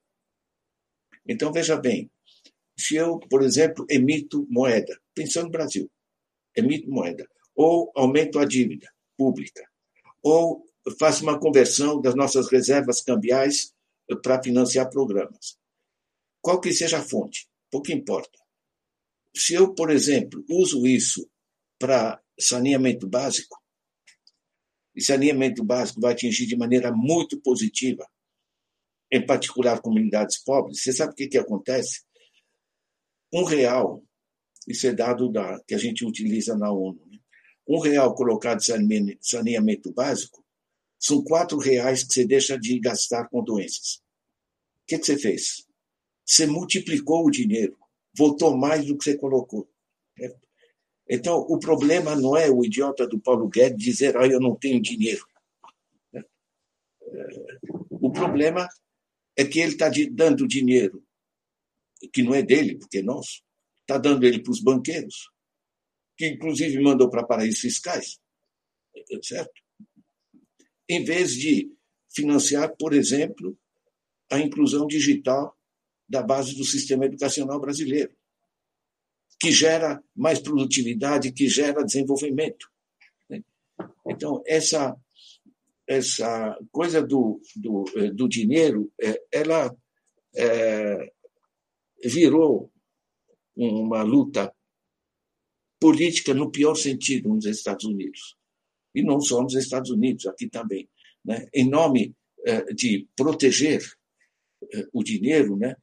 Então, 1.27 1.51
veja 1.51 1.77
bem, 1.77 2.11
se 2.77 2.95
eu, 2.95 3.19
por 3.19 3.43
exemplo, 3.43 3.85
emito 3.89 4.45
moeda, 4.49 4.99
pensando 5.13 5.45
no 5.45 5.51
Brasil, 5.51 5.89
emito 6.55 6.89
moeda, 6.89 7.27
ou 7.55 7.91
aumento 7.95 8.39
a 8.39 8.45
dívida 8.45 8.91
pública, 9.17 9.63
ou 10.21 10.65
faço 10.99 11.23
uma 11.23 11.39
conversão 11.39 12.01
das 12.01 12.15
nossas 12.15 12.49
reservas 12.51 13.01
cambiais 13.01 13.73
para 14.21 14.41
financiar 14.41 14.89
programas 14.89 15.61
qual 16.41 16.59
que 16.59 16.73
seja 16.73 16.97
a 16.97 17.03
fonte, 17.03 17.47
pouco 17.69 17.91
importa. 17.91 18.39
Se 19.35 19.53
eu, 19.53 19.73
por 19.73 19.91
exemplo, 19.91 20.43
uso 20.49 20.85
isso 20.87 21.29
para 21.79 22.21
saneamento 22.37 23.07
básico, 23.07 23.60
e 24.95 25.01
saneamento 25.01 25.63
básico 25.63 26.01
vai 26.01 26.13
atingir 26.13 26.45
de 26.45 26.57
maneira 26.57 26.91
muito 26.91 27.39
positiva, 27.41 28.05
em 29.11 29.25
particular 29.25 29.81
comunidades 29.81 30.41
pobres, 30.43 30.81
você 30.81 30.93
sabe 30.93 31.11
o 31.11 31.15
que, 31.15 31.27
que 31.27 31.37
acontece? 31.37 32.03
Um 33.33 33.43
real, 33.43 34.03
isso 34.67 34.87
é 34.87 34.93
dado 34.93 35.29
da, 35.29 35.61
que 35.67 35.73
a 35.73 35.77
gente 35.77 36.05
utiliza 36.05 36.57
na 36.57 36.71
ONU, 36.71 37.05
né? 37.07 37.17
um 37.67 37.79
real 37.79 38.13
colocado 38.15 38.59
em 38.59 39.17
saneamento 39.21 39.93
básico 39.93 40.43
são 40.99 41.23
quatro 41.23 41.57
reais 41.57 42.03
que 42.03 42.13
você 42.13 42.25
deixa 42.25 42.57
de 42.59 42.79
gastar 42.79 43.27
com 43.27 43.43
doenças. 43.43 43.95
O 43.95 44.87
que, 44.87 44.99
que 44.99 45.05
você 45.05 45.17
fez? 45.17 45.65
Você 46.25 46.45
multiplicou 46.45 47.25
o 47.25 47.31
dinheiro, 47.31 47.75
voltou 48.15 48.55
mais 48.55 48.85
do 48.85 48.97
que 48.97 49.03
você 49.03 49.17
colocou. 49.17 49.67
Então, 51.13 51.39
o 51.39 51.59
problema 51.59 52.15
não 52.15 52.37
é 52.37 52.49
o 52.49 52.63
idiota 52.63 53.05
do 53.05 53.19
Paulo 53.19 53.49
Guedes 53.49 53.83
dizer, 53.83 54.15
ah, 54.15 54.25
eu 54.25 54.39
não 54.39 54.55
tenho 54.55 54.81
dinheiro. 54.81 55.27
O 57.89 58.09
problema 58.13 58.65
é 59.35 59.43
que 59.43 59.59
ele 59.59 59.73
está 59.73 59.91
dando 60.13 60.47
dinheiro, 60.47 61.05
que 62.13 62.23
não 62.23 62.33
é 62.33 62.41
dele, 62.41 62.77
porque 62.77 62.99
é 62.99 63.01
nosso, 63.01 63.43
está 63.81 63.97
dando 63.97 64.25
ele 64.25 64.41
para 64.41 64.53
os 64.53 64.61
banqueiros, 64.61 65.29
que 66.15 66.25
inclusive 66.27 66.81
mandou 66.81 67.09
para 67.09 67.27
paraísos 67.27 67.59
fiscais, 67.59 68.17
certo? 69.21 69.61
Em 70.87 71.03
vez 71.03 71.33
de 71.33 71.75
financiar, 72.15 72.73
por 72.77 72.93
exemplo, 72.93 73.59
a 74.31 74.39
inclusão 74.39 74.87
digital 74.87 75.57
da 76.07 76.23
base 76.23 76.55
do 76.55 76.63
sistema 76.63 77.05
educacional 77.05 77.59
brasileiro, 77.59 78.15
que 79.41 79.51
gera 79.51 79.99
mais 80.15 80.37
produtividade, 80.39 81.31
que 81.31 81.49
gera 81.49 81.83
desenvolvimento. 81.83 82.69
Né? 83.27 83.43
Então, 84.07 84.43
essa, 84.45 84.95
essa 85.87 86.55
coisa 86.71 87.01
do, 87.01 87.41
do, 87.55 87.85
eh, 87.95 88.11
do 88.11 88.29
dinheiro, 88.29 88.93
eh, 89.01 89.19
ela 89.31 89.75
é, 90.37 91.11
virou 92.05 92.71
uma 93.55 94.03
luta 94.03 94.53
política 95.79 96.35
no 96.35 96.51
pior 96.51 96.75
sentido 96.75 97.29
nos 97.29 97.45
Estados 97.45 97.85
Unidos. 97.85 98.37
E 98.93 99.01
não 99.01 99.19
só 99.19 99.41
nos 99.41 99.55
Estados 99.55 99.89
Unidos, 99.89 100.27
aqui 100.27 100.47
também. 100.47 100.87
Né? 101.25 101.47
Em 101.51 101.67
nome 101.67 102.15
de 102.75 103.07
proteger 103.15 103.81
o 104.91 105.03
dinheiro, 105.03 105.55
né? 105.57 105.75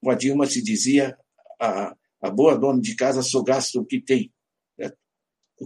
com 0.00 0.10
a 0.10 0.14
Dilma 0.14 0.46
se 0.46 0.62
dizia 0.62 1.16
a, 1.60 1.94
a 2.20 2.30
boa 2.30 2.56
dona 2.56 2.80
de 2.80 2.94
casa 2.96 3.22
só 3.22 3.42
gasta 3.42 3.78
o 3.78 3.84
que 3.84 4.00
tem. 4.00 4.32
Certo? 4.76 4.98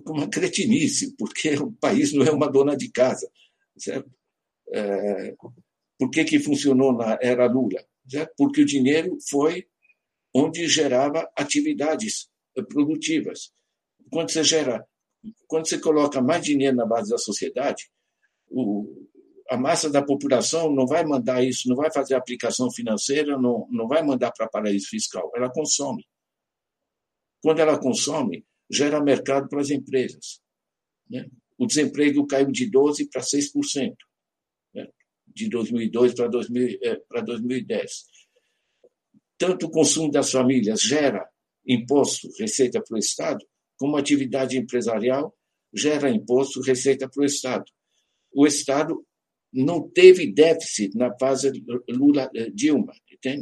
Uma 0.06 0.28
cretinice, 0.28 1.14
porque 1.16 1.54
o 1.54 1.72
país 1.72 2.12
não 2.12 2.24
é 2.24 2.30
uma 2.30 2.50
dona 2.50 2.76
de 2.76 2.90
casa. 2.90 3.30
Certo? 3.76 4.10
É, 4.72 5.34
por 5.98 6.10
que, 6.10 6.24
que 6.24 6.38
funcionou 6.38 6.92
na 6.92 7.18
era 7.20 7.46
Lula? 7.46 7.84
Certo? 8.08 8.32
Porque 8.36 8.62
o 8.62 8.66
dinheiro 8.66 9.16
foi 9.28 9.66
onde 10.34 10.66
gerava 10.68 11.30
atividades 11.36 12.28
produtivas. 12.68 13.52
Quando 14.10 14.30
você 14.30 14.44
gera, 14.44 14.86
quando 15.46 15.68
você 15.68 15.78
coloca 15.78 16.20
mais 16.20 16.44
dinheiro 16.44 16.76
na 16.76 16.86
base 16.86 17.10
da 17.10 17.18
sociedade, 17.18 17.90
o, 18.48 19.08
a 19.50 19.56
massa 19.56 19.90
da 19.90 20.02
população 20.02 20.74
não 20.74 20.86
vai 20.86 21.04
mandar 21.04 21.44
isso, 21.44 21.68
não 21.68 21.76
vai 21.76 21.90
fazer 21.92 22.14
aplicação 22.14 22.70
financeira, 22.70 23.38
não, 23.38 23.66
não 23.70 23.86
vai 23.86 24.02
mandar 24.02 24.32
para 24.32 24.48
paraíso 24.48 24.88
fiscal, 24.88 25.30
ela 25.34 25.50
consome. 25.50 26.06
Quando 27.42 27.58
ela 27.58 27.78
consome, 27.78 28.46
gera 28.70 29.02
mercado 29.02 29.48
para 29.48 29.60
as 29.60 29.70
empresas. 29.70 30.40
Né? 31.10 31.28
O 31.58 31.66
desemprego 31.66 32.26
caiu 32.26 32.50
de 32.50 32.70
12% 32.70 33.08
para 33.12 33.20
6%, 33.20 33.94
né? 34.74 34.88
de 35.26 35.48
2002 35.48 36.14
para, 36.14 36.28
2000, 36.28 36.78
é, 36.82 36.96
para 37.08 37.20
2010. 37.20 37.90
Tanto 39.36 39.66
o 39.66 39.70
consumo 39.70 40.10
das 40.10 40.30
famílias 40.30 40.80
gera 40.80 41.28
imposto, 41.66 42.28
receita 42.38 42.80
para 42.82 42.94
o 42.94 42.98
Estado, 42.98 43.44
como 43.76 43.96
a 43.96 44.00
atividade 44.00 44.56
empresarial 44.56 45.36
gera 45.74 46.10
imposto, 46.10 46.60
receita 46.62 47.08
para 47.08 47.22
o 47.22 47.26
Estado. 47.26 47.64
O 48.32 48.46
Estado 48.46 49.04
não 49.52 49.88
teve 49.90 50.32
déficit 50.32 50.96
na 50.96 51.12
fase 51.18 51.50
Lula-Dilma, 51.88 52.94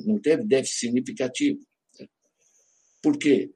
não 0.06 0.18
teve 0.18 0.44
déficit 0.44 0.78
significativo. 0.78 1.60
Por 3.02 3.16
quê? 3.18 3.50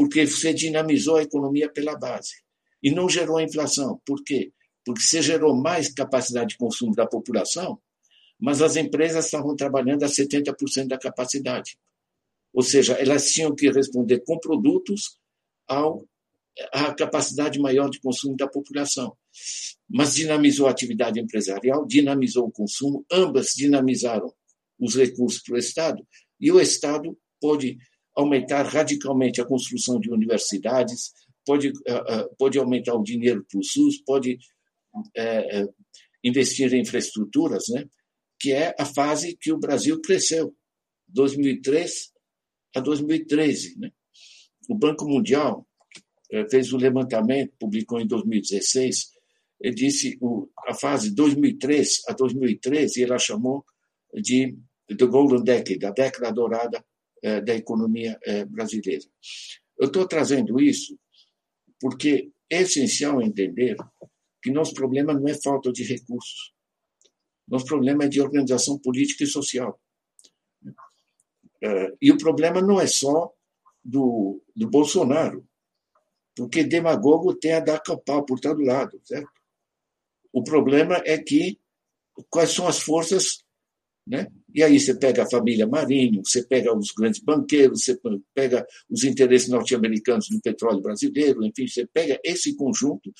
Porque 0.00 0.26
você 0.26 0.54
dinamizou 0.54 1.16
a 1.16 1.22
economia 1.22 1.70
pela 1.70 1.94
base 1.94 2.42
e 2.82 2.90
não 2.90 3.06
gerou 3.06 3.38
inflação. 3.38 4.00
Por 4.06 4.24
quê? 4.24 4.50
Porque 4.82 5.02
você 5.02 5.20
gerou 5.20 5.54
mais 5.54 5.92
capacidade 5.92 6.52
de 6.52 6.56
consumo 6.56 6.94
da 6.94 7.06
população, 7.06 7.78
mas 8.40 8.62
as 8.62 8.76
empresas 8.76 9.26
estavam 9.26 9.54
trabalhando 9.54 10.02
a 10.02 10.06
70% 10.06 10.86
da 10.86 10.96
capacidade. 10.96 11.76
Ou 12.50 12.62
seja, 12.62 12.94
elas 12.94 13.26
tinham 13.26 13.54
que 13.54 13.70
responder 13.70 14.20
com 14.20 14.38
produtos 14.38 15.18
ao 15.68 16.08
capacidade 16.96 17.58
maior 17.58 17.90
de 17.90 18.00
consumo 18.00 18.34
da 18.34 18.48
população. 18.48 19.14
Mas 19.86 20.14
dinamizou 20.14 20.66
a 20.66 20.70
atividade 20.70 21.20
empresarial, 21.20 21.84
dinamizou 21.84 22.46
o 22.46 22.50
consumo, 22.50 23.04
ambas 23.12 23.48
dinamizaram 23.54 24.32
os 24.78 24.94
recursos 24.94 25.42
para 25.42 25.56
o 25.56 25.58
Estado, 25.58 26.02
e 26.40 26.50
o 26.50 26.58
Estado 26.58 27.14
pode 27.38 27.76
aumentar 28.20 28.62
radicalmente 28.62 29.40
a 29.40 29.44
construção 29.44 29.98
de 29.98 30.10
universidades, 30.10 31.12
pode, 31.44 31.72
pode 32.38 32.58
aumentar 32.58 32.94
o 32.94 33.02
dinheiro 33.02 33.44
para 33.50 33.58
o 33.58 33.64
SUS, 33.64 34.02
pode 34.04 34.38
é, 35.16 35.66
investir 36.22 36.72
em 36.72 36.80
infraestruturas, 36.80 37.64
né? 37.68 37.86
que 38.38 38.52
é 38.52 38.74
a 38.78 38.84
fase 38.84 39.36
que 39.36 39.52
o 39.52 39.58
Brasil 39.58 40.00
cresceu, 40.00 40.54
2003 41.08 42.12
a 42.76 42.80
2013. 42.80 43.78
Né? 43.78 43.90
O 44.68 44.74
Banco 44.74 45.06
Mundial 45.06 45.66
fez 46.48 46.72
um 46.72 46.76
levantamento, 46.76 47.52
publicou 47.58 48.00
em 48.00 48.06
2016, 48.06 49.10
ele 49.60 49.74
disse 49.74 50.18
a 50.66 50.74
fase 50.74 51.14
2003 51.14 52.02
a 52.08 52.12
2013, 52.12 53.02
ela 53.02 53.18
chamou 53.18 53.64
de 54.14 54.56
The 54.88 55.06
Golden 55.06 55.42
Decade, 55.42 55.84
a 55.84 55.90
década 55.90 56.32
dourada 56.32 56.84
da 57.42 57.54
economia 57.54 58.18
é, 58.22 58.44
brasileira. 58.44 59.04
Eu 59.78 59.86
estou 59.86 60.06
trazendo 60.06 60.60
isso 60.60 60.98
porque 61.80 62.30
é 62.50 62.62
essencial 62.62 63.22
entender 63.22 63.76
que 64.42 64.50
nosso 64.50 64.74
problema 64.74 65.12
não 65.12 65.28
é 65.28 65.34
falta 65.34 65.72
de 65.72 65.82
recursos. 65.84 66.52
Nosso 67.46 67.66
problema 67.66 68.04
é 68.04 68.08
de 68.08 68.20
organização 68.20 68.78
política 68.78 69.24
e 69.24 69.26
social. 69.26 69.80
E 72.00 72.10
o 72.10 72.18
problema 72.18 72.60
não 72.62 72.80
é 72.80 72.86
só 72.86 73.32
do, 73.84 74.42
do 74.54 74.68
Bolsonaro 74.68 75.46
porque 76.40 76.64
demagogo 76.64 77.34
tem 77.34 77.52
a 77.52 77.60
dar 77.60 77.80
pau 77.80 78.24
por 78.24 78.40
todo 78.40 78.62
lado, 78.62 79.00
certo? 79.04 79.30
O 80.32 80.42
problema 80.42 81.02
é 81.04 81.18
que 81.18 81.60
quais 82.30 82.50
são 82.50 82.66
as 82.66 82.80
forças, 82.80 83.44
né? 84.06 84.26
E 84.54 84.62
aí 84.62 84.78
você 84.78 84.94
pega 84.94 85.22
a 85.22 85.30
família 85.30 85.66
Marinho, 85.66 86.22
você 86.24 86.44
pega 86.44 86.76
os 86.76 86.90
grandes 86.92 87.20
banqueiros, 87.20 87.84
você 87.84 87.98
pega 88.34 88.66
os 88.88 89.04
interesses 89.04 89.48
norte-americanos 89.48 90.28
no 90.30 90.40
petróleo 90.40 90.80
brasileiro, 90.80 91.44
enfim, 91.44 91.66
você 91.66 91.86
pega 91.86 92.20
esse 92.24 92.56
conjunto 92.56 93.12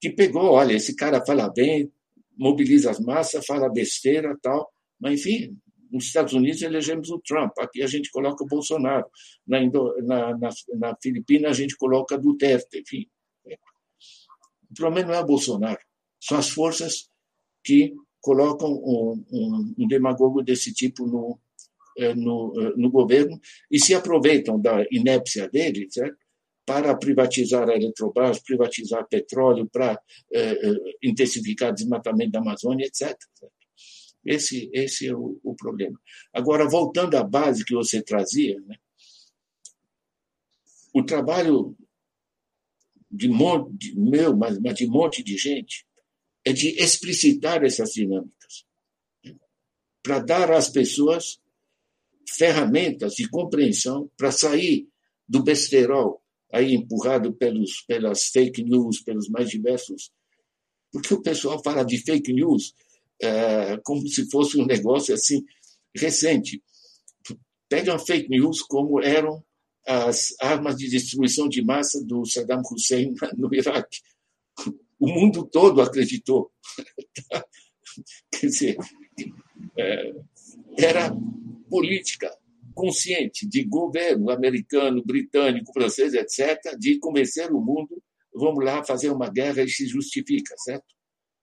que 0.00 0.10
pegou, 0.10 0.52
olha, 0.52 0.74
esse 0.74 0.96
cara 0.96 1.24
fala 1.24 1.48
bem, 1.50 1.90
mobiliza 2.36 2.90
as 2.90 2.98
massas, 2.98 3.44
fala 3.46 3.68
besteira, 3.68 4.36
tal, 4.42 4.72
mas 4.98 5.20
enfim, 5.20 5.56
nos 5.90 6.06
Estados 6.06 6.32
Unidos 6.32 6.62
elegemos 6.62 7.10
o 7.10 7.20
Trump, 7.20 7.52
aqui 7.58 7.82
a 7.82 7.86
gente 7.86 8.10
coloca 8.10 8.42
o 8.42 8.46
Bolsonaro, 8.46 9.06
na, 9.46 9.62
Indo, 9.62 9.94
na, 10.02 10.36
na, 10.38 10.48
na 10.78 10.96
Filipina 11.00 11.50
a 11.50 11.52
gente 11.52 11.76
coloca 11.76 12.18
Duterte, 12.18 12.80
enfim. 12.80 13.06
O 14.70 14.74
problema 14.74 15.08
não 15.08 15.14
é 15.14 15.20
o 15.20 15.26
Bolsonaro, 15.26 15.80
são 16.18 16.38
as 16.38 16.48
forças 16.48 17.10
que 17.62 17.94
colocam 18.22 18.72
um, 18.72 19.24
um, 19.30 19.74
um 19.78 19.88
demagogo 19.88 20.42
desse 20.42 20.72
tipo 20.72 21.06
no, 21.06 21.38
eh, 21.98 22.14
no, 22.14 22.54
eh, 22.56 22.72
no 22.76 22.90
governo 22.90 23.38
e 23.70 23.78
se 23.78 23.94
aproveitam 23.94 24.58
da 24.58 24.82
inépcia 24.90 25.48
dele 25.48 25.86
certo? 25.90 26.16
para 26.64 26.96
privatizar 26.96 27.68
a 27.68 27.74
Eletrobras, 27.74 28.38
privatizar 28.38 29.06
petróleo, 29.08 29.68
para 29.70 30.00
eh, 30.32 30.52
eh 30.52 30.96
intensificar 31.02 31.74
desmatamento 31.74 32.30
da 32.30 32.38
Amazônia, 32.38 32.86
etc. 32.86 33.16
Esse, 34.24 34.70
esse 34.72 35.08
é 35.08 35.14
o, 35.14 35.40
o 35.42 35.54
problema. 35.56 36.00
Agora, 36.32 36.68
voltando 36.68 37.16
à 37.16 37.24
base 37.24 37.64
que 37.64 37.74
você 37.74 38.00
trazia, 38.00 38.60
né? 38.60 38.76
o 40.94 41.02
trabalho 41.02 41.76
de, 43.10 43.28
monte, 43.28 43.72
de 43.76 43.98
meu, 43.98 44.36
mas, 44.36 44.58
mas 44.58 44.74
de 44.74 44.86
monte 44.86 45.22
de 45.22 45.36
gente, 45.36 45.84
é 46.44 46.52
de 46.52 46.70
explicitar 46.80 47.64
essas 47.64 47.92
dinâmicas, 47.92 48.64
né? 49.24 49.34
para 50.02 50.18
dar 50.18 50.50
às 50.50 50.68
pessoas 50.68 51.40
ferramentas 52.28 53.14
de 53.14 53.28
compreensão 53.28 54.10
para 54.16 54.32
sair 54.32 54.88
do 55.28 55.42
besterol 55.42 56.22
aí 56.52 56.74
empurrado 56.74 57.32
pelos, 57.32 57.82
pelas 57.82 58.26
fake 58.26 58.62
news, 58.62 59.00
pelos 59.00 59.28
mais 59.28 59.48
diversos. 59.48 60.10
Porque 60.92 61.14
o 61.14 61.22
pessoal 61.22 61.62
fala 61.62 61.82
de 61.82 61.96
fake 61.98 62.32
news 62.32 62.74
é, 63.20 63.78
como 63.84 64.06
se 64.06 64.28
fosse 64.30 64.58
um 64.58 64.66
negócio 64.66 65.14
assim 65.14 65.42
recente. 65.96 66.62
Pegam 67.68 67.98
fake 67.98 68.28
news 68.28 68.60
como 68.60 69.00
eram 69.00 69.42
as 69.86 70.34
armas 70.40 70.76
de 70.76 70.88
destruição 70.88 71.48
de 71.48 71.62
massa 71.62 72.04
do 72.04 72.24
Saddam 72.26 72.60
Hussein 72.70 73.14
no 73.36 73.52
Iraque. 73.54 74.00
O 75.02 75.08
mundo 75.08 75.44
todo 75.44 75.82
acreditou. 75.82 76.52
Quer 78.30 78.46
dizer, 78.46 78.76
é, 79.76 80.14
era 80.78 81.12
política 81.68 82.30
consciente 82.72 83.46
de 83.46 83.64
governo 83.64 84.30
americano, 84.30 85.02
britânico, 85.04 85.72
francês, 85.72 86.14
etc., 86.14 86.78
de 86.78 86.98
convencer 86.98 87.50
o 87.52 87.60
mundo, 87.60 88.02
vamos 88.34 88.64
lá 88.64 88.82
fazer 88.84 89.10
uma 89.10 89.28
guerra 89.28 89.62
e 89.62 89.68
se 89.68 89.86
justifica, 89.86 90.54
certo? 90.56 90.86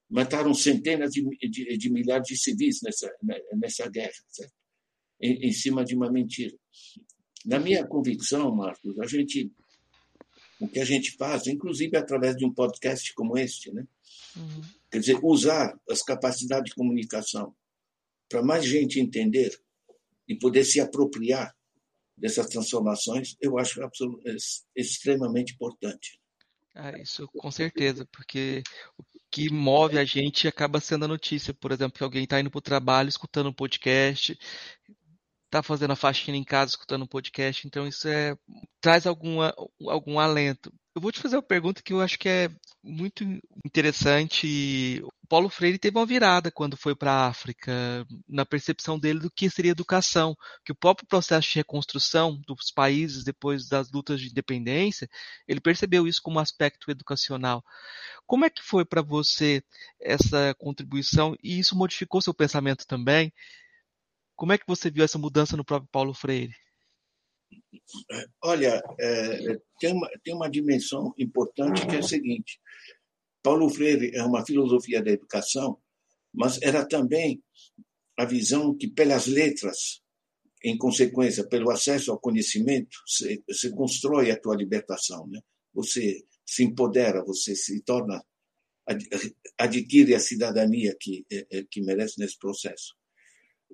mataram 0.10 0.53
centenas 0.53 1.12
de, 1.12 1.24
de, 1.49 1.78
de 1.78 1.89
milhares 1.91 2.28
de 2.28 2.38
civis 2.38 2.82
nessa, 2.82 3.12
nessa 3.53 3.88
guerra, 3.89 4.12
certo? 4.28 4.53
Em, 5.22 5.47
em, 5.47 5.51
cima 5.51 5.84
de 5.86 5.95
uma 5.95 6.12
mentira. 6.12 6.55
Na 7.45 7.60
minha 7.60 7.86
convicção, 7.86 8.55
Marcos, 8.55 8.97
a 8.99 9.05
gente, 9.05 9.51
o 10.60 10.68
que 10.68 10.80
a 10.80 10.86
gente 10.86 11.12
faz, 11.16 11.47
inclusive 11.47 11.95
através 11.97 12.36
de 12.36 12.45
um 12.45 12.53
podcast 12.53 13.14
como 13.14 13.38
este, 13.38 13.72
né? 13.72 13.88
Uhum. 14.36 14.62
quer 14.91 14.99
dizer, 14.99 15.20
usar 15.24 15.78
as 15.89 16.03
capacidades 16.03 16.70
de 16.70 16.76
comunicação 16.76 17.55
para 18.28 18.43
mais 18.43 18.64
gente 18.64 18.99
entender 18.99 19.60
e 20.28 20.36
poder 20.36 20.64
se 20.64 20.80
apropriar 20.80 21.55
dessas 22.16 22.47
transformações, 22.47 23.36
eu 23.41 23.57
acho 23.57 23.82
extremamente 24.76 25.53
importante. 25.53 26.20
Ah, 26.76 26.97
isso 26.99 27.28
com 27.28 27.49
certeza, 27.49 28.07
porque 28.12 28.62
que 29.32 29.49
move 29.51 29.97
a 29.97 30.05
gente 30.05 30.47
acaba 30.47 30.80
sendo 30.80 31.05
a 31.05 31.07
notícia. 31.07 31.53
Por 31.53 31.72
exemplo, 31.72 31.97
que 31.97 32.03
alguém 32.03 32.24
está 32.24 32.39
indo 32.39 32.49
para 32.49 32.57
o 32.57 32.62
trabalho 32.62 33.10
escutando 33.10 33.49
um 33.49 33.53
podcast, 33.53 34.38
está 35.50 35.64
fazendo 35.64 35.91
a 35.91 35.95
faxina 35.95 36.38
em 36.38 36.43
casa 36.43 36.72
escutando 36.72 37.04
um 37.04 37.08
podcast, 37.08 37.66
então 37.68 37.88
isso 37.88 38.08
é 38.08 38.38
traz 38.80 39.06
alguma, 39.08 39.54
algum 39.88 40.20
alento. 40.20 40.72
Eu 40.95 41.02
vou 41.02 41.12
te 41.12 41.20
fazer 41.20 41.36
uma 41.36 41.41
pergunta 41.41 41.82
que 41.82 41.93
eu 41.93 42.02
acho 42.02 42.20
que 42.20 42.30
é 42.30 42.50
muito 42.84 43.24
interessante. 43.66 45.04
Paulo 45.28 45.50
Freire 45.50 45.78
teve 45.78 45.97
uma 45.97 46.06
virada 46.06 46.52
quando 46.52 46.78
foi 46.78 46.95
para 46.95 47.12
a 47.12 47.28
África, 47.28 48.06
na 48.28 48.45
percepção 48.45 49.00
dele 49.00 49.20
do 49.20 49.32
que 49.32 49.50
seria 49.50 49.72
educação, 49.72 50.36
que 50.64 50.72
o 50.72 50.76
próprio 50.76 51.08
processo 51.08 51.47
de 51.50 51.56
reconstrução 51.56 52.39
dos 52.47 52.72
países 52.72 53.24
depois 53.24 53.68
das 53.68 53.91
lutas 53.91 54.22
de 54.22 54.30
independência, 54.30 55.10
ele 55.47 55.62
percebeu 55.62 56.08
isso 56.08 56.22
como 56.22 56.39
aspecto 56.39 56.91
educacional. 56.91 57.64
Como 58.26 58.45
é 58.45 58.50
que 58.50 58.62
foi 58.62 58.86
para 58.86 59.02
você 59.02 59.64
essa 60.00 60.54
contribuição 60.60 61.36
e 61.43 61.60
isso 61.60 61.76
modificou 61.76 62.22
seu 62.22 62.34
pensamento 62.34 62.86
também? 62.86 63.34
Como 64.39 64.53
é 64.53 64.57
que 64.57 64.65
você 64.65 64.89
viu 64.89 65.03
essa 65.03 65.17
mudança 65.17 65.57
no 65.57 65.65
próprio 65.65 65.89
Paulo 65.91 66.13
Freire? 66.13 66.55
Olha, 68.41 68.81
é, 68.97 69.57
tem, 69.81 69.91
uma, 69.91 70.09
tem 70.23 70.33
uma 70.33 70.49
dimensão 70.49 71.13
importante 71.17 71.85
que 71.85 71.97
é 71.97 71.99
a 71.99 72.03
seguinte: 72.03 72.57
Paulo 73.43 73.69
Freire 73.69 74.15
é 74.15 74.23
uma 74.23 74.45
filosofia 74.45 75.03
da 75.03 75.11
educação, 75.11 75.77
mas 76.33 76.57
era 76.61 76.87
também 76.87 77.43
a 78.17 78.23
visão 78.23 78.73
que, 78.77 78.87
pelas 78.89 79.27
letras, 79.27 80.01
em 80.63 80.77
consequência, 80.77 81.45
pelo 81.45 81.69
acesso 81.69 82.09
ao 82.09 82.19
conhecimento, 82.19 82.97
se 83.05 83.75
constrói 83.75 84.31
a 84.31 84.39
tua 84.39 84.55
libertação. 84.55 85.27
Né? 85.27 85.41
Você 85.73 86.23
se 86.45 86.63
empodera, 86.63 87.25
você 87.25 87.57
se 87.57 87.81
torna, 87.81 88.23
adquire 89.57 90.15
a 90.15 90.19
cidadania 90.19 90.95
que, 90.97 91.25
é, 91.29 91.45
é, 91.51 91.63
que 91.69 91.81
merece 91.81 92.17
nesse 92.19 92.39
processo. 92.39 92.99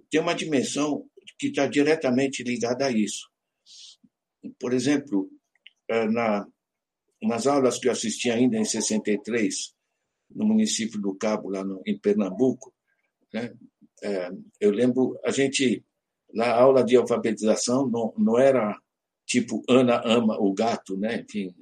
Tem 0.10 0.22
uma 0.22 0.36
dimensão 0.36 1.10
que 1.38 1.48
está 1.48 1.68
diretamente 1.68 2.44
ligada 2.44 2.86
a 2.86 2.92
isso. 2.92 3.30
Por 4.60 4.74
exemplo, 4.74 5.30
eh, 5.90 6.08
na, 6.08 6.48
nas 7.22 7.48
aulas 7.48 7.80
que 7.80 7.88
eu 7.88 7.92
assisti 7.92 8.30
ainda 8.30 8.58
em 8.58 8.66
63, 8.66 9.74
no 10.32 10.46
município 10.46 11.00
do 11.02 11.16
Cabo, 11.16 11.50
lá 11.50 11.64
no, 11.64 11.82
em 11.86 11.98
Pernambuco, 11.98 12.74
né, 13.34 13.54
é, 14.04 14.30
eu 14.60 14.72
lembro, 14.72 15.18
a 15.24 15.32
gente, 15.32 15.84
lá 16.34 16.48
a 16.48 16.62
aula 16.62 16.84
de 16.84 16.96
alfabetização 16.96 17.88
não, 17.90 18.14
não 18.18 18.38
era 18.38 18.78
tipo 19.26 19.64
Ana 19.68 20.02
ama 20.06 20.38
o 20.40 20.54
gato, 20.54 20.98
né? 20.98 21.22
Enfim, 21.22 21.54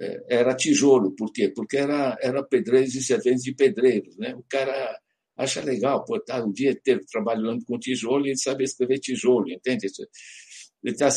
é, 0.00 0.24
era 0.28 0.56
tijolo. 0.56 1.14
Por 1.14 1.32
quê? 1.32 1.48
Porque 1.48 1.76
era, 1.76 2.16
era 2.20 2.42
pedreiros 2.42 2.94
e 2.94 3.02
serventes 3.02 3.42
de 3.42 3.54
pedreiros, 3.54 4.16
né? 4.16 4.34
O 4.34 4.44
cara 4.48 4.98
acha 5.38 5.62
legal, 5.62 6.04
pô, 6.04 6.20
tá 6.20 6.44
o 6.44 6.52
dia 6.52 6.72
inteiro 6.72 7.00
trabalhando 7.10 7.64
com 7.64 7.78
tijolo 7.78 8.26
e 8.26 8.30
ele 8.30 8.36
sabe 8.36 8.64
escrever 8.64 8.98
tijolo, 8.98 9.48
entende? 9.50 9.86
Ele 10.82 10.92
está 10.92 11.08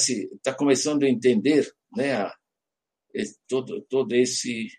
tá 0.43 0.53
começando 0.53 1.03
a 1.03 1.09
entender 1.09 1.69
né, 1.97 2.13
a, 2.13 2.33
todo, 3.47 3.81
todo 3.89 4.13
esse 4.13 4.69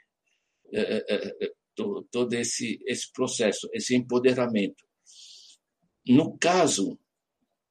é, 0.72 0.80
é, 0.80 1.45
é, 1.45 1.53
todo, 1.74 2.07
todo 2.11 2.32
esse, 2.34 2.78
esse 2.86 3.11
processo, 3.12 3.68
esse 3.72 3.95
empoderamento. 3.95 4.84
No 6.07 6.38
caso 6.38 6.99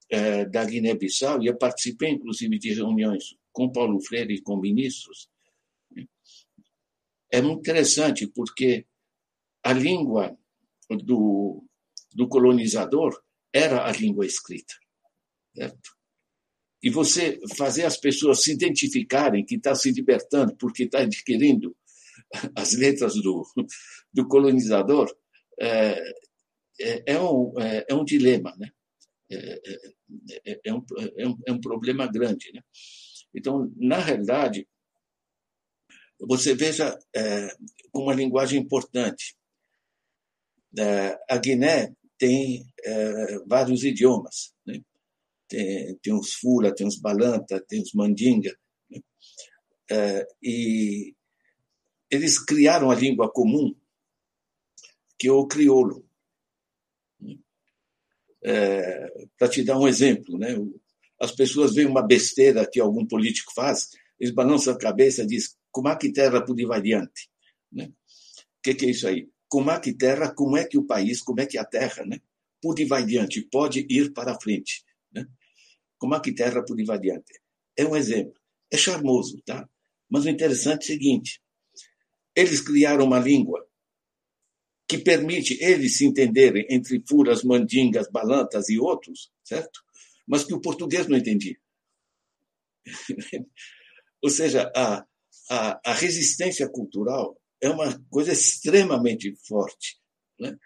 é, 0.09 0.45
da 0.45 0.65
Guiné-Bissau, 0.65 1.41
e 1.41 1.47
eu 1.47 1.57
participei 1.57 2.09
inclusive 2.09 2.59
de 2.59 2.73
reuniões 2.73 3.35
com 3.51 3.71
Paulo 3.71 3.99
Freire 4.01 4.35
e 4.35 4.41
com 4.41 4.57
ministros, 4.57 5.29
é 7.31 7.41
muito 7.41 7.59
interessante 7.59 8.27
porque 8.27 8.85
a 9.63 9.71
língua 9.71 10.37
do, 10.97 11.63
do 12.13 12.27
colonizador 12.27 13.21
era 13.53 13.85
a 13.85 13.91
língua 13.91 14.25
escrita. 14.25 14.73
Certo? 15.55 15.91
E 16.83 16.89
você 16.89 17.39
fazer 17.55 17.85
as 17.85 17.97
pessoas 17.97 18.43
se 18.43 18.51
identificarem 18.51 19.45
que 19.45 19.55
está 19.55 19.75
se 19.75 19.91
libertando 19.91 20.55
porque 20.55 20.83
está 20.83 20.99
adquirindo 20.99 21.75
as 22.55 22.73
letras 22.73 23.13
do, 23.15 23.45
do 24.13 24.27
colonizador 24.27 25.13
é, 25.59 26.01
é, 26.79 27.13
é 27.13 27.21
um, 27.21 27.53
é, 27.59 27.85
é, 27.89 27.93
um 27.93 28.03
dilema, 28.03 28.55
né? 28.57 28.71
É, 29.29 29.61
é, 30.45 30.61
é, 30.65 30.73
um, 30.73 30.85
é, 31.17 31.27
um, 31.27 31.37
é 31.47 31.51
um 31.51 31.61
problema 31.61 32.07
grande. 32.07 32.51
Né? 32.51 32.61
Então, 33.33 33.71
na 33.77 33.99
realidade, 33.99 34.67
você 36.19 36.53
veja 36.53 36.97
é, 37.15 37.55
uma 37.93 38.13
linguagem 38.13 38.59
importante. 38.59 39.35
É, 40.77 41.19
a 41.29 41.37
Guiné 41.37 41.93
tem 42.17 42.65
é, 42.83 43.39
vários 43.45 43.83
idiomas. 43.83 44.53
Né? 44.65 44.81
Tem, 45.47 45.95
tem 45.97 46.13
os 46.13 46.33
Fula, 46.33 46.73
tem 46.73 46.87
os 46.87 46.99
Balanta, 46.99 47.63
tem 47.67 47.81
os 47.81 47.93
Mandinga. 47.93 48.55
Né? 48.89 48.99
É, 49.89 50.27
e 50.41 51.15
eles 52.09 52.37
criaram 52.43 52.91
a 52.91 52.95
língua 52.95 53.31
comum, 53.31 53.75
que 55.17 55.27
é 55.27 55.31
o 55.31 55.47
crioulo. 55.47 56.05
É, 58.43 59.27
Para 59.37 59.49
te 59.49 59.63
dar 59.63 59.77
um 59.77 59.87
exemplo, 59.87 60.37
né? 60.37 60.55
as 61.19 61.31
pessoas 61.31 61.75
veem 61.75 61.87
uma 61.87 62.01
besteira 62.01 62.67
que 62.67 62.79
algum 62.79 63.05
político 63.05 63.53
faz, 63.53 63.91
eles 64.19 64.33
balançam 64.33 64.73
a 64.73 64.77
cabeça 64.77 65.21
e 65.21 65.27
dizem, 65.27 65.51
como 65.71 65.87
é 65.87 65.95
que 65.95 66.11
terra 66.11 66.43
por? 66.43 66.55
Né? 66.55 67.85
O 67.85 68.61
que, 68.63 68.73
que, 68.73 68.85
é 68.85 68.89
isso 68.89 69.07
aí? 69.07 69.29
Como 69.51 69.69
é 69.69 69.77
que 69.81 69.91
terra, 69.91 70.33
como 70.33 70.55
é 70.55 70.63
que 70.63 70.77
o 70.77 70.85
país, 70.85 71.21
como 71.21 71.41
é 71.41 71.45
que 71.45 71.57
a 71.57 71.65
terra, 71.65 72.05
né? 72.05 72.21
por 72.61 72.75
variante, 72.87 73.41
pode 73.51 73.85
ir 73.89 74.13
para 74.13 74.39
frente. 74.39 74.85
Né? 75.11 75.27
Como 75.97 76.15
é 76.15 76.21
que 76.21 76.33
terra 76.33 76.63
por 76.63 76.81
variante? 76.85 77.41
É 77.75 77.83
um 77.83 77.93
exemplo. 77.93 78.39
É 78.71 78.77
charmoso, 78.77 79.41
tá? 79.45 79.67
Mas 80.09 80.23
o 80.23 80.29
interessante 80.29 80.83
é 80.83 80.85
o 80.85 80.87
seguinte, 80.87 81.41
eles 82.33 82.61
criaram 82.61 83.03
uma 83.03 83.19
língua 83.19 83.67
que 84.87 84.97
permite 84.97 85.61
eles 85.61 85.97
se 85.97 86.05
entenderem 86.05 86.65
entre 86.69 87.03
furas, 87.05 87.43
mandingas, 87.43 88.09
balantas 88.09 88.69
e 88.69 88.79
outros, 88.79 89.33
certo? 89.43 89.81
Mas 90.25 90.45
que 90.45 90.53
o 90.53 90.61
português 90.61 91.07
não 91.07 91.17
entendia. 91.17 91.57
Ou 94.23 94.29
seja, 94.29 94.71
a, 94.73 95.05
a, 95.49 95.91
a, 95.91 95.93
resistência 95.93 96.69
cultural 96.69 97.40
é 97.61 97.69
uma 97.69 97.99
coisa 98.09 98.31
extremamente 98.31 99.33
forte. 99.47 99.97
Né? 100.39 100.57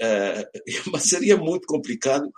É, 0.00 0.50
mas 0.92 1.08
seria 1.08 1.36
muito 1.36 1.66
complicado 1.66 2.30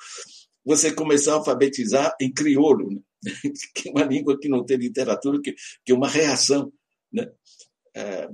você 0.65 0.93
começar 0.95 1.33
a 1.33 1.35
alfabetizar 1.37 2.15
em 2.21 2.33
crioulo, 2.33 2.91
né? 2.91 3.01
que 3.75 3.89
é 3.89 3.93
uma 3.93 4.05
língua 4.05 4.39
que 4.39 4.49
não 4.49 4.65
tem 4.65 4.77
literatura, 4.77 5.41
que, 5.43 5.55
que 5.85 5.93
é 5.93 5.95
uma 5.95 6.09
reação. 6.09 6.73
Né? 7.13 7.31
É, 7.95 8.29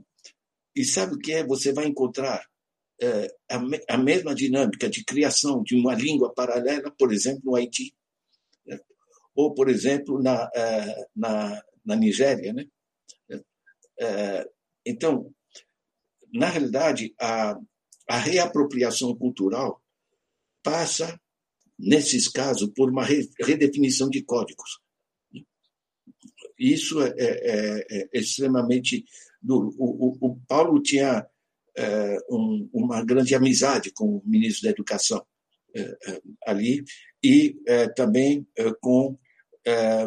e 0.75 0.85
sabe 0.85 1.15
o 1.15 1.19
que 1.19 1.33
é? 1.33 1.45
Você 1.45 1.73
vai 1.73 1.87
encontrar 1.87 2.45
é, 3.01 3.29
a, 3.51 3.61
a, 3.95 3.99
mesma 3.99 4.35
dinâmica 4.35 4.89
de 4.89 5.05
criação 5.05 5.63
de 5.63 5.75
uma 5.75 5.95
língua 5.95 6.33
paralela, 6.33 6.91
por 6.99 7.13
exemplo, 7.13 7.43
no 7.45 7.57
Haiti, 7.57 7.95
né? 8.67 8.79
ou, 9.35 9.55
por 9.55 9.69
exemplo, 9.69 10.23
na, 10.23 10.51
é, 10.55 11.07
na, 11.15 11.63
na 11.85 11.97
Nigéria. 11.97 12.53
Né? 12.53 12.67
É, 14.01 14.49
então, 14.87 15.33
na 16.33 16.49
realidade, 16.49 17.15
a, 17.21 17.59
a 18.09 18.19
reapropriação 18.19 19.15
cultural 19.17 19.83
passa, 20.63 21.21
nesses 21.79 22.29
casos, 22.29 22.71
por 22.75 22.91
uma 22.91 23.05
redefinição 23.05 24.11
de 24.11 24.23
códigos. 24.23 24.81
Isso 26.59 27.01
é, 27.01 27.15
é, 27.17 27.87
é 28.03 28.09
extremamente 28.19 29.05
duro. 29.41 29.73
O, 29.79 30.09
o, 30.09 30.33
o 30.33 30.41
Paulo 30.49 30.83
tinha 30.83 31.25
é, 31.77 32.19
um, 32.29 32.69
uma 32.73 33.05
grande 33.05 33.35
amizade 33.35 33.93
com 33.93 34.17
o 34.17 34.23
ministro 34.25 34.65
da 34.65 34.71
Educação 34.71 35.25
é, 35.77 35.83
é 35.83 36.21
ali 36.45 36.83
e 37.23 37.57
é, 37.67 37.89
também 37.89 38.47
é, 38.57 38.73
com 38.81 39.17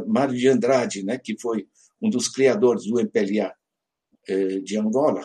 Mário 0.08 0.36
de 0.36 0.48
Andrade, 0.48 1.04
né, 1.04 1.20
que 1.20 1.40
foi 1.40 1.68
um 2.02 2.10
dos 2.10 2.28
criadores 2.28 2.86
do 2.86 3.00
MPLA 3.00 3.54
de 4.64 4.76
Angola 4.76 5.24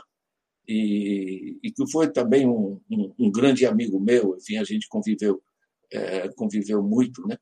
e, 0.69 1.59
e, 1.63 1.71
que 1.71 1.91
foi 1.91 2.11
também 2.11 2.47
um, 2.47 2.81
um, 2.91 3.15
um, 3.19 3.31
grande 3.31 3.65
amigo 3.67 4.01
meu. 4.01 4.37
Enfim, 4.37 4.57
a 4.59 4.65
gente 4.65 4.89
conviveu 4.89 5.43
conviveu 6.35 6.83
muito, 6.83 7.23
né? 7.29 7.39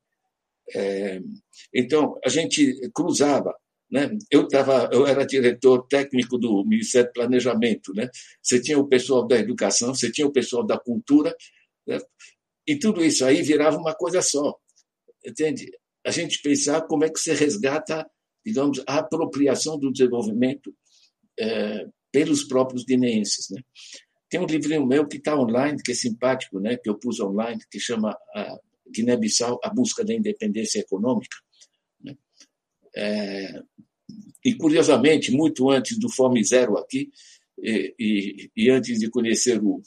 então 1.73 2.15
a 2.23 2.29
gente 2.29 2.79
cruzava 2.93 3.55
né? 3.89 4.09
Eu, 4.31 4.47
tava, 4.47 4.89
eu 4.91 5.05
era 5.05 5.25
diretor 5.25 5.87
técnico 5.87 6.37
do 6.37 6.63
Ministério 6.65 7.09
do 7.09 7.13
Planejamento. 7.13 7.93
Né? 7.93 8.09
Você 8.41 8.59
tinha 8.59 8.79
o 8.79 8.87
pessoal 8.87 9.25
da 9.25 9.37
educação, 9.37 9.93
você 9.93 10.11
tinha 10.11 10.27
o 10.27 10.31
pessoal 10.31 10.65
da 10.65 10.77
cultura, 10.77 11.35
né? 11.87 11.97
e 12.67 12.77
tudo 12.77 13.03
isso 13.03 13.23
aí 13.23 13.41
virava 13.41 13.77
uma 13.77 13.93
coisa 13.93 14.21
só. 14.21 14.55
Entende? 15.25 15.71
A 16.05 16.11
gente 16.11 16.41
pensar 16.41 16.81
como 16.81 17.03
é 17.03 17.09
que 17.09 17.19
você 17.19 17.33
resgata, 17.33 18.05
digamos, 18.45 18.81
a 18.87 18.99
apropriação 18.99 19.77
do 19.79 19.91
desenvolvimento 19.91 20.75
é, 21.39 21.87
pelos 22.15 22.45
próprios 22.45 22.85
guineenses. 22.85 23.49
Né? 23.49 23.61
Tem 24.29 24.39
um 24.39 24.45
livrinho 24.45 24.87
meu 24.87 25.05
que 25.05 25.17
está 25.17 25.37
online, 25.37 25.83
que 25.83 25.91
é 25.91 25.95
simpático, 25.95 26.61
né? 26.61 26.77
que 26.77 26.89
eu 26.89 26.97
pus 26.97 27.19
online, 27.19 27.59
que 27.69 27.77
chama 27.77 28.17
Guiné-Bissau, 28.89 29.59
A 29.61 29.69
Busca 29.69 30.05
da 30.05 30.13
Independência 30.13 30.79
Econômica. 30.79 31.35
É, 32.95 33.61
e, 34.45 34.55
curiosamente, 34.55 35.29
muito 35.29 35.69
antes 35.69 35.99
do 35.99 36.09
Fome 36.09 36.41
Zero 36.41 36.77
aqui, 36.77 37.09
e, 37.61 37.93
e, 37.99 38.51
e 38.55 38.69
antes 38.69 38.97
de 38.97 39.09
conhecer 39.09 39.61
o, 39.61 39.81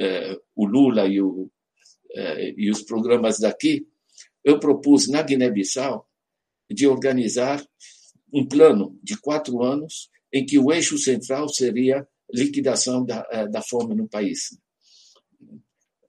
é, 0.00 0.34
o 0.54 0.64
Lula 0.64 1.06
e, 1.06 1.20
o, 1.20 1.50
é, 2.14 2.54
e 2.56 2.70
os 2.70 2.80
programas 2.80 3.38
daqui, 3.38 3.86
eu 4.42 4.58
propus 4.58 5.08
na 5.08 5.20
Guiné-Bissau 5.20 6.08
de 6.70 6.86
organizar 6.86 7.62
um 8.32 8.48
plano 8.48 8.98
de 9.02 9.18
quatro 9.20 9.62
anos 9.62 10.08
em 10.32 10.44
que 10.44 10.58
o 10.58 10.72
eixo 10.72 10.98
central 10.98 11.48
seria 11.48 12.06
liquidação 12.32 13.04
da, 13.04 13.26
é, 13.30 13.48
da 13.48 13.62
fome 13.62 13.94
no 13.94 14.08
país. 14.08 14.58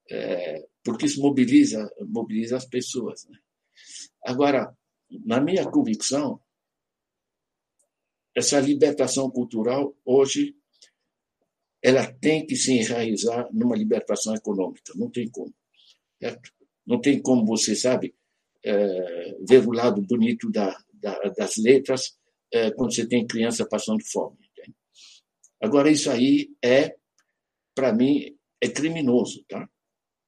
É, 0.09 0.65
porque 0.83 1.05
isso 1.05 1.21
mobiliza, 1.21 1.89
mobiliza 2.07 2.57
as 2.57 2.65
pessoas. 2.65 3.25
Né? 3.25 3.37
Agora, 4.25 4.75
na 5.25 5.39
minha 5.39 5.69
convicção, 5.69 6.39
essa 8.35 8.59
libertação 8.59 9.29
cultural 9.29 9.95
hoje 10.05 10.55
ela 11.81 12.11
tem 12.11 12.45
que 12.45 12.55
se 12.55 12.73
enraizar 12.73 13.47
numa 13.53 13.75
libertação 13.75 14.35
econômica. 14.35 14.93
Não 14.95 15.09
tem 15.09 15.29
como. 15.29 15.53
Certo? 16.19 16.51
Não 16.85 16.99
tem 16.99 17.21
como 17.21 17.45
você, 17.45 17.75
sabe, 17.75 18.15
é, 18.63 19.35
ver 19.47 19.65
o 19.67 19.71
lado 19.71 20.01
bonito 20.01 20.49
da, 20.51 20.75
da, 20.93 21.17
das 21.37 21.57
letras 21.57 22.16
é, 22.51 22.71
quando 22.71 22.93
você 22.93 23.07
tem 23.07 23.25
criança 23.25 23.67
passando 23.67 24.03
fome. 24.05 24.37
Entende? 24.51 24.75
Agora, 25.61 25.91
isso 25.91 26.09
aí 26.09 26.49
é, 26.63 26.95
para 27.75 27.93
mim, 27.93 28.35
é 28.61 28.67
criminoso. 28.67 29.43
Tá? 29.47 29.69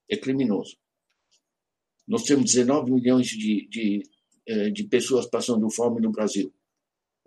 É 0.09 0.17
criminoso. 0.17 0.78
Nós 2.07 2.24
temos 2.24 2.51
19 2.51 2.91
milhões 2.91 3.28
de, 3.28 3.67
de, 3.67 4.03
é, 4.47 4.70
de 4.70 4.84
pessoas 4.86 5.28
passando 5.28 5.70
fome 5.70 6.01
no 6.01 6.11
Brasil. 6.11 6.53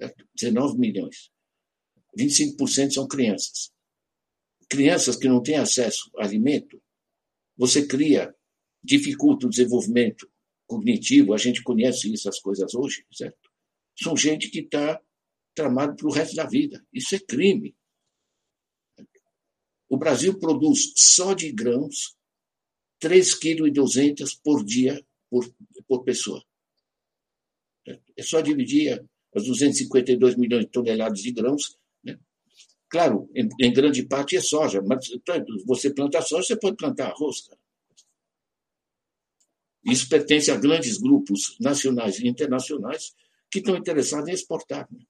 Certo? 0.00 0.26
19 0.34 0.78
milhões. 0.78 1.30
25% 2.18 2.92
são 2.92 3.06
crianças 3.06 3.72
crianças 4.72 5.16
que 5.16 5.28
não 5.28 5.42
têm 5.42 5.56
acesso 5.56 6.10
a 6.16 6.24
alimento, 6.24 6.80
você 7.54 7.86
cria, 7.86 8.34
dificulta 8.82 9.46
o 9.46 9.50
desenvolvimento 9.50 10.26
cognitivo, 10.66 11.34
a 11.34 11.36
gente 11.36 11.62
conhece 11.62 12.10
essas 12.10 12.40
coisas 12.40 12.74
hoje, 12.74 13.04
certo? 13.12 13.41
São 14.02 14.16
gente 14.16 14.50
que 14.50 14.60
está 14.60 15.00
tramado 15.54 15.96
para 15.96 16.06
o 16.06 16.12
resto 16.12 16.34
da 16.34 16.46
vida. 16.46 16.84
Isso 16.92 17.14
é 17.14 17.18
crime. 17.18 17.74
O 19.88 19.96
Brasil 19.96 20.38
produz 20.38 20.92
só 20.96 21.34
de 21.34 21.52
grãos 21.52 22.16
3,2 23.02 24.14
kg 24.14 24.40
por 24.42 24.64
dia 24.64 25.04
por, 25.30 25.54
por 25.86 26.04
pessoa. 26.04 26.42
É 28.16 28.22
só 28.22 28.40
dividir 28.40 29.04
as 29.34 29.44
252 29.44 30.36
milhões 30.36 30.64
de 30.64 30.70
toneladas 30.70 31.20
de 31.20 31.32
grãos 31.32 31.78
Claro, 32.92 33.30
em, 33.34 33.48
em, 33.58 33.72
grande 33.72 34.02
parte 34.02 34.36
é 34.36 34.40
soja, 34.42 34.82
mas 34.82 35.08
você 35.64 35.94
planta 35.94 36.20
soja, 36.20 36.48
você 36.48 36.56
pode 36.56 36.76
plantar 36.76 37.06
arroz. 37.06 37.40
Cara. 37.40 37.58
Isso 39.82 40.06
pertence 40.10 40.50
a 40.50 40.56
grandes 40.56 40.98
grupos 40.98 41.56
nacionais 41.58 42.18
e 42.18 42.28
internacionais 42.28 43.14
que 43.52 43.58
estão 43.58 43.76
interessados 43.76 44.28
em 44.28 44.32
exportar. 44.32 44.88
Né? 44.90 45.04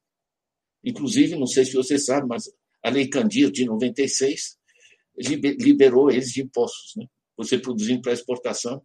Inclusive, 0.84 1.36
não 1.36 1.46
sei 1.46 1.64
se 1.64 1.74
você 1.74 1.96
sabe, 1.96 2.26
mas 2.26 2.50
a 2.82 2.90
Lei 2.90 3.08
Candir 3.08 3.52
de 3.52 3.64
96 3.64 4.58
liberou 5.16 6.10
eles 6.10 6.32
de 6.32 6.42
impostos. 6.42 6.96
Né? 6.96 7.06
Você 7.36 7.56
produzindo 7.56 8.02
para 8.02 8.12
exportação, 8.12 8.84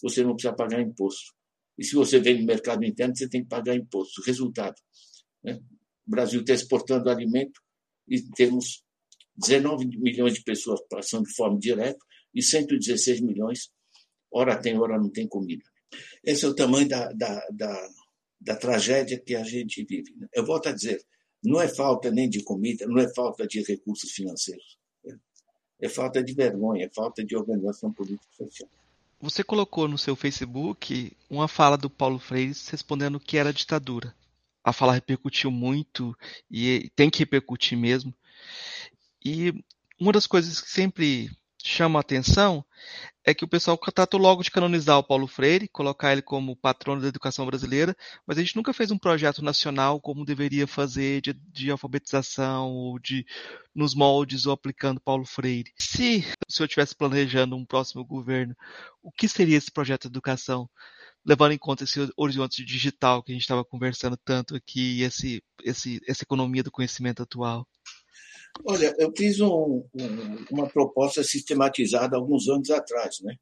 você 0.00 0.22
não 0.22 0.34
precisa 0.34 0.54
pagar 0.54 0.80
imposto. 0.80 1.34
E 1.76 1.84
se 1.84 1.96
você 1.96 2.20
vende 2.20 2.40
no 2.40 2.46
mercado 2.46 2.84
interno, 2.84 3.16
você 3.16 3.28
tem 3.28 3.42
que 3.42 3.48
pagar 3.48 3.74
imposto. 3.74 4.22
Resultado: 4.22 4.76
né? 5.42 5.60
o 6.06 6.10
Brasil 6.10 6.40
está 6.40 6.54
exportando 6.54 7.10
alimento 7.10 7.60
e 8.06 8.22
temos 8.36 8.84
19 9.36 9.86
milhões 9.98 10.34
de 10.34 10.42
pessoas 10.44 10.80
passando 10.88 11.28
fome 11.34 11.58
direto 11.58 11.98
e 12.32 12.40
116 12.40 13.20
milhões, 13.20 13.70
ora 14.32 14.56
tem, 14.56 14.78
ora 14.78 14.98
não 14.98 15.10
tem 15.10 15.26
comida. 15.26 15.64
Esse 16.22 16.44
é 16.44 16.48
o 16.48 16.54
tamanho 16.54 16.88
da, 16.88 17.12
da, 17.12 17.44
da, 17.52 17.88
da 18.44 18.54
tragédia 18.54 19.18
que 19.18 19.34
a 19.34 19.42
gente 19.42 19.84
vive. 19.84 20.14
Eu 20.32 20.44
volto 20.44 20.68
a 20.68 20.72
dizer, 20.72 21.04
não 21.42 21.60
é 21.60 21.68
falta 21.68 22.10
nem 22.10 22.28
de 22.28 22.42
comida, 22.42 22.86
não 22.86 22.98
é 22.98 23.12
falta 23.12 23.46
de 23.46 23.62
recursos 23.62 24.10
financeiros. 24.10 24.78
É 25.80 25.88
falta 25.88 26.22
de 26.22 26.32
vergonha, 26.32 26.86
é 26.86 26.90
falta 26.94 27.24
de 27.24 27.36
organização 27.36 27.92
política 27.92 28.30
social. 28.36 28.68
Você 29.20 29.42
colocou 29.42 29.88
no 29.88 29.98
seu 29.98 30.14
Facebook 30.14 31.12
uma 31.28 31.48
fala 31.48 31.76
do 31.76 31.90
Paulo 31.90 32.18
Freire 32.18 32.52
respondendo 32.70 33.18
que 33.18 33.36
era 33.36 33.52
ditadura 33.52 34.14
a 34.64 34.72
fala 34.72 34.94
repercutiu 34.94 35.50
muito 35.50 36.16
e 36.50 36.90
tem 36.96 37.10
que 37.10 37.18
repercutir 37.18 37.76
mesmo. 37.76 38.14
E 39.22 39.52
uma 40.00 40.10
das 40.10 40.26
coisas 40.26 40.58
que 40.58 40.70
sempre 40.70 41.30
chama 41.64 41.98
a 41.98 42.02
atenção 42.02 42.64
é 43.24 43.32
que 43.32 43.44
o 43.44 43.48
pessoal 43.48 43.78
tratou 43.78 44.20
logo 44.20 44.42
de 44.42 44.50
canonizar 44.50 44.98
o 44.98 45.02
Paulo 45.02 45.26
Freire, 45.26 45.66
colocar 45.66 46.12
ele 46.12 46.20
como 46.20 46.54
patrono 46.54 47.00
da 47.00 47.08
educação 47.08 47.46
brasileira, 47.46 47.96
mas 48.26 48.36
a 48.36 48.42
gente 48.42 48.54
nunca 48.54 48.72
fez 48.74 48.90
um 48.90 48.98
projeto 48.98 49.42
nacional 49.42 49.98
como 49.98 50.26
deveria 50.26 50.66
fazer 50.66 51.22
de, 51.22 51.32
de 51.32 51.70
alfabetização 51.70 52.70
ou 52.70 52.98
de 52.98 53.24
nos 53.74 53.94
moldes 53.94 54.44
ou 54.44 54.52
aplicando 54.52 55.00
Paulo 55.00 55.24
Freire. 55.24 55.72
Se 55.78 56.22
o 56.46 56.52
senhor 56.52 56.66
estivesse 56.66 56.94
planejando 56.94 57.56
um 57.56 57.64
próximo 57.64 58.04
governo, 58.04 58.54
o 59.02 59.10
que 59.10 59.26
seria 59.26 59.56
esse 59.56 59.70
projeto 59.70 60.02
de 60.02 60.08
educação? 60.08 60.68
levando 61.26 61.52
em 61.52 61.58
conta 61.58 61.84
esse 61.84 61.98
horizonte 62.18 62.62
digital 62.62 63.22
que 63.22 63.32
a 63.32 63.34
gente 63.34 63.42
estava 63.42 63.64
conversando 63.64 64.14
tanto 64.14 64.54
aqui, 64.54 65.00
esse, 65.00 65.42
esse, 65.62 65.98
essa 66.06 66.22
economia 66.22 66.62
do 66.62 66.70
conhecimento 66.70 67.22
atual? 67.22 67.66
Olha, 68.62 68.94
eu 68.98 69.12
fiz 69.16 69.40
um, 69.40 69.84
um, 69.94 70.44
uma 70.50 70.68
proposta 70.68 71.22
sistematizada 71.24 72.16
alguns 72.16 72.48
anos 72.48 72.70
atrás, 72.70 73.20
né? 73.20 73.36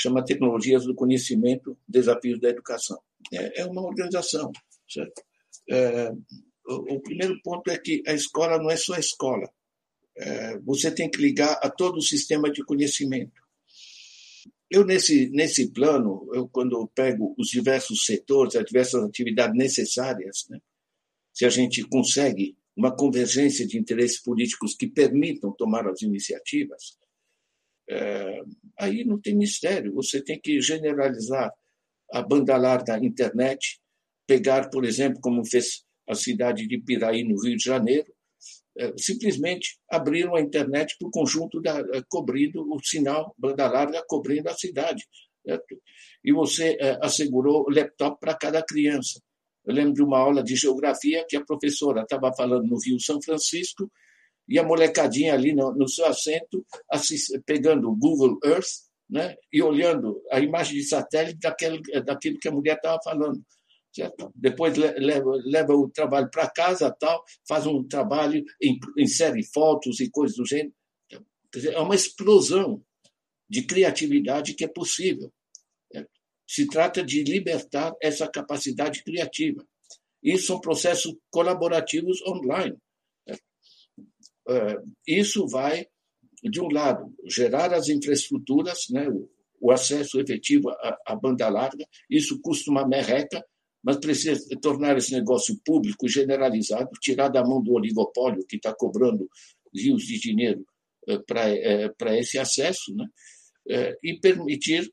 chama 0.00 0.24
Tecnologias 0.24 0.84
do 0.84 0.94
Conhecimento, 0.94 1.76
Desafios 1.86 2.40
da 2.40 2.48
Educação. 2.48 2.98
É, 3.32 3.60
é 3.60 3.66
uma 3.66 3.82
organização, 3.82 4.50
certo? 4.88 5.22
É, 5.68 6.10
o, 6.66 6.94
o, 6.94 7.00
primeiro 7.00 7.38
ponto 7.42 7.70
é 7.70 7.78
que 7.78 8.02
a 8.06 8.14
escola 8.14 8.58
não 8.58 8.70
é 8.70 8.76
só 8.76 8.94
a 8.94 9.00
escola. 9.00 9.48
É, 10.16 10.58
você 10.60 10.90
tem 10.90 11.10
que 11.10 11.20
ligar 11.20 11.58
a 11.62 11.70
todo 11.70 11.98
o 11.98 12.02
sistema 12.02 12.50
de 12.50 12.64
conhecimento. 12.64 13.40
Eu, 14.70 14.84
nesse, 14.84 15.28
nesse 15.30 15.70
plano, 15.70 16.28
eu, 16.32 16.48
quando 16.48 16.76
eu 16.76 16.86
pego 16.86 17.34
os 17.36 17.48
diversos 17.48 18.06
setores, 18.06 18.56
as 18.56 18.64
diversas 18.64 19.02
atividades 19.02 19.56
necessárias, 19.56 20.46
né, 20.48 20.58
se 21.32 21.44
a 21.44 21.50
gente 21.50 21.82
consegue 21.88 22.56
uma 22.80 22.96
convergência 22.96 23.66
de 23.66 23.78
interesses 23.78 24.22
políticos 24.22 24.74
que 24.74 24.86
permitam 24.86 25.52
tomar 25.52 25.86
as 25.86 26.00
iniciativas, 26.00 26.96
é, 27.90 28.40
aí 28.78 29.04
não 29.04 29.20
tem 29.20 29.36
mistério. 29.36 29.92
Você 29.92 30.24
tem 30.24 30.40
que 30.40 30.62
generalizar 30.62 31.52
a 32.10 32.22
banda 32.22 32.56
larga 32.56 32.98
internet, 33.04 33.78
pegar, 34.26 34.70
por 34.70 34.86
exemplo, 34.86 35.20
como 35.20 35.44
fez 35.44 35.84
a 36.08 36.14
cidade 36.14 36.66
de 36.66 36.80
Piraí, 36.80 37.22
no 37.22 37.38
Rio 37.42 37.56
de 37.56 37.64
Janeiro, 37.64 38.10
é, 38.78 38.94
simplesmente 38.96 39.78
abriram 39.90 40.34
a 40.34 40.40
internet 40.40 40.96
para 40.98 41.08
o 41.08 41.10
conjunto 41.10 41.60
da, 41.60 41.80
é, 41.80 42.02
cobrindo 42.08 42.62
o 42.62 42.82
sinal 42.82 43.34
banda 43.36 43.68
larga 43.68 44.02
cobrindo 44.08 44.48
a 44.48 44.54
cidade. 44.54 45.04
Certo? 45.44 45.82
E 46.24 46.32
você 46.32 46.78
é, 46.80 46.98
assegurou 47.02 47.68
laptop 47.68 48.18
para 48.18 48.34
cada 48.34 48.62
criança. 48.62 49.20
Eu 49.64 49.74
lembro 49.74 49.94
de 49.94 50.02
uma 50.02 50.18
aula 50.18 50.42
de 50.42 50.56
geografia 50.56 51.24
que 51.28 51.36
a 51.36 51.44
professora 51.44 52.02
estava 52.02 52.32
falando 52.34 52.66
no 52.66 52.78
Rio 52.78 52.98
São 53.00 53.20
Francisco 53.22 53.90
e 54.48 54.58
a 54.58 54.64
molecadinha 54.64 55.34
ali 55.34 55.54
no, 55.54 55.72
no 55.72 55.88
seu 55.88 56.06
assento, 56.06 56.66
assist, 56.90 57.38
pegando 57.46 57.88
o 57.88 57.96
Google 57.96 58.38
Earth 58.44 58.90
né, 59.08 59.34
e 59.52 59.62
olhando 59.62 60.22
a 60.30 60.40
imagem 60.40 60.78
de 60.78 60.84
satélite 60.84 61.38
daquele, 61.40 61.80
daquilo 62.04 62.38
que 62.38 62.48
a 62.48 62.52
mulher 62.52 62.76
estava 62.76 62.98
falando. 63.02 63.40
Certo? 63.92 64.32
Depois 64.36 64.76
leva, 64.76 65.30
leva 65.44 65.74
o 65.74 65.90
trabalho 65.90 66.30
para 66.30 66.48
casa, 66.48 66.94
tal, 66.98 67.24
faz 67.46 67.66
um 67.66 67.82
trabalho, 67.86 68.44
insere 68.96 69.42
fotos 69.52 69.98
e 69.98 70.08
coisas 70.08 70.36
do 70.36 70.46
gênero. 70.46 70.72
É 71.72 71.80
uma 71.80 71.96
explosão 71.96 72.80
de 73.48 73.62
criatividade 73.62 74.54
que 74.54 74.64
é 74.64 74.68
possível. 74.68 75.32
Se 76.50 76.66
trata 76.66 77.04
de 77.04 77.22
libertar 77.22 77.94
essa 78.02 78.28
capacidade 78.28 79.04
criativa. 79.04 79.64
Isso 80.20 80.48
são 80.48 80.60
processos 80.60 81.14
colaborativos 81.30 82.20
online. 82.26 82.76
É, 83.28 84.76
isso 85.06 85.46
vai, 85.46 85.86
de 86.42 86.60
um 86.60 86.68
lado, 86.68 87.14
gerar 87.24 87.72
as 87.72 87.88
infraestruturas, 87.88 88.86
né, 88.90 89.06
o 89.60 89.70
acesso 89.70 90.18
efetivo 90.18 90.70
à 91.06 91.14
banda 91.14 91.48
larga, 91.48 91.86
isso 92.10 92.40
custa 92.40 92.68
uma 92.68 92.84
merreca, 92.84 93.44
mas 93.80 93.98
precisa 93.98 94.44
tornar 94.60 94.96
esse 94.96 95.12
negócio 95.12 95.56
público 95.64 96.08
generalizado, 96.08 96.90
tirar 97.00 97.28
da 97.28 97.44
mão 97.44 97.62
do 97.62 97.74
oligopólio 97.74 98.44
que 98.44 98.56
está 98.56 98.74
cobrando 98.74 99.28
rios 99.72 100.02
de 100.02 100.18
dinheiro 100.18 100.66
eh, 101.06 101.18
para 101.28 101.48
eh, 101.48 102.18
esse 102.18 102.40
acesso, 102.40 102.92
né? 102.96 103.06
Eh, 103.68 103.96
e 104.02 104.18
permitir 104.18 104.90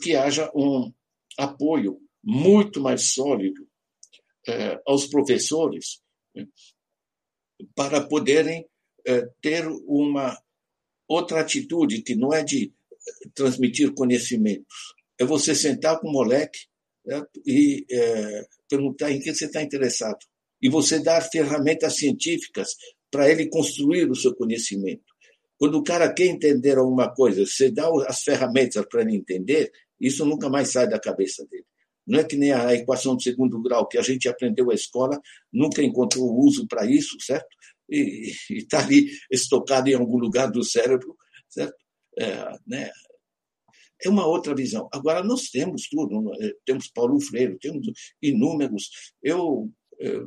que 0.00 0.16
haja 0.16 0.50
um 0.54 0.92
apoio 1.38 2.00
muito 2.22 2.80
mais 2.80 3.12
sólido 3.12 3.66
aos 4.86 5.06
professores 5.06 6.02
né? 6.34 6.46
para 7.74 8.06
poderem 8.06 8.66
é, 9.06 9.26
ter 9.40 9.66
uma 9.86 10.38
outra 11.08 11.40
atitude, 11.40 12.02
que 12.02 12.14
não 12.14 12.32
é 12.32 12.42
de 12.42 12.72
transmitir 13.34 13.92
conhecimentos. 13.94 14.94
É 15.18 15.24
você 15.24 15.54
sentar 15.54 16.00
com 16.00 16.08
o 16.08 16.12
moleque 16.12 16.58
né, 17.04 17.22
e 17.46 17.84
é, 17.90 18.46
perguntar 18.68 19.12
em 19.12 19.20
que 19.20 19.32
você 19.32 19.46
está 19.46 19.62
interessado. 19.62 20.18
E 20.60 20.68
você 20.68 20.98
dar 20.98 21.20
ferramentas 21.20 21.96
científicas 21.96 22.74
para 23.10 23.30
ele 23.30 23.48
construir 23.48 24.10
o 24.10 24.14
seu 24.14 24.34
conhecimento. 24.34 25.13
Quando 25.58 25.78
o 25.78 25.84
cara 25.84 26.12
quer 26.12 26.26
entender 26.26 26.78
alguma 26.78 27.12
coisa, 27.12 27.46
você 27.46 27.70
dá 27.70 27.88
as 28.06 28.22
ferramentas 28.22 28.84
para 28.86 29.02
ele 29.02 29.16
entender, 29.16 29.70
isso 30.00 30.24
nunca 30.24 30.48
mais 30.48 30.70
sai 30.70 30.88
da 30.88 30.98
cabeça 30.98 31.46
dele. 31.46 31.64
Não 32.06 32.20
é 32.20 32.24
que 32.24 32.36
nem 32.36 32.52
a 32.52 32.74
equação 32.74 33.16
de 33.16 33.22
segundo 33.22 33.62
grau 33.62 33.88
que 33.88 33.96
a 33.96 34.02
gente 34.02 34.28
aprendeu 34.28 34.66
na 34.66 34.74
escola, 34.74 35.18
nunca 35.52 35.82
encontrou 35.82 36.38
uso 36.38 36.66
para 36.66 36.84
isso, 36.84 37.16
certo? 37.20 37.48
E 37.88 38.32
está 38.50 38.80
ali 38.80 39.06
estocado 39.30 39.88
em 39.88 39.94
algum 39.94 40.18
lugar 40.18 40.50
do 40.50 40.62
cérebro, 40.62 41.16
certo? 41.48 41.76
É, 42.18 42.58
né? 42.66 42.90
é 44.04 44.08
uma 44.08 44.26
outra 44.26 44.54
visão. 44.54 44.88
Agora, 44.92 45.24
nós 45.24 45.48
temos 45.50 45.88
tudo, 45.88 46.32
é, 46.42 46.52
temos 46.64 46.88
Paulo 46.88 47.18
Freire, 47.20 47.58
temos 47.58 47.86
inúmeros. 48.20 48.90
Eu 49.22 49.70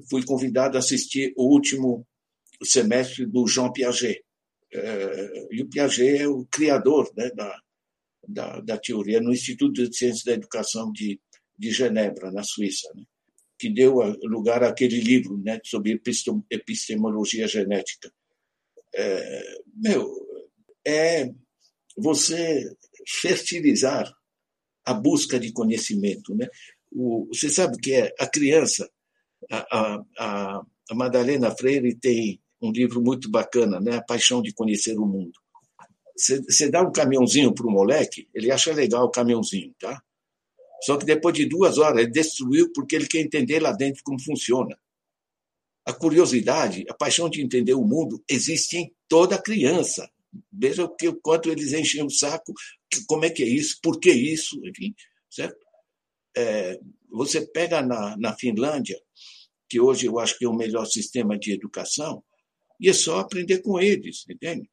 fui 0.10 0.24
convidado 0.24 0.78
a 0.78 0.80
assistir 0.80 1.34
o 1.36 1.54
último 1.54 2.06
semestre 2.64 3.26
do 3.26 3.48
Jean 3.48 3.72
Piaget. 3.72 4.24
É, 4.80 5.48
e 5.52 5.62
o 5.62 5.70
Piaget 5.70 6.22
é 6.22 6.28
o 6.28 6.46
criador 6.46 7.12
né, 7.16 7.30
da, 7.32 7.62
da, 8.28 8.60
da, 8.62 8.78
teoria 8.78 9.22
no 9.22 9.32
Instituto 9.32 9.88
de 9.88 9.96
Ciências 9.96 10.24
da 10.24 10.34
Educação 10.34 10.92
de, 10.92 11.20
de 11.58 11.72
Genebra, 11.72 12.32
na 12.32 12.44
Suíça, 12.44 12.88
né, 12.96 13.04
que 13.58 13.70
deu 13.70 13.96
lugar 14.24 14.64
àquele 14.64 15.00
livro 15.00 15.38
né, 15.38 15.60
sobre 15.64 16.00
epistemologia 16.52 17.48
genética. 17.48 18.12
É, 18.96 19.58
meu, 19.76 20.14
é 20.86 21.30
você 21.98 22.72
fertilizar 23.08 24.12
a 24.86 24.94
busca 24.94 25.40
de 25.40 25.52
conhecimento. 25.52 26.36
Né? 26.36 26.48
O, 26.92 27.28
você 27.28 27.50
sabe 27.50 27.78
que 27.78 27.94
é 27.94 28.14
a 28.20 28.28
criança, 28.28 28.90
a, 29.52 30.04
a, 30.18 30.62
a 30.90 30.96
Madalena 30.96 31.52
Freire 31.52 31.96
tem 31.96 32.40
um 32.62 32.72
livro 32.72 33.02
muito 33.02 33.30
bacana, 33.30 33.80
né? 33.80 33.98
A 33.98 34.02
Paixão 34.02 34.42
de 34.42 34.54
Conhecer 34.54 34.98
o 34.98 35.06
Mundo. 35.06 35.40
Você 36.16 36.70
dá 36.70 36.82
um 36.82 36.92
caminhãozinho 36.92 37.54
para 37.54 37.68
o 37.68 37.72
moleque, 37.72 38.28
ele 38.34 38.52
acha 38.52 38.74
legal 38.74 39.06
o 39.06 39.12
caminhãozinho, 39.12 39.74
tá? 39.80 40.02
Só 40.84 40.98
que 40.98 41.06
depois 41.06 41.36
de 41.36 41.46
duas 41.46 41.78
horas 41.78 42.02
ele 42.02 42.12
destruiu 42.12 42.72
porque 42.74 42.96
ele 42.96 43.08
quer 43.08 43.20
entender 43.20 43.60
lá 43.60 43.72
dentro 43.72 44.04
como 44.04 44.22
funciona. 44.22 44.78
A 45.86 45.94
curiosidade, 45.94 46.86
a 46.90 46.94
paixão 46.94 47.30
de 47.30 47.42
entender 47.42 47.74
o 47.74 47.84
mundo 47.84 48.24
existe 48.28 48.78
em 48.78 48.96
toda 49.08 49.42
criança. 49.42 50.10
Veja 50.52 50.84
o, 50.84 50.90
que, 50.90 51.12
quanto 51.14 51.50
eles 51.50 51.72
enchem 51.74 52.04
o 52.04 52.10
saco, 52.10 52.54
como 53.08 53.26
é 53.26 53.30
que 53.30 53.44
é 53.44 53.48
isso, 53.48 53.80
por 53.82 54.00
que 54.00 54.12
isso, 54.12 54.60
enfim, 54.66 54.94
certo? 55.30 55.58
É, 56.36 56.80
você 57.10 57.42
pega 57.48 57.82
na, 57.82 58.18
na 58.18 58.36
Finlândia, 58.36 59.00
que 59.70 59.80
hoje 59.80 60.06
eu 60.06 60.20
acho 60.20 60.38
que 60.38 60.46
é 60.46 60.50
o 60.50 60.56
melhor 60.56 60.86
sistema 60.86 61.38
de 61.38 61.54
educação, 61.54 62.24
e 62.80 62.90
é 62.90 62.94
só 62.94 63.20
aprender 63.20 63.62
com 63.62 63.80
eles, 63.80 64.26
entende? 64.30 64.70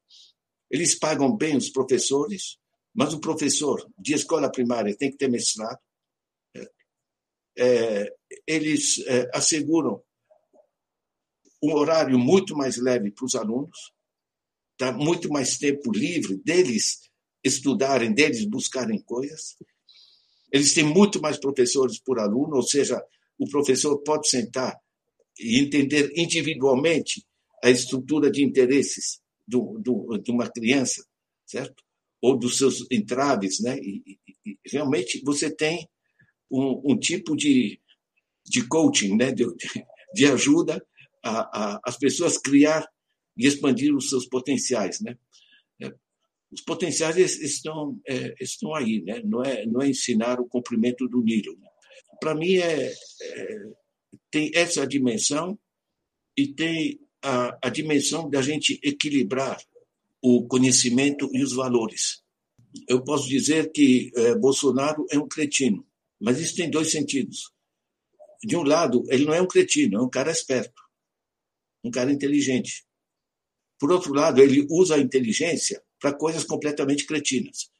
Eles 0.69 0.97
pagam 0.97 1.35
bem 1.35 1.55
os 1.55 1.69
professores, 1.69 2.57
mas 2.93 3.13
o 3.13 3.19
professor 3.19 3.85
de 3.97 4.13
escola 4.13 4.51
primária 4.51 4.95
tem 4.95 5.11
que 5.11 5.17
ter 5.17 5.29
mestrado. 5.29 5.79
É, 6.55 6.69
é 7.57 8.15
eles 8.47 8.99
é, 9.07 9.29
asseguram 9.33 10.01
um 11.61 11.73
horário 11.73 12.17
muito 12.19 12.55
mais 12.55 12.77
leve 12.77 13.11
para 13.11 13.25
os 13.25 13.35
alunos, 13.35 13.91
dá 14.79 14.91
muito 14.91 15.29
mais 15.29 15.57
tempo 15.57 15.91
livre 15.91 16.37
deles 16.37 17.09
estudarem, 17.43 18.13
deles 18.13 18.45
buscarem 18.45 19.01
coisas. 19.01 19.55
Eles 20.51 20.73
têm 20.73 20.83
muito 20.83 21.21
mais 21.21 21.37
professores 21.37 21.99
por 21.99 22.19
aluno, 22.19 22.55
ou 22.57 22.63
seja, 22.63 23.03
o 23.37 23.47
professor 23.49 23.97
pode 24.03 24.29
sentar 24.29 24.79
e 25.39 25.59
entender 25.59 26.11
individualmente 26.15 27.25
a 27.63 27.69
estrutura 27.69 28.29
de 28.29 28.43
interesses 28.43 29.19
do, 29.47 29.79
do, 29.79 30.17
de 30.17 30.31
uma 30.31 30.49
criança, 30.49 31.05
certo? 31.45 31.83
Ou 32.21 32.37
dos 32.37 32.57
seus 32.57 32.85
entraves, 32.91 33.59
né? 33.61 33.77
E, 33.77 34.19
e, 34.45 34.57
realmente 34.65 35.21
você 35.23 35.53
tem 35.53 35.87
um, 36.49 36.93
um, 36.93 36.97
tipo 36.97 37.35
de, 37.35 37.79
de 38.45 38.67
coaching, 38.67 39.15
né? 39.15 39.31
De, 39.31 39.45
de 40.13 40.25
ajuda 40.25 40.83
a, 41.23 41.75
a, 41.75 41.79
as 41.85 41.97
pessoas 41.97 42.37
criar 42.37 42.87
e 43.37 43.45
expandir 43.45 43.95
os 43.95 44.09
seus 44.09 44.27
potenciais, 44.27 45.01
né? 45.01 45.17
É, 45.81 45.93
os 46.51 46.61
potenciais 46.61 47.17
estão 47.17 47.99
é, 48.07 48.33
estão 48.39 48.73
aí, 48.73 49.03
né? 49.03 49.21
Não 49.23 49.43
é 49.43 49.65
não 49.65 49.81
é 49.81 49.89
ensinar 49.89 50.39
o 50.39 50.47
comprimento 50.47 51.07
do 51.07 51.21
Nilo. 51.21 51.57
Né? 51.59 51.67
Para 52.19 52.33
mim 52.33 52.55
é, 52.55 52.91
é 52.91 53.85
tem 54.31 54.51
essa 54.53 54.85
dimensão 54.87 55.57
e 56.37 56.53
tem 56.53 56.99
a, 57.25 57.57
a 57.63 57.69
dimensão 57.69 58.29
da 58.29 58.41
gente 58.41 58.79
equilibrar 58.83 59.59
o 60.21 60.47
conhecimento 60.47 61.27
e 61.33 61.43
os 61.43 61.53
valores. 61.53 62.23
Eu 62.87 63.03
posso 63.03 63.27
dizer 63.27 63.71
que 63.71 64.11
é, 64.15 64.35
Bolsonaro 64.35 65.05
é 65.09 65.17
um 65.17 65.27
cretino, 65.27 65.85
mas 66.21 66.39
isso 66.39 66.55
tem 66.55 66.69
dois 66.69 66.91
sentidos. 66.91 67.51
De 68.43 68.55
um 68.55 68.63
lado, 68.63 69.03
ele 69.09 69.25
não 69.25 69.33
é 69.33 69.41
um 69.41 69.47
cretino, 69.47 69.97
é 69.97 70.01
um 70.01 70.09
cara 70.09 70.31
esperto, 70.31 70.81
um 71.83 71.89
cara 71.89 72.11
inteligente. 72.11 72.85
Por 73.79 73.91
outro 73.91 74.13
lado, 74.13 74.39
ele 74.39 74.67
usa 74.69 74.95
a 74.95 74.99
inteligência 74.99 75.83
para 75.99 76.13
coisas 76.13 76.43
completamente 76.43 77.05
cretinas. 77.05 77.71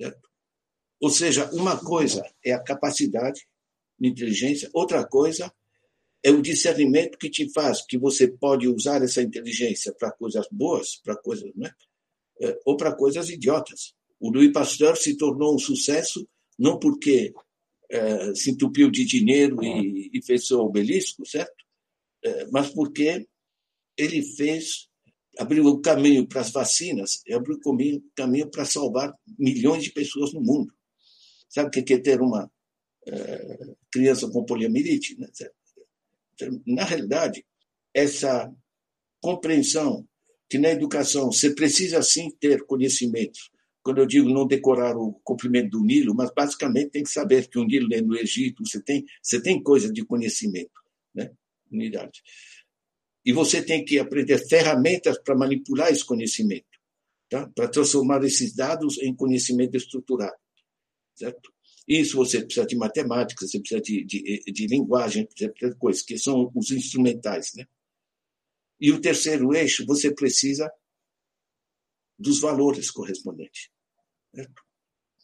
Certo? 0.00 0.28
Ou 1.00 1.08
seja, 1.08 1.50
uma 1.52 1.82
coisa 1.82 2.22
é 2.44 2.52
a 2.52 2.62
capacidade 2.62 3.48
de 3.98 4.08
inteligência, 4.08 4.68
outra 4.74 5.06
coisa 5.06 5.50
é 6.22 6.30
o 6.30 6.42
discernimento 6.42 7.18
que 7.18 7.30
te 7.30 7.50
faz 7.52 7.84
que 7.86 7.98
você 7.98 8.28
pode 8.28 8.68
usar 8.68 9.02
essa 9.02 9.22
inteligência 9.22 9.94
para 9.98 10.12
coisas 10.12 10.46
boas, 10.50 10.96
para 10.96 11.16
coisas, 11.16 11.50
né? 11.54 11.70
ou 12.64 12.76
para 12.76 12.94
coisas 12.94 13.28
idiotas. 13.28 13.94
O 14.18 14.30
Louis 14.30 14.52
Pasteur 14.52 14.96
se 14.96 15.16
tornou 15.16 15.54
um 15.54 15.58
sucesso 15.58 16.26
não 16.58 16.78
porque 16.78 17.32
é, 17.90 18.34
se 18.34 18.50
entupiu 18.50 18.90
de 18.90 19.04
dinheiro 19.04 19.64
e, 19.64 20.10
e 20.12 20.22
fez 20.22 20.46
seu 20.46 20.60
obelisco, 20.60 21.26
certo? 21.26 21.64
É, 22.22 22.46
mas 22.50 22.68
porque 22.70 23.26
ele 23.96 24.22
fez, 24.22 24.88
abriu 25.38 25.64
o 25.64 25.80
caminho 25.80 26.26
para 26.26 26.42
as 26.42 26.50
vacinas, 26.50 27.22
abriu 27.32 27.56
o 27.56 27.60
caminho, 27.60 28.04
caminho 28.14 28.50
para 28.50 28.66
salvar 28.66 29.12
milhões 29.38 29.82
de 29.82 29.90
pessoas 29.90 30.32
no 30.32 30.40
mundo. 30.40 30.72
Sabe 31.48 31.68
o 31.68 31.84
que 31.84 31.94
é 31.94 31.98
ter 31.98 32.20
uma 32.20 32.50
é, 33.08 33.74
criança 33.90 34.30
com 34.30 34.44
poliomielite? 34.44 35.18
Né? 35.18 35.28
Certo? 35.32 35.54
Na 36.66 36.84
realidade, 36.84 37.44
essa 37.94 38.52
compreensão 39.20 40.06
que 40.48 40.58
na 40.58 40.70
educação 40.70 41.30
você 41.30 41.54
precisa 41.54 42.02
sim 42.02 42.30
ter 42.40 42.64
conhecimentos. 42.64 43.50
Quando 43.82 43.98
eu 43.98 44.06
digo 44.06 44.28
não 44.28 44.46
decorar 44.46 44.96
o 44.96 45.12
comprimento 45.24 45.70
do 45.70 45.84
Nilo, 45.84 46.14
mas 46.14 46.30
basicamente 46.34 46.90
tem 46.90 47.02
que 47.02 47.10
saber 47.10 47.48
que 47.48 47.58
o 47.58 47.64
Nilo 47.64 47.94
é 47.94 48.02
no 48.02 48.16
Egito, 48.16 48.66
você 48.66 48.82
tem, 48.82 49.04
você 49.22 49.40
tem 49.40 49.62
coisa 49.62 49.90
de 49.90 50.04
conhecimento, 50.04 50.72
né? 51.14 51.30
Unidade. 51.70 52.20
E 53.24 53.32
você 53.32 53.62
tem 53.62 53.84
que 53.84 53.98
aprender 53.98 54.38
ferramentas 54.48 55.18
para 55.22 55.36
manipular 55.36 55.90
esse 55.90 56.04
conhecimento, 56.04 56.66
tá? 57.28 57.48
para 57.54 57.68
transformar 57.68 58.22
esses 58.24 58.54
dados 58.54 58.98
em 58.98 59.14
conhecimento 59.14 59.76
estruturado. 59.76 60.36
Certo? 61.14 61.52
Isso 61.86 62.16
você 62.16 62.42
precisa 62.44 62.66
de 62.66 62.76
matemática, 62.76 63.46
você 63.46 63.58
precisa 63.58 63.80
de, 63.80 64.04
de, 64.04 64.42
de 64.46 64.66
linguagem, 64.66 65.26
precisa 65.26 65.52
de 65.52 65.76
coisas, 65.76 66.02
que 66.02 66.18
são 66.18 66.50
os 66.54 66.70
instrumentais. 66.70 67.52
Né? 67.56 67.66
E 68.80 68.92
o 68.92 69.00
terceiro 69.00 69.54
eixo, 69.54 69.84
você 69.86 70.14
precisa 70.14 70.70
dos 72.18 72.40
valores 72.40 72.90
correspondentes. 72.90 73.70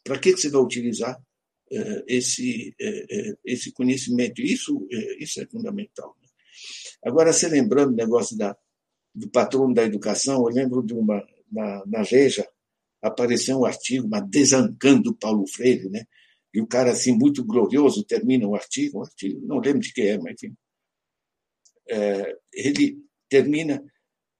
Para 0.03 0.19
que 0.19 0.31
você 0.31 0.49
vai 0.49 0.61
utilizar 0.61 1.17
uh, 1.17 2.03
esse, 2.07 2.75
uh, 2.81 3.37
esse 3.45 3.71
conhecimento? 3.71 4.41
Isso, 4.41 4.87
isso 5.19 5.41
é 5.41 5.45
fundamental. 5.47 6.17
Né? 6.21 6.27
Agora, 7.03 7.31
se 7.31 7.47
lembrando 7.47 7.91
do 7.91 7.97
negócio 7.97 8.37
da, 8.37 8.57
do 9.13 9.29
patrono 9.29 9.73
da 9.73 9.83
educação, 9.83 10.47
eu 10.47 10.53
lembro 10.53 10.83
de 10.83 10.93
uma, 10.93 11.25
na, 11.51 11.85
na 11.85 12.03
Veja, 12.03 12.47
apareceu 13.01 13.59
um 13.59 13.65
artigo, 13.65 14.07
uma 14.07 14.19
desancando 14.19 15.15
Paulo 15.15 15.47
Freire, 15.47 15.89
né? 15.89 16.05
E 16.53 16.61
o 16.61 16.67
cara, 16.67 16.91
assim, 16.91 17.13
muito 17.13 17.43
glorioso, 17.43 18.03
termina 18.03 18.47
o 18.47 18.55
artigo, 18.55 18.99
um 18.99 19.03
artigo 19.03 19.45
não 19.45 19.59
lembro 19.59 19.81
de 19.81 19.93
que 19.93 20.01
é, 20.01 20.17
mas 20.17 20.33
enfim. 20.33 20.55
É, 21.89 22.35
ele 22.53 22.97
termina. 23.29 23.83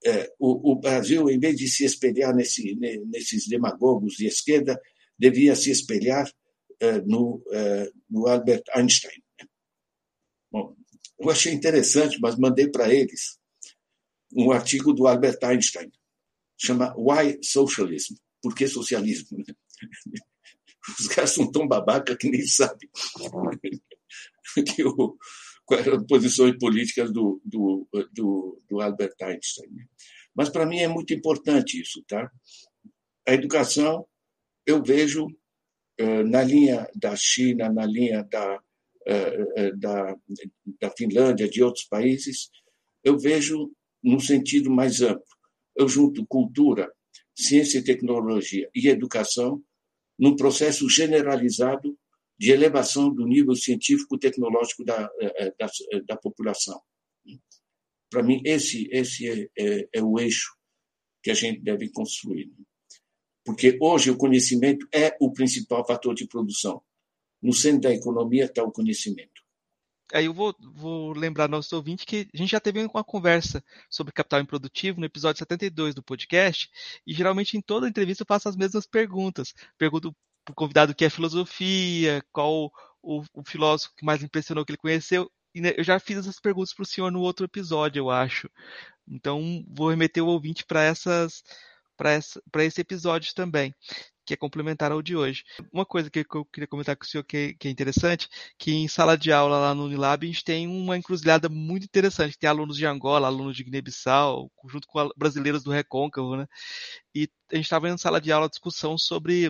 É, 0.05 0.31
o, 0.39 0.71
o, 0.71 0.75
Brasil, 0.79 1.27
em 1.27 1.39
vez 1.39 1.57
de 1.57 1.67
se 1.67 1.83
espelhar 1.83 2.33
nesse, 2.33 2.75
nesses 3.07 3.47
demagogos 3.47 4.13
de 4.13 4.27
esquerda, 4.27 4.79
devia 5.17 5.55
se 5.55 5.71
espelhar 5.71 6.31
é, 6.79 7.01
no, 7.01 7.43
é, 7.51 7.91
no 8.07 8.27
Albert 8.27 8.63
Einstein. 8.75 9.21
Bom, 10.51 10.75
eu 11.19 11.29
achei 11.29 11.51
interessante, 11.51 12.19
mas 12.21 12.37
mandei 12.37 12.69
para 12.69 12.93
eles 12.93 13.39
um 14.35 14.51
artigo 14.51 14.93
do 14.93 15.07
Albert 15.07 15.39
Einstein, 15.41 15.91
chama 16.57 16.93
Why 16.95 17.39
Socialism? 17.41 18.15
Por 18.41 18.53
que 18.53 18.67
socialismo? 18.67 19.37
Os 20.99 21.07
caras 21.07 21.31
são 21.31 21.51
tão 21.51 21.67
babaca 21.67 22.15
que 22.15 22.29
nem 22.29 22.43
sabem 22.45 22.89
que 24.75 24.83
o, 24.83 25.17
eram 25.71 25.97
as 25.97 26.05
posições 26.05 26.57
políticas 26.57 27.11
do, 27.11 27.41
do, 27.43 27.87
do, 28.13 28.61
do 28.69 28.81
Albert 28.81 29.15
Einstein. 29.21 29.69
Mas 30.35 30.49
para 30.49 30.65
mim 30.65 30.79
é 30.79 30.87
muito 30.87 31.13
importante 31.13 31.81
isso, 31.81 32.03
tá? 32.07 32.31
A 33.27 33.33
educação 33.33 34.05
eu 34.65 34.83
vejo 34.83 35.27
eh, 35.97 36.23
na 36.23 36.43
linha 36.43 36.87
da 36.95 37.15
China, 37.15 37.71
na 37.71 37.85
linha 37.85 38.23
da, 38.23 38.61
eh, 39.07 39.45
eh, 39.55 39.71
da, 39.75 40.15
da 40.79 40.91
Finlândia, 40.91 41.49
de 41.49 41.63
outros 41.63 41.85
países, 41.85 42.49
eu 43.03 43.17
vejo 43.17 43.71
no 44.03 44.19
sentido 44.19 44.69
mais 44.69 45.01
amplo. 45.01 45.25
Eu 45.75 45.87
junto 45.87 46.25
cultura, 46.27 46.91
ciência 47.35 47.79
e 47.79 47.83
tecnologia 47.83 48.69
e 48.75 48.87
educação 48.87 49.63
num 50.17 50.35
processo 50.35 50.89
generalizado 50.89 51.97
de 52.39 52.51
elevação 52.51 53.13
do 53.13 53.25
nível 53.25 53.55
científico-tecnológico 53.55 54.83
da, 54.83 55.09
da, 55.59 55.69
da, 56.07 56.17
população. 56.17 56.79
Para 58.09 58.23
mim, 58.23 58.41
esse, 58.45 58.87
esse 58.91 59.27
é, 59.27 59.49
é, 59.57 59.89
é 59.95 60.03
o 60.03 60.19
eixo 60.19 60.55
que 61.23 61.31
a 61.31 61.33
gente 61.33 61.61
deve 61.61 61.89
construir. 61.89 62.51
Porque 63.43 63.77
hoje 63.81 64.11
o 64.11 64.17
conhecimento 64.17 64.87
é 64.93 65.15
o 65.19 65.31
principal 65.31 65.85
fator 65.85 66.13
de 66.13 66.27
produção. 66.27 66.81
No 67.41 67.53
centro 67.53 67.81
da 67.81 67.93
economia 67.93 68.45
está 68.45 68.63
o 68.63 68.71
conhecimento. 68.71 69.36
Aí 70.13 70.25
eu 70.25 70.33
vou, 70.33 70.55
vou 70.59 71.13
lembrar 71.13 71.47
nosso 71.49 71.75
ouvinte 71.75 72.05
que 72.05 72.27
a 72.33 72.37
gente 72.37 72.51
já 72.51 72.59
teve 72.59 72.83
uma 72.85 73.03
conversa 73.03 73.63
sobre 73.89 74.13
capital 74.13 74.39
improdutivo 74.39 74.99
no 74.99 75.05
episódio 75.05 75.39
72 75.39 75.93
do 75.93 76.03
podcast, 76.03 76.69
e 77.05 77.13
geralmente 77.13 77.57
em 77.57 77.61
toda 77.61 77.87
entrevista 77.87 78.23
eu 78.23 78.27
faço 78.27 78.47
as 78.47 78.55
mesmas 78.55 78.85
perguntas. 78.85 79.53
Pergunto 79.77 80.15
para 80.45 80.53
o 80.53 80.55
convidado 80.55 80.93
o 80.93 80.95
que 80.95 81.05
é 81.05 81.09
filosofia, 81.09 82.23
qual 82.31 82.71
o, 83.01 83.23
o 83.33 83.43
filósofo 83.45 83.93
que 83.95 84.05
mais 84.05 84.23
impressionou 84.23 84.65
que 84.65 84.71
ele 84.71 84.77
conheceu, 84.77 85.29
e 85.53 85.61
né, 85.61 85.73
eu 85.75 85.83
já 85.83 85.99
fiz 85.99 86.17
essas 86.17 86.39
perguntas 86.39 86.73
para 86.73 86.83
o 86.83 86.85
senhor 86.85 87.11
no 87.11 87.21
outro 87.21 87.45
episódio, 87.45 87.99
eu 87.99 88.09
acho. 88.09 88.49
Então, 89.07 89.65
vou 89.67 89.89
remeter 89.89 90.23
o 90.23 90.27
ouvinte 90.27 90.65
para 90.65 90.83
essas 90.83 91.43
para 91.97 92.63
esse 92.63 92.79
episódio 92.79 93.33
também, 93.33 93.73
que 94.27 94.33
é 94.33 94.37
complementar 94.37 94.91
ao 94.91 95.01
de 95.01 95.15
hoje. 95.15 95.45
Uma 95.71 95.85
coisa 95.85 96.09
que 96.09 96.19
eu 96.19 96.45
queria 96.45 96.67
comentar 96.67 96.97
com 96.97 97.05
o 97.05 97.07
senhor 97.07 97.23
que, 97.23 97.53
que 97.53 97.69
é 97.69 97.71
interessante, 97.71 98.27
que 98.57 98.73
em 98.73 98.87
sala 98.87 99.17
de 99.17 99.31
aula 99.31 99.57
lá 99.57 99.73
no 99.73 99.85
Unilab 99.85 100.25
a 100.25 100.27
gente 100.27 100.43
tem 100.43 100.67
uma 100.67 100.97
encruzilhada 100.97 101.47
muito 101.47 101.85
interessante. 101.85 102.37
Tem 102.37 102.49
alunos 102.49 102.75
de 102.75 102.85
Angola, 102.85 103.27
alunos 103.27 103.55
de 103.55 103.63
Guiné-Bissau, 103.63 104.51
junto 104.67 104.85
com 104.87 105.09
brasileiros 105.15 105.63
do 105.63 105.71
Recôncavo, 105.71 106.35
né? 106.35 106.45
E 107.15 107.29
a 107.51 107.55
gente 107.55 107.65
estava 107.65 107.89
em 107.89 107.97
sala 107.97 108.19
de 108.19 108.31
aula 108.31 108.49
discussão 108.49 108.97
sobre 108.97 109.49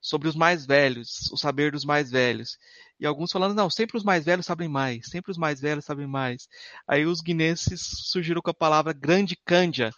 sobre 0.00 0.28
os 0.28 0.36
mais 0.36 0.66
velhos, 0.66 1.30
o 1.32 1.36
saber 1.36 1.72
dos 1.72 1.84
mais 1.84 2.10
velhos. 2.10 2.58
E 3.00 3.06
alguns 3.06 3.32
falando, 3.32 3.54
não, 3.54 3.68
sempre 3.70 3.96
os 3.96 4.04
mais 4.04 4.24
velhos 4.24 4.46
sabem 4.46 4.68
mais, 4.68 5.06
sempre 5.06 5.32
os 5.32 5.38
mais 5.38 5.60
velhos 5.60 5.84
sabem 5.84 6.06
mais. 6.06 6.46
Aí 6.86 7.06
os 7.06 7.20
guinenses 7.20 7.80
surgiram 7.82 8.40
com 8.42 8.50
a 8.50 8.54
palavra 8.54 8.92
grande 8.92 9.36
cândia, 9.44 9.90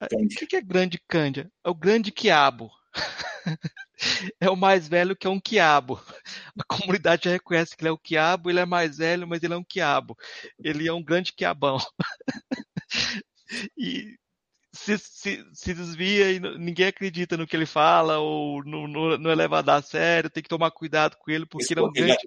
o 0.00 0.46
que 0.46 0.56
é 0.56 0.60
grande 0.60 1.00
cândia? 1.08 1.50
É 1.64 1.70
o 1.70 1.74
grande 1.74 2.12
quiabo. 2.12 2.70
é 4.40 4.50
o 4.50 4.56
mais 4.56 4.88
velho 4.88 5.16
que 5.16 5.26
é 5.26 5.30
um 5.30 5.40
quiabo. 5.40 6.00
A 6.58 6.64
comunidade 6.64 7.24
já 7.24 7.30
reconhece 7.30 7.76
que 7.76 7.82
ele 7.82 7.88
é 7.88 7.92
o 7.92 7.98
quiabo, 7.98 8.50
ele 8.50 8.60
é 8.60 8.66
mais 8.66 8.98
velho, 8.98 9.26
mas 9.26 9.42
ele 9.42 9.54
é 9.54 9.56
um 9.56 9.64
quiabo. 9.64 10.16
Ele 10.58 10.88
é 10.88 10.92
um 10.92 11.02
grande 11.02 11.32
quiabão. 11.32 11.78
e 13.76 14.16
se, 14.76 14.98
se, 14.98 15.44
se 15.52 15.74
desvia 15.74 16.30
e 16.30 16.38
ninguém 16.38 16.86
acredita 16.86 17.36
no 17.36 17.46
que 17.46 17.56
ele 17.56 17.66
fala 17.66 18.18
ou 18.18 18.64
não, 18.64 18.86
não, 18.86 19.18
não 19.18 19.30
é 19.30 19.34
levado 19.34 19.70
a 19.70 19.82
sério, 19.82 20.30
tem 20.30 20.42
que 20.42 20.48
tomar 20.48 20.70
cuidado 20.70 21.16
com 21.16 21.30
ele 21.30 21.46
porque 21.46 21.72
ele 21.72 21.80
é 21.80 21.82
um 21.82 21.92
grande, 21.92 22.18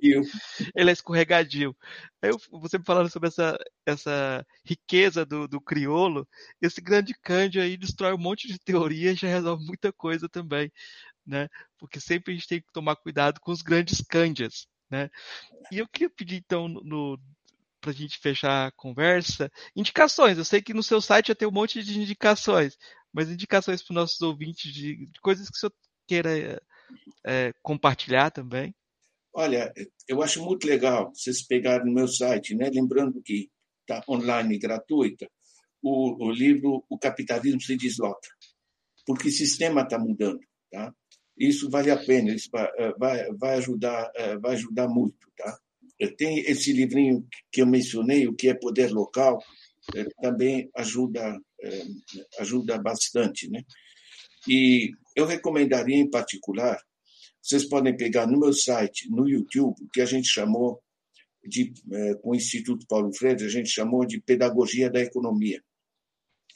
ele 0.75 0.89
é 0.89 0.93
escorregadio. 0.93 1.75
Aí 2.21 2.31
você 2.51 2.77
me 2.77 2.83
falando 2.83 3.09
sobre 3.09 3.29
essa, 3.29 3.57
essa 3.85 4.45
riqueza 4.65 5.25
do, 5.25 5.47
do 5.47 5.61
criolo, 5.61 6.27
esse 6.61 6.81
grande 6.81 7.13
cândido 7.21 7.63
aí 7.63 7.77
destrói 7.77 8.13
um 8.13 8.17
monte 8.17 8.47
de 8.47 8.59
teoria 8.59 9.11
e 9.11 9.15
já 9.15 9.27
resolve 9.27 9.65
muita 9.65 9.93
coisa 9.93 10.27
também, 10.27 10.71
né? 11.25 11.47
Porque 11.77 11.99
sempre 11.99 12.33
a 12.33 12.35
gente 12.35 12.47
tem 12.47 12.59
que 12.59 12.71
tomar 12.73 12.95
cuidado 12.95 13.39
com 13.39 13.51
os 13.51 13.61
grandes 13.61 14.01
cândidas, 14.01 14.67
né? 14.89 15.09
E 15.71 15.77
eu 15.77 15.87
queria 15.87 16.09
pedir 16.09 16.37
então 16.37 16.67
no, 16.67 17.17
para 17.79 17.91
a 17.91 17.93
gente 17.93 18.17
fechar 18.19 18.67
a 18.67 18.71
conversa, 18.71 19.51
indicações. 19.75 20.37
Eu 20.37 20.45
sei 20.45 20.61
que 20.61 20.73
no 20.73 20.83
seu 20.83 21.01
site 21.01 21.27
já 21.29 21.35
tem 21.35 21.47
um 21.47 21.51
monte 21.51 21.83
de 21.83 21.99
indicações, 21.99 22.77
mas 23.13 23.29
indicações 23.29 23.81
para 23.81 23.91
os 23.91 23.95
nossos 23.95 24.21
ouvintes 24.21 24.71
de, 24.73 25.07
de, 25.07 25.19
coisas 25.21 25.49
que 25.49 25.57
o 25.57 25.59
senhor 25.59 25.73
queira 26.07 26.61
é, 27.25 27.53
compartilhar 27.61 28.31
também. 28.31 28.73
Olha, 29.33 29.71
eu 30.07 30.21
acho 30.21 30.43
muito 30.43 30.67
legal 30.67 31.11
vocês 31.13 31.45
pegarem 31.45 31.85
no 31.85 31.93
meu 31.93 32.07
site, 32.07 32.55
né? 32.55 32.69
lembrando 32.69 33.21
que 33.21 33.49
está 33.81 34.03
online 34.07 34.57
gratuita, 34.57 35.29
o, 35.81 36.25
o, 36.25 36.31
livro 36.31 36.83
O 36.89 36.97
Capitalismo 36.97 37.61
se 37.61 37.77
Desloca, 37.77 38.27
porque 39.05 39.29
o 39.29 39.31
sistema 39.31 39.81
está 39.81 39.97
mudando. 39.97 40.39
Tá? 40.71 40.93
Isso 41.37 41.69
vale 41.69 41.89
a 41.89 41.97
pena, 41.97 42.33
isso 42.33 42.49
vai, 42.51 42.67
vai, 42.97 43.31
vai, 43.33 43.57
ajudar, 43.57 44.11
é, 44.15 44.37
vai 44.37 44.53
ajudar 44.53 44.87
muito. 44.87 45.27
Tá? 45.37 45.57
Tem 46.17 46.39
esse 46.39 46.71
livrinho 46.71 47.27
que 47.51 47.61
eu 47.61 47.67
mencionei, 47.67 48.27
o 48.27 48.35
que 48.35 48.49
é 48.49 48.53
poder 48.53 48.91
local, 48.91 49.43
é, 49.95 50.05
também 50.21 50.69
ajuda 50.75 51.37
é, 51.61 51.83
ajuda 52.39 52.77
bastante, 52.77 53.49
né? 53.49 53.63
E 54.47 54.91
eu 55.15 55.25
recomendaria 55.25 55.97
em 55.97 56.09
particular, 56.09 56.79
vocês 57.41 57.67
podem 57.67 57.95
pegar 57.95 58.27
no 58.27 58.39
meu 58.39 58.53
site, 58.53 59.09
no 59.09 59.27
YouTube, 59.27 59.75
que 59.93 60.01
a 60.01 60.05
gente 60.05 60.27
chamou 60.27 60.81
de 61.43 61.73
é, 61.91 62.15
com 62.15 62.31
o 62.31 62.35
Instituto 62.35 62.85
Paulo 62.87 63.13
Freire, 63.13 63.43
a 63.43 63.49
gente 63.49 63.69
chamou 63.69 64.05
de 64.05 64.21
pedagogia 64.21 64.89
da 64.89 65.01
economia. 65.01 65.61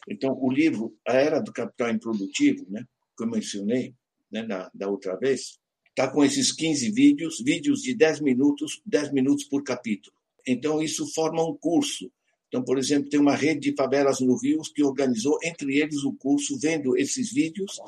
Então, 0.08 0.38
o 0.40 0.52
livro 0.52 0.98
A 1.08 1.14
Era 1.14 1.40
do 1.40 1.54
Capital 1.54 1.90
Improdutivo, 1.90 2.66
né, 2.70 2.84
que 3.18 3.24
eu 3.24 3.30
mencionei 3.30 3.96
né, 4.32 4.44
da, 4.44 4.70
da 4.74 4.90
outra 4.90 5.18
vez, 5.18 5.60
está 5.94 6.10
com 6.10 6.26
esses 6.26 6.52
15 6.52 6.92
vídeos, 6.92 7.40
vídeos 7.40 7.82
de 7.82 7.94
10 7.96 8.20
minutos, 8.22 8.82
10 8.86 9.14
minutos 9.14 9.46
por 9.46 9.64
capítulo. 9.64 10.16
Então, 10.46 10.82
isso 10.82 11.08
forma 11.14 11.48
um 11.48 11.56
curso. 11.56 12.12
Então, 12.48 12.64
por 12.64 12.78
exemplo, 12.78 13.10
tem 13.10 13.20
uma 13.20 13.36
rede 13.36 13.72
de 13.72 13.76
favelas 13.76 14.20
no 14.20 14.36
Rio 14.36 14.62
que 14.74 14.84
organizou 14.84 15.38
entre 15.44 15.78
eles 15.78 16.04
o 16.04 16.14
curso, 16.14 16.60
vendo 16.60 16.98
esses 16.98 17.32
vídeos. 17.32 17.80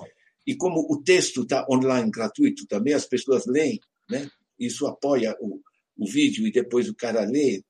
E 0.46 0.56
como 0.56 0.86
o 0.90 1.02
texto 1.02 1.42
está 1.42 1.66
online 1.70 2.10
gratuito 2.10 2.66
também, 2.68 2.94
as 2.94 3.06
pessoas 3.06 3.46
leem, 3.46 3.80
né? 4.10 4.30
isso 4.60 4.86
apoia 4.86 5.36
o, 5.40 5.60
o 5.98 6.08
vídeo 6.08 6.48
e 6.48 6.52
depois 6.52 6.88
o 6.88 6.96
cara 6.96 7.26
lê, 7.26 7.64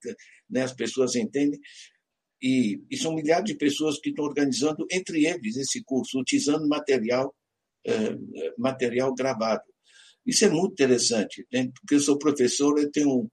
né? 0.49 0.63
as 0.63 0.73
pessoas 0.73 1.15
entendem. 1.15 1.59
E, 2.41 2.81
e 2.91 2.97
são 2.97 3.15
milhares 3.15 3.45
de 3.45 3.55
pessoas 3.55 3.99
que 3.99 4.09
estão 4.09 4.25
organizando 4.25 4.85
entre 4.91 5.25
eles 5.25 5.55
esse 5.55 5.81
curso, 5.83 6.19
utilizando 6.19 6.67
material, 6.67 7.33
eh, 7.85 8.15
material 8.57 9.15
gravado. 9.15 9.63
Isso 10.25 10.45
é 10.45 10.49
muito 10.49 10.73
interessante, 10.73 11.45
né? 11.51 11.69
porque 11.79 11.95
eu 11.95 11.99
sou 11.99 12.17
professor 12.17 12.79
e 12.79 12.89
tenho 12.89 13.09
um, 13.09 13.29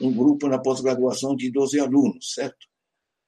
um 0.00 0.14
grupo 0.14 0.48
na 0.48 0.58
pós-graduação 0.58 1.34
de 1.34 1.50
12 1.50 1.80
alunos, 1.80 2.32
certo? 2.34 2.66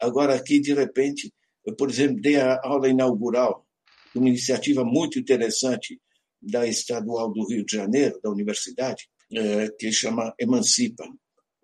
Agora, 0.01 0.35
aqui, 0.35 0.61
de 0.61 0.73
repente, 0.73 1.33
eu, 1.67 1.75
por 1.75 1.91
exemplo, 1.91 2.21
dei 2.21 2.37
a 2.37 2.61
aula 2.63 2.89
inaugural 2.89 3.67
de 4.13 4.21
uma 4.21 4.29
iniciativa 4.29 4.85
muito 4.85 5.19
interessante 5.19 6.01
da 6.41 6.67
Estadual 6.67 7.33
do 7.33 7.47
Rio 7.49 7.65
de 7.65 7.77
Janeiro, 7.77 8.21
da 8.23 8.31
universidade, 8.31 9.09
é, 9.33 9.69
que 9.79 9.91
chama 9.91 10.33
Emancipa, 10.39 11.05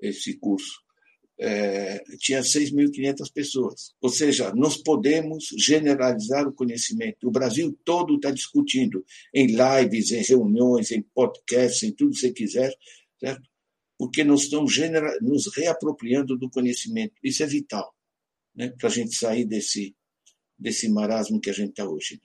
esse 0.00 0.36
curso 0.38 0.83
é, 1.38 2.02
tinha 2.18 2.40
6.500 2.40 3.32
pessoas. 3.32 3.94
Ou 4.00 4.08
seja, 4.08 4.52
nós 4.54 4.76
podemos 4.76 5.48
generalizar 5.58 6.46
o 6.46 6.52
conhecimento. 6.52 7.28
O 7.28 7.30
Brasil 7.30 7.76
todo 7.84 8.16
está 8.16 8.30
discutindo 8.30 9.04
em 9.32 9.46
lives, 9.46 10.10
em 10.12 10.22
reuniões, 10.22 10.90
em 10.90 11.02
podcasts, 11.02 11.82
em 11.82 11.92
tudo 11.92 12.12
que 12.12 12.18
você 12.18 12.32
quiser, 12.32 12.72
certo? 13.18 13.42
Porque 13.98 14.24
nós 14.24 14.42
estamos 14.42 14.74
nos 15.20 15.54
reapropriando 15.54 16.36
do 16.36 16.50
conhecimento. 16.50 17.14
Isso 17.22 17.42
é 17.42 17.46
vital 17.46 17.94
né? 18.54 18.72
para 18.78 18.88
a 18.88 18.92
gente 18.92 19.14
sair 19.14 19.44
desse, 19.44 19.94
desse 20.58 20.88
marasmo 20.88 21.40
que 21.40 21.50
a 21.50 21.52
gente 21.52 21.70
está 21.70 21.88
hoje. 21.88 22.20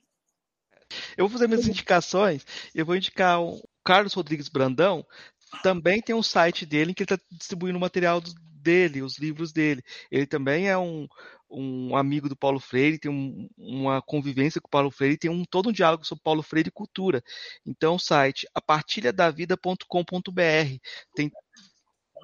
Eu 1.16 1.28
vou 1.28 1.30
fazer 1.30 1.46
minhas 1.46 1.68
indicações. 1.68 2.44
Eu 2.74 2.84
vou 2.84 2.96
indicar 2.96 3.40
o 3.40 3.62
Carlos 3.84 4.12
Rodrigues 4.12 4.48
Brandão. 4.48 5.06
Também 5.62 6.00
tem 6.00 6.14
um 6.14 6.22
site 6.22 6.64
dele 6.64 6.90
em 6.90 6.94
que 6.94 7.02
ele 7.02 7.14
está 7.14 7.24
distribuindo 7.30 7.78
material 7.78 8.20
dele, 8.60 9.02
os 9.02 9.18
livros 9.18 9.52
dele. 9.52 9.82
Ele 10.10 10.26
também 10.26 10.68
é 10.68 10.78
um, 10.78 11.06
um 11.50 11.96
amigo 11.96 12.28
do 12.28 12.36
Paulo 12.36 12.60
Freire, 12.60 12.98
tem 12.98 13.10
um, 13.10 13.48
uma 13.56 14.00
convivência 14.02 14.60
com 14.60 14.68
o 14.68 14.70
Paulo 14.70 14.90
Freire, 14.90 15.18
tem 15.18 15.30
um, 15.30 15.44
todo 15.44 15.68
um 15.68 15.72
diálogo 15.72 16.04
sobre 16.04 16.22
Paulo 16.22 16.42
Freire 16.42 16.68
e 16.68 16.72
cultura. 16.72 17.22
Então, 17.66 17.96
o 17.96 17.98
site 17.98 18.46
apartilhadavida.com.br 18.54 20.78
tem 21.14 21.30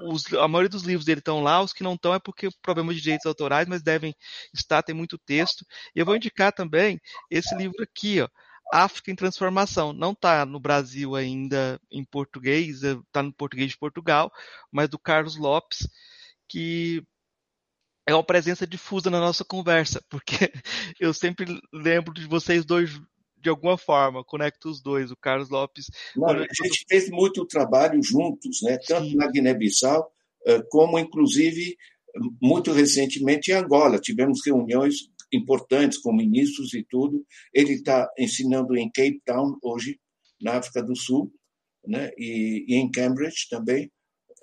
os, 0.02 0.32
a 0.34 0.48
maioria 0.48 0.68
dos 0.68 0.82
livros 0.82 1.04
dele 1.04 1.20
estão 1.20 1.42
lá, 1.42 1.62
os 1.62 1.72
que 1.72 1.82
não 1.82 1.94
estão 1.94 2.14
é 2.14 2.18
porque 2.18 2.48
problema 2.62 2.94
de 2.94 3.00
direitos 3.00 3.26
autorais, 3.26 3.66
mas 3.66 3.82
devem 3.82 4.14
estar, 4.52 4.82
tem 4.82 4.94
muito 4.94 5.18
texto. 5.18 5.64
E 5.94 6.00
eu 6.00 6.06
vou 6.06 6.16
indicar 6.16 6.52
também 6.52 7.00
esse 7.30 7.54
livro 7.54 7.82
aqui, 7.82 8.20
ó, 8.20 8.28
África 8.72 9.10
em 9.10 9.16
Transformação. 9.16 9.92
Não 9.92 10.12
está 10.12 10.44
no 10.44 10.60
Brasil 10.60 11.14
ainda 11.14 11.80
em 11.90 12.04
português, 12.04 12.82
está 12.82 13.22
no 13.22 13.32
português 13.32 13.70
de 13.70 13.78
Portugal, 13.78 14.32
mas 14.70 14.88
do 14.88 14.98
Carlos 14.98 15.36
Lopes, 15.36 15.88
que 16.48 17.02
é 18.06 18.14
uma 18.14 18.24
presença 18.24 18.66
difusa 18.66 19.10
na 19.10 19.20
nossa 19.20 19.44
conversa, 19.44 20.00
porque 20.08 20.34
eu 21.00 21.12
sempre 21.12 21.46
lembro 21.72 22.14
de 22.14 22.26
vocês 22.26 22.64
dois 22.64 23.00
de 23.38 23.50
alguma 23.50 23.78
forma, 23.78 24.24
conecto 24.24 24.68
os 24.68 24.82
dois, 24.82 25.12
o 25.12 25.16
Carlos 25.16 25.50
Lopes. 25.50 25.86
Não, 26.16 26.28
a 26.28 26.38
gente 26.38 26.84
fez 26.88 27.08
muito 27.08 27.46
trabalho 27.46 28.02
juntos, 28.02 28.60
né? 28.62 28.76
tanto 28.78 29.10
Sim. 29.10 29.16
na 29.16 29.30
Guiné-Bissau, 29.30 30.10
eh, 30.46 30.62
como 30.68 30.98
inclusive 30.98 31.76
muito 32.42 32.72
recentemente 32.72 33.52
em 33.52 33.54
Angola. 33.54 34.00
Tivemos 34.00 34.40
reuniões 34.44 34.96
importantes 35.32 35.98
com 35.98 36.12
ministros 36.12 36.74
e 36.74 36.84
tudo. 36.88 37.24
Ele 37.52 37.74
está 37.74 38.10
ensinando 38.18 38.76
em 38.76 38.90
Cape 38.90 39.20
Town 39.24 39.56
hoje, 39.62 40.00
na 40.40 40.56
África 40.56 40.82
do 40.82 40.96
Sul, 40.96 41.32
né? 41.86 42.10
e, 42.18 42.64
e 42.68 42.74
em 42.74 42.90
Cambridge 42.90 43.48
também. 43.48 43.90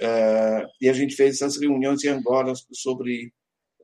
Uh, 0.01 0.67
e 0.81 0.89
a 0.89 0.93
gente 0.93 1.15
fez 1.15 1.35
essas 1.35 1.59
reuniões 1.59 2.03
em 2.03 2.09
Angola 2.09 2.53
sobre 2.71 3.31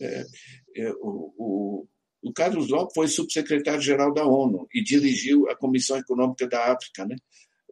uh, 0.01 0.89
uh, 0.89 0.97
o, 1.38 1.88
o 2.22 2.34
Carlos 2.34 2.70
Lopes 2.70 2.93
foi 2.93 3.07
subsecretário-geral 3.07 4.14
da 4.14 4.26
ONU 4.26 4.68
e 4.74 4.84
dirigiu 4.84 5.49
a 5.49 5.55
Comissão 5.55 5.97
Econômica 5.97 6.47
da 6.47 6.74
África. 6.74 7.05
Né? 7.05 7.16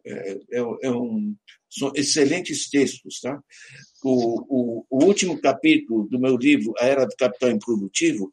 É, 0.04 0.32
é, 0.32 0.58
é 0.82 0.90
um, 0.90 1.36
são 1.68 1.92
excelentes 1.94 2.68
textos. 2.70 3.20
Tá? 3.20 3.42
O, 4.02 4.40
o, 4.48 4.86
o, 4.88 5.04
último 5.04 5.40
capítulo 5.40 6.08
do 6.08 6.18
meu 6.18 6.36
livro, 6.36 6.72
A 6.78 6.86
Era 6.86 7.04
do 7.04 7.14
Capital 7.16 7.50
Improdutivo, 7.50 8.32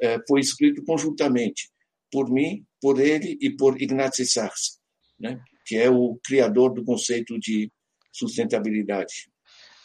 é, 0.00 0.18
foi 0.26 0.40
escrito 0.40 0.84
conjuntamente 0.84 1.70
por 2.10 2.30
mim, 2.30 2.64
por 2.80 3.00
ele 3.00 3.38
e 3.40 3.50
por 3.50 3.80
Ignatius 3.80 4.32
Sachs, 4.32 4.80
né? 5.18 5.40
que 5.64 5.76
é 5.76 5.88
o 5.88 6.18
criador 6.24 6.74
do 6.74 6.84
conceito 6.84 7.38
de 7.38 7.70
sustentabilidade. 8.10 9.31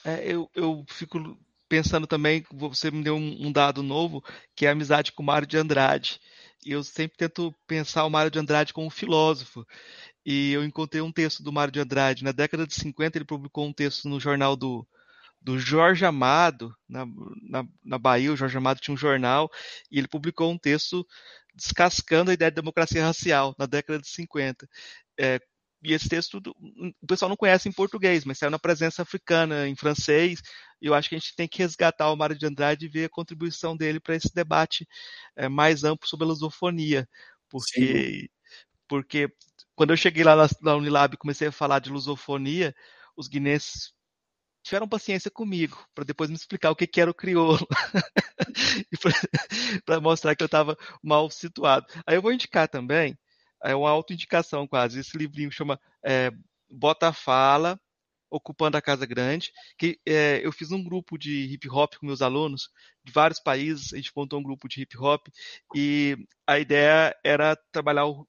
É, 0.07 0.23
eu, 0.25 0.49
eu 0.55 0.85
fico 0.87 1.37
pensando 1.67 2.07
também, 2.07 2.45
você 2.53 2.89
me 2.89 3.03
deu 3.03 3.17
um, 3.17 3.47
um, 3.47 3.51
dado 3.51 3.83
novo, 3.83 4.23
que 4.55 4.65
é 4.65 4.69
a 4.69 4.71
amizade 4.71 5.11
com 5.11 5.21
o 5.21 5.25
Mário 5.25 5.45
de 5.45 5.57
Andrade. 5.57 6.21
E 6.65 6.71
eu 6.71 6.81
sempre 6.81 7.17
tento 7.17 7.53
pensar 7.67 8.05
o 8.05 8.09
Mário 8.09 8.31
de 8.31 8.39
Andrade 8.39 8.71
como 8.71 8.87
um 8.87 8.89
filósofo. 8.89 9.67
E 10.25 10.53
eu 10.53 10.63
encontrei 10.63 11.01
um 11.01 11.11
texto 11.11 11.43
do 11.43 11.51
Mário 11.51 11.73
de 11.73 11.81
Andrade. 11.81 12.23
Na 12.23 12.31
década 12.31 12.65
de 12.65 12.73
50, 12.73 13.17
ele 13.17 13.25
publicou 13.25 13.67
um 13.67 13.73
texto 13.73 14.07
no 14.07 14.17
jornal 14.17 14.55
do, 14.55 14.87
do 15.41 15.59
Jorge 15.59 16.05
Amado, 16.05 16.73
na, 16.87 17.05
na, 17.41 17.65
na 17.83 17.97
Bahia. 17.99 18.31
O 18.31 18.37
Jorge 18.37 18.57
Amado 18.57 18.79
tinha 18.79 18.95
um 18.95 18.97
jornal, 18.97 19.49
e 19.91 19.99
ele 19.99 20.07
publicou 20.07 20.49
um 20.49 20.57
texto 20.57 21.05
descascando 21.53 22.31
a 22.31 22.33
ideia 22.33 22.49
de 22.51 22.55
democracia 22.55 23.03
racial 23.03 23.53
na 23.59 23.65
década 23.65 23.99
de 23.99 24.07
50. 24.07 24.65
É, 25.19 25.41
e 25.83 25.93
esse 25.93 26.09
texto 26.09 26.41
o 27.01 27.07
pessoal 27.07 27.29
não 27.29 27.35
conhece 27.35 27.69
em 27.69 27.71
português, 27.71 28.25
mas 28.25 28.37
saiu 28.37 28.49
na 28.49 28.59
presença 28.59 29.03
africana, 29.03 29.67
em 29.67 29.75
francês, 29.75 30.41
e 30.81 30.87
eu 30.87 30.93
acho 30.93 31.09
que 31.09 31.15
a 31.15 31.19
gente 31.19 31.35
tem 31.35 31.47
que 31.47 31.59
resgatar 31.59 32.11
o 32.11 32.15
Mário 32.15 32.37
de 32.37 32.45
Andrade 32.45 32.85
e 32.85 32.89
ver 32.89 33.05
a 33.05 33.09
contribuição 33.09 33.75
dele 33.75 33.99
para 33.99 34.15
esse 34.15 34.33
debate 34.33 34.87
é, 35.35 35.47
mais 35.47 35.83
amplo 35.83 36.07
sobre 36.07 36.25
a 36.25 36.29
lusofonia, 36.29 37.07
porque, 37.49 38.29
porque 38.87 39.31
quando 39.75 39.91
eu 39.91 39.97
cheguei 39.97 40.23
lá 40.23 40.35
na, 40.35 40.47
na 40.61 40.75
Unilab 40.75 41.13
e 41.13 41.17
comecei 41.17 41.47
a 41.47 41.51
falar 41.51 41.79
de 41.79 41.89
lusofonia, 41.89 42.75
os 43.15 43.27
guinenses 43.27 43.93
tiveram 44.63 44.87
paciência 44.87 45.31
comigo, 45.31 45.85
para 45.95 46.03
depois 46.03 46.29
me 46.29 46.35
explicar 46.35 46.71
o 46.71 46.75
que, 46.75 46.85
que 46.85 46.99
era 46.99 47.09
o 47.09 47.13
crioulo, 47.13 47.65
para 49.85 50.01
mostrar 50.01 50.35
que 50.35 50.43
eu 50.43 50.47
estava 50.47 50.77
mal 51.01 51.29
situado. 51.29 51.85
Aí 52.05 52.15
eu 52.15 52.21
vou 52.21 52.33
indicar 52.33 52.67
também 52.67 53.17
é 53.67 53.75
uma 53.75 53.89
autoindicação 53.89 54.67
quase. 54.67 54.99
Esse 54.99 55.17
livrinho 55.17 55.51
chama 55.51 55.79
é, 56.03 56.31
Bota 56.69 57.11
Fala, 57.11 57.79
Ocupando 58.29 58.77
a 58.77 58.81
Casa 58.81 59.05
Grande, 59.05 59.51
que 59.77 59.99
é, 60.05 60.41
eu 60.43 60.51
fiz 60.51 60.71
um 60.71 60.83
grupo 60.83 61.17
de 61.17 61.45
hip 61.45 61.69
hop 61.69 61.95
com 61.95 62.05
meus 62.05 62.21
alunos 62.21 62.69
de 63.03 63.11
vários 63.11 63.39
países, 63.39 63.93
a 63.93 63.95
gente 63.97 64.11
montou 64.13 64.39
um 64.39 64.43
grupo 64.43 64.67
de 64.67 64.81
hip 64.81 64.97
hop 64.97 65.27
e 65.73 66.17
a 66.45 66.59
ideia 66.59 67.15
era 67.23 67.55
trabalhar 67.71 68.05
o, 68.05 68.27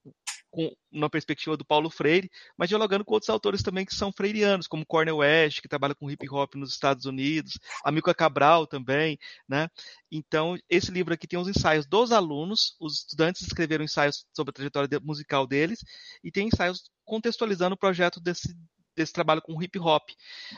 com 0.51 0.71
uma 0.91 1.11
perspectiva 1.11 1.57
do 1.57 1.65
Paulo 1.65 1.91
Freire, 1.91 2.31
mas 2.57 2.69
dialogando 2.69 3.05
com 3.05 3.15
outros 3.15 3.29
autores 3.31 3.63
também 3.63 3.85
que 3.85 3.95
são 3.95 4.13
freirianos, 4.13 4.67
como 4.67 4.87
Cornel 4.87 5.19
West, 5.19 5.61
que 5.61 5.69
trabalha 5.69 5.95
com 5.95 6.11
hip 6.11 6.29
hop 6.31 6.55
nos 6.55 6.73
Estados 6.73 7.05
Unidos, 7.05 7.59
Amico 7.85 8.13
Cabral 8.15 8.67
também, 8.67 9.19
né? 9.49 9.69
Então, 10.11 10.57
esse 10.69 10.91
livro 10.91 11.13
aqui 11.13 11.27
tem 11.27 11.39
os 11.39 11.49
ensaios 11.49 11.87
dos 11.87 12.13
alunos, 12.13 12.77
os 12.81 13.01
estudantes 13.01 13.43
escreveram 13.43 13.85
ensaios 13.85 14.27
sobre 14.35 14.51
a 14.51 14.55
trajetória 14.55 15.01
musical 15.03 15.47
deles, 15.47 15.81
e 16.25 16.31
tem 16.31 16.49
ensaios 16.49 16.91
contextualizando 17.05 17.75
o 17.75 17.79
projeto 17.79 18.21
desse, 18.21 18.55
desse 18.97 19.13
trabalho 19.13 19.43
com 19.43 19.63
hip 19.63 19.79
hop. 19.79 20.11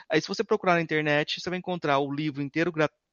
Aí, 0.09 0.21
se 0.21 0.29
você 0.29 0.45
procurar 0.45 0.75
na 0.75 0.83
internet, 0.83 1.41
você 1.41 1.51
vai 1.51 1.59
encontrar 1.59 1.99
o 1.99 2.13
livro 2.13 2.43
inteiro 2.43 2.73
gratuito 2.73 3.10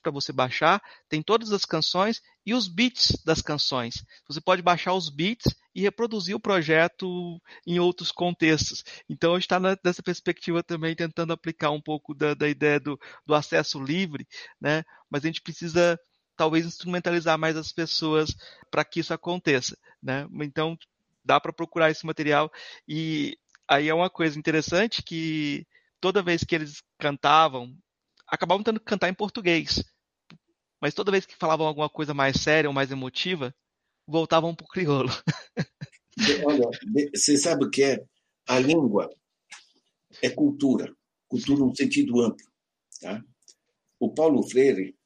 para 0.00 0.12
você 0.12 0.32
baixar, 0.32 0.82
tem 1.08 1.22
todas 1.22 1.52
as 1.52 1.64
canções 1.64 2.22
e 2.46 2.54
os 2.54 2.68
beats 2.68 3.12
das 3.24 3.42
canções. 3.42 4.04
Você 4.28 4.40
pode 4.40 4.62
baixar 4.62 4.94
os 4.94 5.10
beats 5.10 5.54
e 5.74 5.80
reproduzir 5.80 6.34
o 6.34 6.40
projeto 6.40 7.40
em 7.66 7.78
outros 7.78 8.10
contextos. 8.10 8.84
Então, 9.08 9.32
a 9.32 9.34
gente 9.34 9.44
está 9.44 9.60
nessa 9.60 10.02
perspectiva 10.02 10.62
também 10.62 10.94
tentando 10.94 11.32
aplicar 11.32 11.70
um 11.70 11.80
pouco 11.80 12.14
da, 12.14 12.34
da 12.34 12.48
ideia 12.48 12.80
do, 12.80 12.98
do 13.26 13.34
acesso 13.34 13.82
livre, 13.82 14.26
né? 14.60 14.84
mas 15.10 15.24
a 15.24 15.26
gente 15.26 15.42
precisa 15.42 15.98
talvez 16.36 16.64
instrumentalizar 16.64 17.38
mais 17.38 17.56
as 17.56 17.72
pessoas 17.72 18.34
para 18.70 18.84
que 18.84 19.00
isso 19.00 19.12
aconteça. 19.12 19.76
Né? 20.02 20.26
Então, 20.42 20.78
dá 21.24 21.38
para 21.40 21.52
procurar 21.52 21.90
esse 21.90 22.06
material 22.06 22.50
e 22.88 23.36
aí 23.68 23.88
é 23.88 23.94
uma 23.94 24.08
coisa 24.08 24.38
interessante 24.38 25.02
que 25.02 25.66
toda 26.00 26.22
vez 26.22 26.42
que 26.42 26.54
eles 26.54 26.82
cantavam 26.98 27.76
acabavam 28.28 28.62
tendo 28.62 28.78
que 28.78 28.86
cantar 28.86 29.08
em 29.08 29.14
português. 29.14 29.82
Mas 30.80 30.94
toda 30.94 31.10
vez 31.10 31.26
que 31.26 31.36
falavam 31.36 31.66
alguma 31.66 31.88
coisa 31.88 32.14
mais 32.14 32.40
séria 32.40 32.68
ou 32.68 32.74
mais 32.74 32.90
emotiva, 32.90 33.54
voltavam 34.06 34.54
para 34.54 34.64
o 34.64 34.68
crioulo. 34.68 35.10
Olha, 36.46 36.68
você 37.14 37.36
sabe 37.36 37.64
o 37.64 37.70
que 37.70 37.82
é? 37.82 38.04
A 38.46 38.58
língua 38.58 39.10
é 40.22 40.30
cultura, 40.30 40.94
cultura 41.26 41.60
no 41.60 41.74
sentido 41.74 42.20
amplo. 42.20 42.46
Tá? 43.00 43.22
O 44.00 44.12
Paulo 44.12 44.42
Freire 44.48 44.96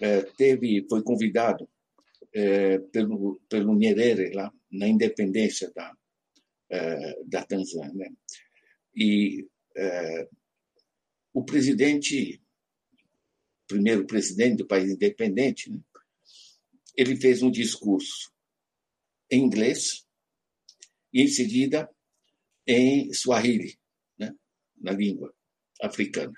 é, 0.00 0.22
teve, 0.22 0.86
foi 0.88 1.02
convidado 1.02 1.68
é, 2.34 2.78
pelo, 2.78 3.40
pelo 3.48 3.74
Nyerere 3.74 4.32
lá 4.32 4.52
na 4.70 4.86
independência 4.86 5.70
da, 5.74 5.94
é, 6.70 7.22
da 7.24 7.44
Tanzânia. 7.44 8.10
E 8.94 9.46
o 11.38 11.44
presidente, 11.44 12.42
primeiro 13.68 14.04
presidente 14.04 14.56
do 14.56 14.66
país 14.66 14.90
independente, 14.90 15.70
né, 15.70 15.78
ele 16.96 17.14
fez 17.14 17.42
um 17.42 17.50
discurso 17.50 18.32
em 19.30 19.44
inglês 19.44 20.04
e, 21.12 21.22
em 21.22 21.28
seguida, 21.28 21.88
em 22.66 23.12
Swahili, 23.12 23.78
né, 24.18 24.34
na 24.76 24.90
língua 24.90 25.32
africana. 25.80 26.34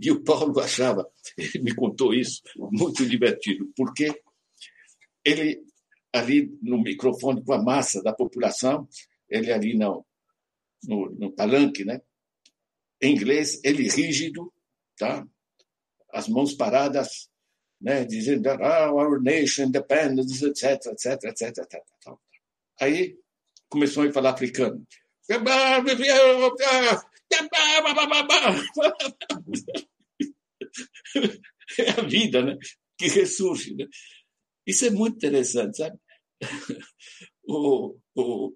E 0.00 0.10
o 0.10 0.24
Paulo 0.24 0.58
achava, 0.60 1.06
ele 1.36 1.64
me 1.64 1.74
contou 1.74 2.14
isso, 2.14 2.40
muito 2.56 3.06
divertido, 3.06 3.70
porque 3.76 4.22
ele, 5.22 5.62
ali 6.14 6.46
no 6.62 6.80
microfone 6.80 7.44
com 7.44 7.52
a 7.52 7.62
massa 7.62 8.02
da 8.02 8.14
população, 8.14 8.88
ele 9.28 9.52
ali 9.52 9.76
no, 9.76 10.06
no, 10.84 11.10
no 11.10 11.30
palanque, 11.30 11.84
né, 11.84 12.00
em 13.00 13.14
inglês, 13.14 13.60
ele 13.64 13.88
rígido, 13.88 14.52
tá? 14.96 15.26
as 16.12 16.28
mãos 16.28 16.54
paradas, 16.54 17.28
né? 17.80 18.04
dizendo 18.04 18.48
ah, 18.48 18.92
our 18.92 19.22
nation, 19.22 19.64
independence, 19.64 20.44
etc, 20.44 20.86
etc, 20.92 21.24
etc, 21.24 21.58
etc. 21.58 21.82
Aí 22.80 23.16
começou 23.68 24.04
a 24.04 24.12
falar 24.12 24.30
africano. 24.30 24.86
É 31.78 31.90
a 31.90 32.02
vida 32.02 32.42
né? 32.42 32.56
que 32.96 33.08
ressurge. 33.08 33.74
Né? 33.74 33.86
Isso 34.66 34.86
é 34.86 34.90
muito 34.90 35.16
interessante, 35.16 35.76
sabe? 35.76 35.98
o, 37.46 37.98
o, 38.20 38.54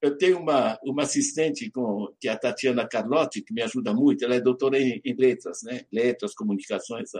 eu 0.00 0.16
tenho 0.16 0.38
uma, 0.38 0.78
uma 0.84 1.02
assistente 1.02 1.70
com, 1.70 2.12
que 2.20 2.28
é 2.28 2.32
a 2.32 2.38
Tatiana 2.38 2.88
Carlotti, 2.88 3.42
que 3.42 3.52
me 3.52 3.62
ajuda 3.62 3.94
muito, 3.94 4.24
ela 4.24 4.34
é 4.34 4.40
doutora 4.40 4.78
em, 4.80 5.00
em 5.04 5.14
letras, 5.14 5.60
né? 5.62 5.84
letras, 5.92 6.34
comunicações, 6.34 7.10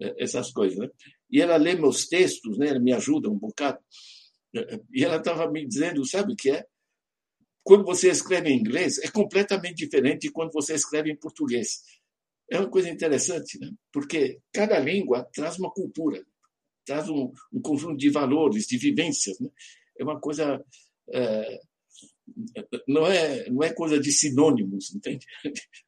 é, 0.00 0.14
essas 0.18 0.52
coisas. 0.52 0.78
Né? 0.78 0.88
E 1.30 1.40
ela 1.40 1.56
lê 1.56 1.74
meus 1.74 2.06
textos, 2.06 2.58
né? 2.58 2.68
ela 2.68 2.80
me 2.80 2.92
ajuda 2.92 3.30
um 3.30 3.38
bocado. 3.38 3.78
E 4.92 5.02
ela 5.04 5.16
estava 5.16 5.50
me 5.50 5.66
dizendo, 5.66 6.06
sabe 6.06 6.32
o 6.32 6.36
que 6.36 6.50
é? 6.50 6.64
Quando 7.64 7.84
você 7.84 8.10
escreve 8.10 8.50
em 8.50 8.58
inglês, 8.58 8.98
é 8.98 9.10
completamente 9.10 9.76
diferente 9.76 10.22
de 10.22 10.30
quando 10.30 10.52
você 10.52 10.74
escreve 10.74 11.10
em 11.10 11.16
português. 11.16 11.82
é 12.50 12.58
uma 12.58 12.70
coisa 12.70 12.90
interessante, 12.90 13.58
né? 13.58 13.70
porque 13.90 14.38
cada 14.52 14.78
língua 14.78 15.26
traz 15.32 15.58
uma 15.58 15.72
cultura, 15.72 16.22
traz 16.84 17.08
um, 17.08 17.32
um 17.52 17.60
conjunto 17.62 17.96
de 17.96 18.10
valores, 18.10 18.66
de 18.66 18.76
vivências. 18.76 19.40
Né? 19.40 19.48
É 19.98 20.04
uma 20.04 20.20
coisa. 20.20 20.62
É, 21.12 21.60
não, 22.88 23.06
é, 23.06 23.48
não 23.50 23.62
é 23.62 23.72
coisa 23.72 23.98
de 24.00 24.10
sinônimos, 24.12 24.94
entende? 24.94 25.26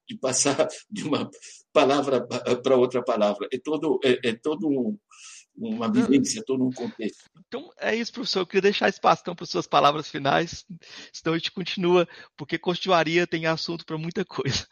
De 0.09 0.17
passar 0.19 0.69
de 0.91 1.05
uma 1.05 1.31
palavra 1.73 2.27
para 2.63 2.77
outra 2.77 3.03
palavra. 3.03 3.49
É 3.53 3.59
todo, 3.59 3.99
é, 4.05 4.29
é 4.29 4.35
todo 4.35 4.69
um, 4.69 4.99
uma 5.57 5.91
vivência, 5.91 6.43
todo 6.45 6.65
um 6.65 6.71
contexto. 6.71 7.25
Então 7.47 7.71
é 7.79 7.95
isso, 7.95 8.13
professor. 8.13 8.41
Eu 8.41 8.47
queria 8.47 8.63
deixar 8.63 8.89
espaço 8.89 9.23
então, 9.23 9.35
para 9.35 9.47
suas 9.47 9.67
palavras 9.67 10.09
finais, 10.09 10.65
senão 11.13 11.35
a 11.35 11.39
gente 11.39 11.53
continua, 11.53 12.07
porque 12.37 12.59
continuaria, 12.59 13.27
tem 13.27 13.47
assunto 13.47 13.85
para 13.85 13.99
muita 13.99 14.25
coisa. 14.25 14.67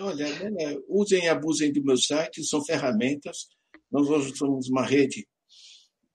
Olha, 0.00 0.50
né, 0.50 0.76
usem 0.88 1.24
e 1.24 1.28
abusem 1.28 1.72
do 1.72 1.82
meu 1.82 1.96
site, 1.96 2.44
são 2.44 2.64
ferramentas. 2.64 3.48
Nós 3.90 4.08
hoje 4.08 4.36
somos 4.36 4.68
uma 4.68 4.84
rede 4.84 5.26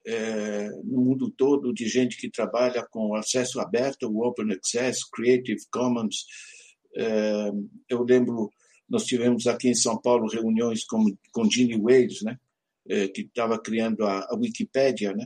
é, 0.05 0.69
no 0.83 1.01
mundo 1.01 1.31
todo 1.31 1.73
de 1.73 1.87
gente 1.87 2.17
que 2.17 2.29
trabalha 2.29 2.85
com 2.89 3.15
acesso 3.15 3.59
aberto, 3.59 4.07
o 4.07 4.25
Open 4.25 4.51
Access, 4.51 5.01
Creative 5.11 5.61
Commons. 5.71 6.25
É, 6.95 7.51
eu 7.89 8.03
lembro, 8.03 8.51
nós 8.89 9.05
tivemos 9.05 9.47
aqui 9.47 9.69
em 9.69 9.75
São 9.75 9.99
Paulo 9.99 10.27
reuniões 10.27 10.85
com, 10.85 11.05
com 11.31 11.49
Ginny 11.49 11.79
Wales, 11.79 12.21
né, 12.21 12.37
é, 12.87 13.07
que 13.07 13.21
estava 13.21 13.59
criando 13.59 14.05
a, 14.05 14.19
a 14.29 14.35
Wikipédia, 14.35 15.13
né, 15.13 15.25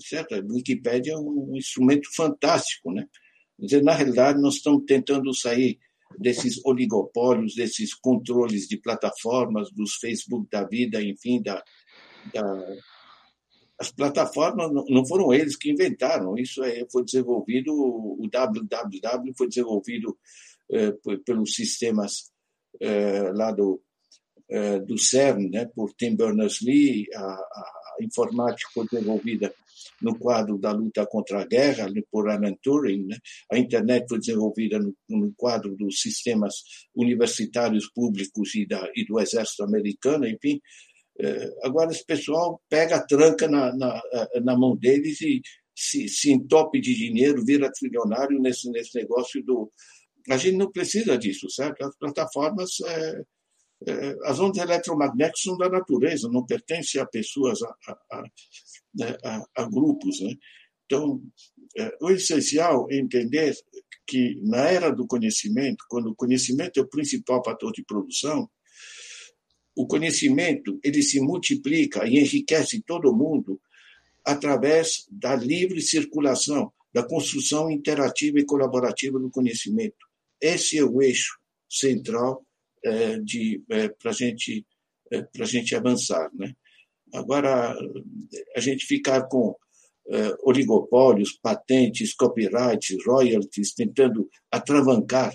certo? 0.00 0.34
A 0.34 0.38
Wikipédia 0.38 1.12
é 1.12 1.18
um 1.18 1.56
instrumento 1.56 2.08
fantástico, 2.14 2.92
né? 2.92 3.06
Dizer, 3.58 3.82
na 3.82 3.92
realidade, 3.92 4.40
nós 4.40 4.56
estamos 4.56 4.84
tentando 4.86 5.34
sair 5.34 5.78
desses 6.18 6.64
oligopólios, 6.64 7.54
desses 7.54 7.94
controles 7.94 8.68
de 8.68 8.76
plataformas, 8.76 9.70
dos 9.72 9.94
Facebook 9.94 10.48
da 10.50 10.64
vida, 10.64 11.02
enfim, 11.02 11.42
da, 11.42 11.62
da 12.32 12.76
as 13.78 13.92
plataformas 13.92 14.70
não 14.88 15.06
foram 15.06 15.32
eles 15.32 15.56
que 15.56 15.70
inventaram, 15.70 16.36
isso 16.36 16.60
foi 16.90 17.04
desenvolvido, 17.04 17.72
o 17.72 18.28
www 18.30 19.32
foi 19.36 19.48
desenvolvido 19.48 20.18
eh, 20.70 20.92
pelos 21.24 21.54
sistemas 21.54 22.30
eh, 22.80 23.30
lá 23.32 23.52
do, 23.52 23.80
eh, 24.50 24.80
do 24.80 24.98
CERN, 24.98 25.48
né, 25.48 25.66
por 25.66 25.92
Tim 25.94 26.16
Berners-Lee, 26.16 27.06
a, 27.14 27.20
a 27.20 27.96
informática 28.02 28.68
foi 28.74 28.86
desenvolvida 28.86 29.54
no 30.00 30.18
quadro 30.18 30.58
da 30.58 30.72
luta 30.72 31.06
contra 31.06 31.42
a 31.42 31.46
guerra, 31.46 31.88
por 32.10 32.28
Alan 32.28 32.54
Turing. 32.62 33.06
Né? 33.06 33.16
A 33.50 33.58
internet 33.58 34.06
foi 34.08 34.18
desenvolvida 34.18 34.78
no, 34.78 34.94
no, 35.08 35.32
quadro 35.36 35.76
dos 35.76 36.00
sistemas 36.00 36.54
universitários 36.94 37.90
públicos 37.92 38.54
e, 38.54 38.66
da, 38.66 38.88
e 38.94 39.04
do 39.04 39.18
exército 39.18 39.64
americano, 39.64 40.26
enfim. 40.26 40.60
É, 41.20 41.52
agora, 41.64 41.90
esse 41.90 42.04
pessoal 42.04 42.60
pega 42.68 42.96
a 42.96 43.04
tranca 43.04 43.48
na, 43.48 43.74
na, 43.76 44.02
na 44.42 44.56
mão 44.56 44.76
deles 44.76 45.20
e 45.20 45.40
se, 45.74 46.08
se 46.08 46.32
entope 46.32 46.80
de 46.80 46.94
dinheiro, 46.94 47.44
vira 47.44 47.70
trilionário 47.72 48.40
nesse, 48.40 48.70
nesse 48.70 48.96
negócio 48.98 49.42
do. 49.44 49.70
A 50.30 50.36
gente 50.36 50.56
não 50.56 50.70
precisa 50.70 51.16
disso, 51.16 51.48
certo? 51.50 51.84
As 51.84 51.96
plataformas. 51.96 52.80
É, 52.86 53.22
é, 53.86 54.16
as 54.24 54.40
ondas 54.40 54.60
eletromagnéticas 54.60 55.40
são 55.40 55.56
da 55.56 55.68
natureza, 55.68 56.28
não 56.28 56.44
pertencem 56.44 57.00
a 57.00 57.06
pessoas, 57.06 57.60
a, 57.62 57.92
a, 58.10 58.22
né, 58.92 59.16
a, 59.24 59.62
a 59.62 59.70
grupos. 59.70 60.20
Né? 60.20 60.34
Então, 60.84 61.22
é, 61.76 61.96
o 62.00 62.10
essencial 62.10 62.88
é 62.90 62.96
entender 62.96 63.54
que 64.04 64.40
na 64.42 64.68
era 64.68 64.90
do 64.90 65.06
conhecimento, 65.06 65.84
quando 65.88 66.10
o 66.10 66.14
conhecimento 66.14 66.80
é 66.80 66.82
o 66.82 66.88
principal 66.88 67.40
fator 67.44 67.70
de 67.72 67.84
produção, 67.84 68.50
o 69.78 69.86
conhecimento 69.86 70.80
ele 70.82 71.00
se 71.04 71.20
multiplica 71.20 72.04
e 72.04 72.18
enriquece 72.18 72.82
todo 72.82 73.14
mundo 73.14 73.60
através 74.24 75.06
da 75.08 75.36
livre 75.36 75.80
circulação, 75.80 76.72
da 76.92 77.04
construção 77.04 77.70
interativa 77.70 78.40
e 78.40 78.44
colaborativa 78.44 79.20
do 79.20 79.30
conhecimento. 79.30 80.04
Esse 80.40 80.78
é 80.78 80.84
o 80.84 81.00
eixo 81.00 81.38
central 81.70 82.44
é, 82.84 83.20
é, 83.70 83.88
para 83.88 84.10
gente, 84.10 84.66
é, 85.12 85.24
a 85.40 85.44
gente 85.44 85.76
avançar. 85.76 86.28
Né? 86.34 86.52
Agora, 87.14 87.72
a 88.56 88.60
gente 88.60 88.84
ficar 88.84 89.28
com 89.28 89.50
uh, 89.50 90.36
oligopólios, 90.42 91.38
patentes, 91.40 92.14
copyrights, 92.14 92.96
royalties, 93.06 93.74
tentando 93.74 94.28
atravancar, 94.50 95.32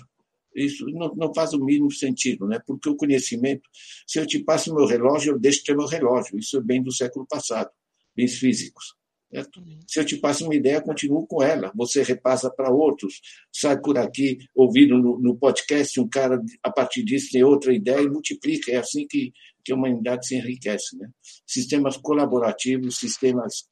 isso 0.54 0.86
não, 0.86 1.14
não, 1.14 1.34
faz 1.34 1.52
o 1.52 1.64
mínimo 1.64 1.90
sentido, 1.90 2.46
né? 2.46 2.60
porque 2.66 2.88
o 2.88 2.96
conhecimento, 2.96 3.68
se 4.06 4.18
eu 4.18 4.26
te 4.26 4.38
passo 4.38 4.74
meu 4.74 4.86
relógio, 4.86 5.32
eu 5.32 5.38
deixo 5.38 5.64
ter 5.64 5.76
meu 5.76 5.86
relógio, 5.86 6.38
isso 6.38 6.56
é 6.56 6.60
bem 6.60 6.82
do 6.82 6.92
século 6.92 7.26
passado, 7.28 7.70
bens 8.14 8.38
físicos. 8.38 8.94
Certo? 9.34 9.60
Se 9.88 9.98
eu 9.98 10.04
te 10.04 10.16
passo 10.16 10.44
uma 10.44 10.54
ideia, 10.54 10.80
continuo 10.80 11.26
com 11.26 11.42
ela. 11.42 11.72
Você 11.74 12.04
repassa 12.04 12.48
para 12.48 12.72
outros. 12.72 13.20
Sai 13.52 13.80
por 13.80 13.98
aqui, 13.98 14.38
ouvindo 14.54 14.96
no, 14.96 15.18
no, 15.18 15.36
podcast, 15.36 16.00
um 16.00 16.08
cara, 16.08 16.40
a 16.62 16.70
partir 16.70 17.02
disso, 17.02 17.30
tem 17.32 17.42
outra 17.42 17.74
ideia 17.74 18.00
e 18.00 18.08
multiplica. 18.08 18.70
É 18.70 18.76
assim 18.76 19.08
que, 19.08 19.32
que 19.64 19.72
a 19.72 19.74
humanidade 19.74 20.24
se 20.28 20.36
enriquece. 20.36 20.96
Né? 20.96 21.08
Sistemas 21.44 21.96
colaborativos, 21.96 22.96
sistemas 22.96 23.64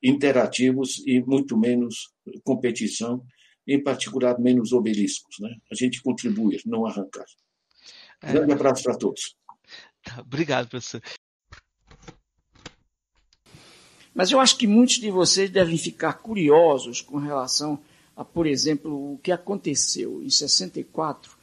interativos 0.00 1.02
e 1.04 1.20
muito 1.20 1.58
menos 1.58 2.12
competição, 2.44 3.24
em 3.66 3.82
particular 3.82 4.38
menos 4.38 4.72
obeliscos. 4.72 5.36
Né? 5.40 5.54
A 5.70 5.74
gente 5.74 6.02
contribui, 6.02 6.58
não 6.66 6.86
arrancar. 6.86 7.24
É. 8.22 8.32
Grande 8.32 8.52
abraço 8.52 8.82
para 8.82 8.96
todos. 8.96 9.36
Tá, 10.02 10.20
obrigado, 10.20 10.68
professor. 10.68 11.02
Mas 14.14 14.30
eu 14.30 14.40
acho 14.40 14.56
que 14.56 14.66
muitos 14.66 14.96
de 14.96 15.10
vocês 15.10 15.50
devem 15.50 15.78
ficar 15.78 16.14
curiosos 16.14 17.00
com 17.00 17.18
relação 17.18 17.78
a, 18.16 18.24
por 18.24 18.46
exemplo, 18.46 19.14
o 19.14 19.18
que 19.18 19.30
aconteceu 19.30 20.22
em 20.22 20.28
64 20.28 21.38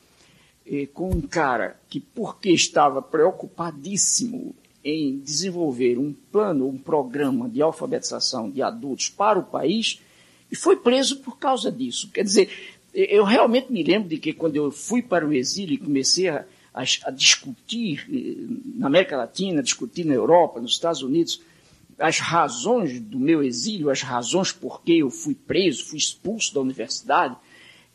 eh, 0.65 0.85
com 0.93 1.09
um 1.09 1.21
cara 1.21 1.79
que, 1.89 1.99
porque 1.99 2.51
estava 2.51 3.01
preocupadíssimo 3.01 4.53
em 4.83 5.17
desenvolver 5.19 5.97
um 5.97 6.13
plano, 6.13 6.67
um 6.67 6.77
programa 6.77 7.49
de 7.49 7.61
alfabetização 7.61 8.49
de 8.49 8.61
adultos 8.61 9.09
para 9.09 9.39
o 9.39 9.43
país, 9.43 10.01
e 10.51 10.55
foi 10.55 10.77
preso 10.77 11.17
por 11.19 11.37
causa 11.37 11.71
disso. 11.71 12.09
Quer 12.09 12.23
dizer, 12.23 12.49
eu 12.93 13.23
realmente 13.23 13.71
me 13.71 13.83
lembro 13.83 14.09
de 14.09 14.17
que 14.17 14.33
quando 14.33 14.55
eu 14.55 14.71
fui 14.71 15.01
para 15.01 15.27
o 15.27 15.33
exílio 15.33 15.75
e 15.75 15.77
comecei 15.77 16.29
a, 16.29 16.45
a, 16.73 16.83
a 17.03 17.11
discutir 17.11 18.07
eh, 18.11 18.35
na 18.75 18.87
América 18.87 19.17
Latina, 19.17 19.61
discutir 19.61 20.05
na 20.05 20.13
Europa, 20.13 20.59
nos 20.59 20.71
Estados 20.71 21.01
Unidos, 21.01 21.41
as 21.99 22.19
razões 22.19 22.99
do 22.99 23.19
meu 23.19 23.43
exílio, 23.43 23.89
as 23.89 24.01
razões 24.01 24.51
por 24.51 24.81
que 24.81 24.99
eu 24.99 25.09
fui 25.09 25.35
preso, 25.35 25.85
fui 25.85 25.97
expulso 25.97 26.53
da 26.53 26.61
universidade, 26.61 27.35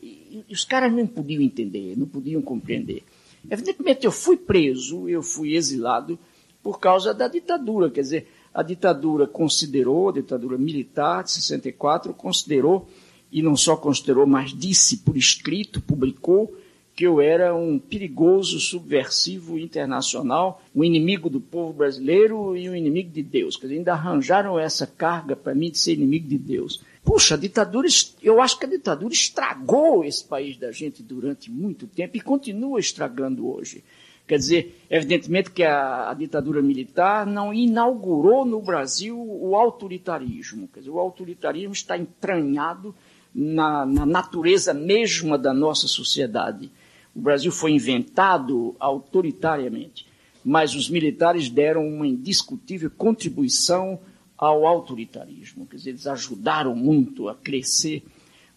e, 0.01 0.43
e 0.47 0.53
os 0.53 0.65
caras 0.65 0.91
não 0.91 1.07
podiam 1.07 1.41
entender, 1.41 1.97
não 1.97 2.05
podiam 2.05 2.41
compreender. 2.41 3.03
Evidentemente, 3.49 4.05
eu 4.05 4.11
fui 4.11 4.37
preso, 4.37 5.07
eu 5.07 5.21
fui 5.21 5.55
exilado 5.55 6.19
por 6.61 6.79
causa 6.79 7.13
da 7.13 7.27
ditadura, 7.27 7.89
quer 7.89 8.01
dizer, 8.01 8.27
a 8.53 8.61
ditadura 8.61 9.25
considerou, 9.25 10.09
a 10.09 10.13
ditadura 10.13 10.57
militar 10.57 11.23
de 11.23 11.31
64, 11.31 12.13
considerou, 12.13 12.87
e 13.31 13.41
não 13.41 13.57
só 13.57 13.75
considerou, 13.75 14.27
mas 14.27 14.53
disse 14.53 14.97
por 14.97 15.17
escrito, 15.17 15.81
publicou, 15.81 16.55
que 16.95 17.05
eu 17.05 17.19
era 17.19 17.55
um 17.55 17.79
perigoso 17.79 18.59
subversivo 18.59 19.57
internacional, 19.57 20.61
um 20.75 20.83
inimigo 20.83 21.29
do 21.29 21.41
povo 21.41 21.73
brasileiro 21.73 22.55
e 22.55 22.69
um 22.69 22.75
inimigo 22.75 23.09
de 23.09 23.23
Deus. 23.23 23.57
Quer 23.57 23.67
dizer, 23.67 23.79
ainda 23.79 23.93
arranjaram 23.93 24.59
essa 24.59 24.85
carga 24.85 25.35
para 25.35 25.55
mim 25.55 25.71
de 25.71 25.79
ser 25.79 25.93
inimigo 25.93 26.27
de 26.27 26.37
Deus. 26.37 26.83
Puxa, 27.03 27.33
a 27.33 27.37
ditadura, 27.37 27.87
eu 28.21 28.39
acho 28.39 28.59
que 28.59 28.65
a 28.65 28.69
ditadura 28.69 29.11
estragou 29.11 30.05
esse 30.05 30.23
país 30.23 30.55
da 30.57 30.71
gente 30.71 31.01
durante 31.01 31.49
muito 31.49 31.87
tempo 31.87 32.15
e 32.15 32.21
continua 32.21 32.79
estragando 32.79 33.49
hoje. 33.49 33.83
Quer 34.25 34.37
dizer, 34.37 34.85
evidentemente 34.89 35.51
que 35.51 35.63
a, 35.63 36.09
a, 36.09 36.13
ditadura 36.13 36.61
militar 36.61 37.25
não 37.25 37.53
inaugurou 37.53 38.45
no 38.45 38.61
Brasil 38.61 39.19
o 39.19 39.55
autoritarismo. 39.55 40.67
Quer 40.69 40.79
dizer, 40.79 40.91
o 40.91 40.99
autoritarismo 40.99 41.73
está 41.73 41.97
entranhado 41.97 42.95
na, 43.35 43.85
na 43.85 44.05
natureza 44.05 44.73
mesma 44.73 45.37
da 45.37 45.53
nossa 45.53 45.87
sociedade. 45.87 46.71
O 47.13 47.19
Brasil 47.19 47.51
foi 47.51 47.71
inventado 47.71 48.75
autoritariamente, 48.79 50.07
mas 50.43 50.73
os 50.73 50.89
militares 50.89 51.49
deram 51.49 51.85
uma 51.85 52.07
indiscutível 52.07 52.89
contribuição 52.89 53.99
ao 54.37 54.65
autoritarismo. 54.65 55.65
Quer 55.65 55.77
dizer, 55.77 55.89
eles 55.91 56.07
ajudaram 56.07 56.73
muito 56.75 57.27
a 57.27 57.35
crescer 57.35 58.03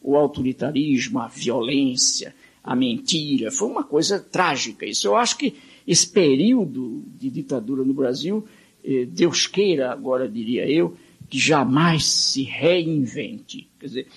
o 0.01 0.16
autoritarismo, 0.16 1.18
a 1.18 1.26
violência, 1.26 2.34
a 2.66 2.74
mentira. 2.74 3.52
Foi 3.52 3.68
uma 3.68 3.84
coisa 3.84 4.18
trágica. 4.18 4.84
Isso 4.84 5.06
eu 5.06 5.16
acho 5.16 5.38
que 5.38 5.55
esse 5.86 6.09
período 6.09 7.05
de 7.16 7.30
ditadura 7.30 7.84
no 7.84 7.94
Brasil, 7.94 8.44
eh, 8.84 9.06
Deus 9.06 9.47
queira, 9.47 9.93
agora 9.93 10.28
diria 10.28 10.68
eu, 10.68 10.97
que 11.30 11.38
jamais 11.38 12.05
se 12.05 12.43
reinvente. 12.43 13.68
Quer 13.78 13.86
dizer, 13.86 14.09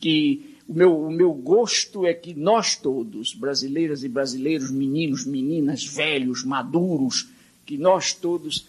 que 0.00 0.56
o 0.66 0.72
meu, 0.72 0.98
o 0.98 1.10
meu 1.10 1.32
gosto 1.32 2.06
é 2.06 2.14
que 2.14 2.34
nós 2.34 2.76
todos, 2.76 3.34
brasileiras 3.34 4.04
e 4.04 4.08
brasileiros, 4.08 4.70
meninos, 4.70 5.26
meninas, 5.26 5.84
velhos, 5.84 6.44
maduros, 6.44 7.28
que 7.66 7.76
nós 7.76 8.14
todos 8.14 8.66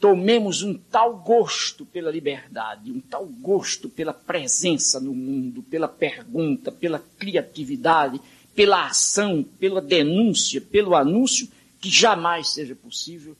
tomemos 0.00 0.62
um 0.62 0.74
tal 0.74 1.18
gosto 1.18 1.84
pela 1.84 2.10
liberdade, 2.10 2.90
um 2.90 3.00
tal 3.00 3.26
gosto 3.26 3.88
pela 3.88 4.14
presença 4.14 4.98
no 4.98 5.14
mundo, 5.14 5.62
pela 5.62 5.86
pergunta, 5.86 6.72
pela 6.72 6.98
criatividade, 7.18 8.18
pela 8.60 8.88
ação, 8.88 9.42
pela 9.58 9.80
denúncia, 9.80 10.60
pelo 10.60 10.94
anúncio, 10.94 11.48
que 11.80 11.88
jamais 11.88 12.50
seja 12.50 12.74
possível 12.74 13.34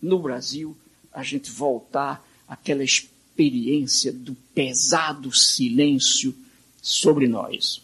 no 0.00 0.18
Brasil 0.18 0.74
a 1.12 1.22
gente 1.22 1.50
voltar 1.50 2.26
àquela 2.48 2.82
experiência 2.82 4.10
do 4.10 4.34
pesado 4.54 5.30
silêncio 5.30 6.34
sobre 6.80 7.28
nós. 7.28 7.81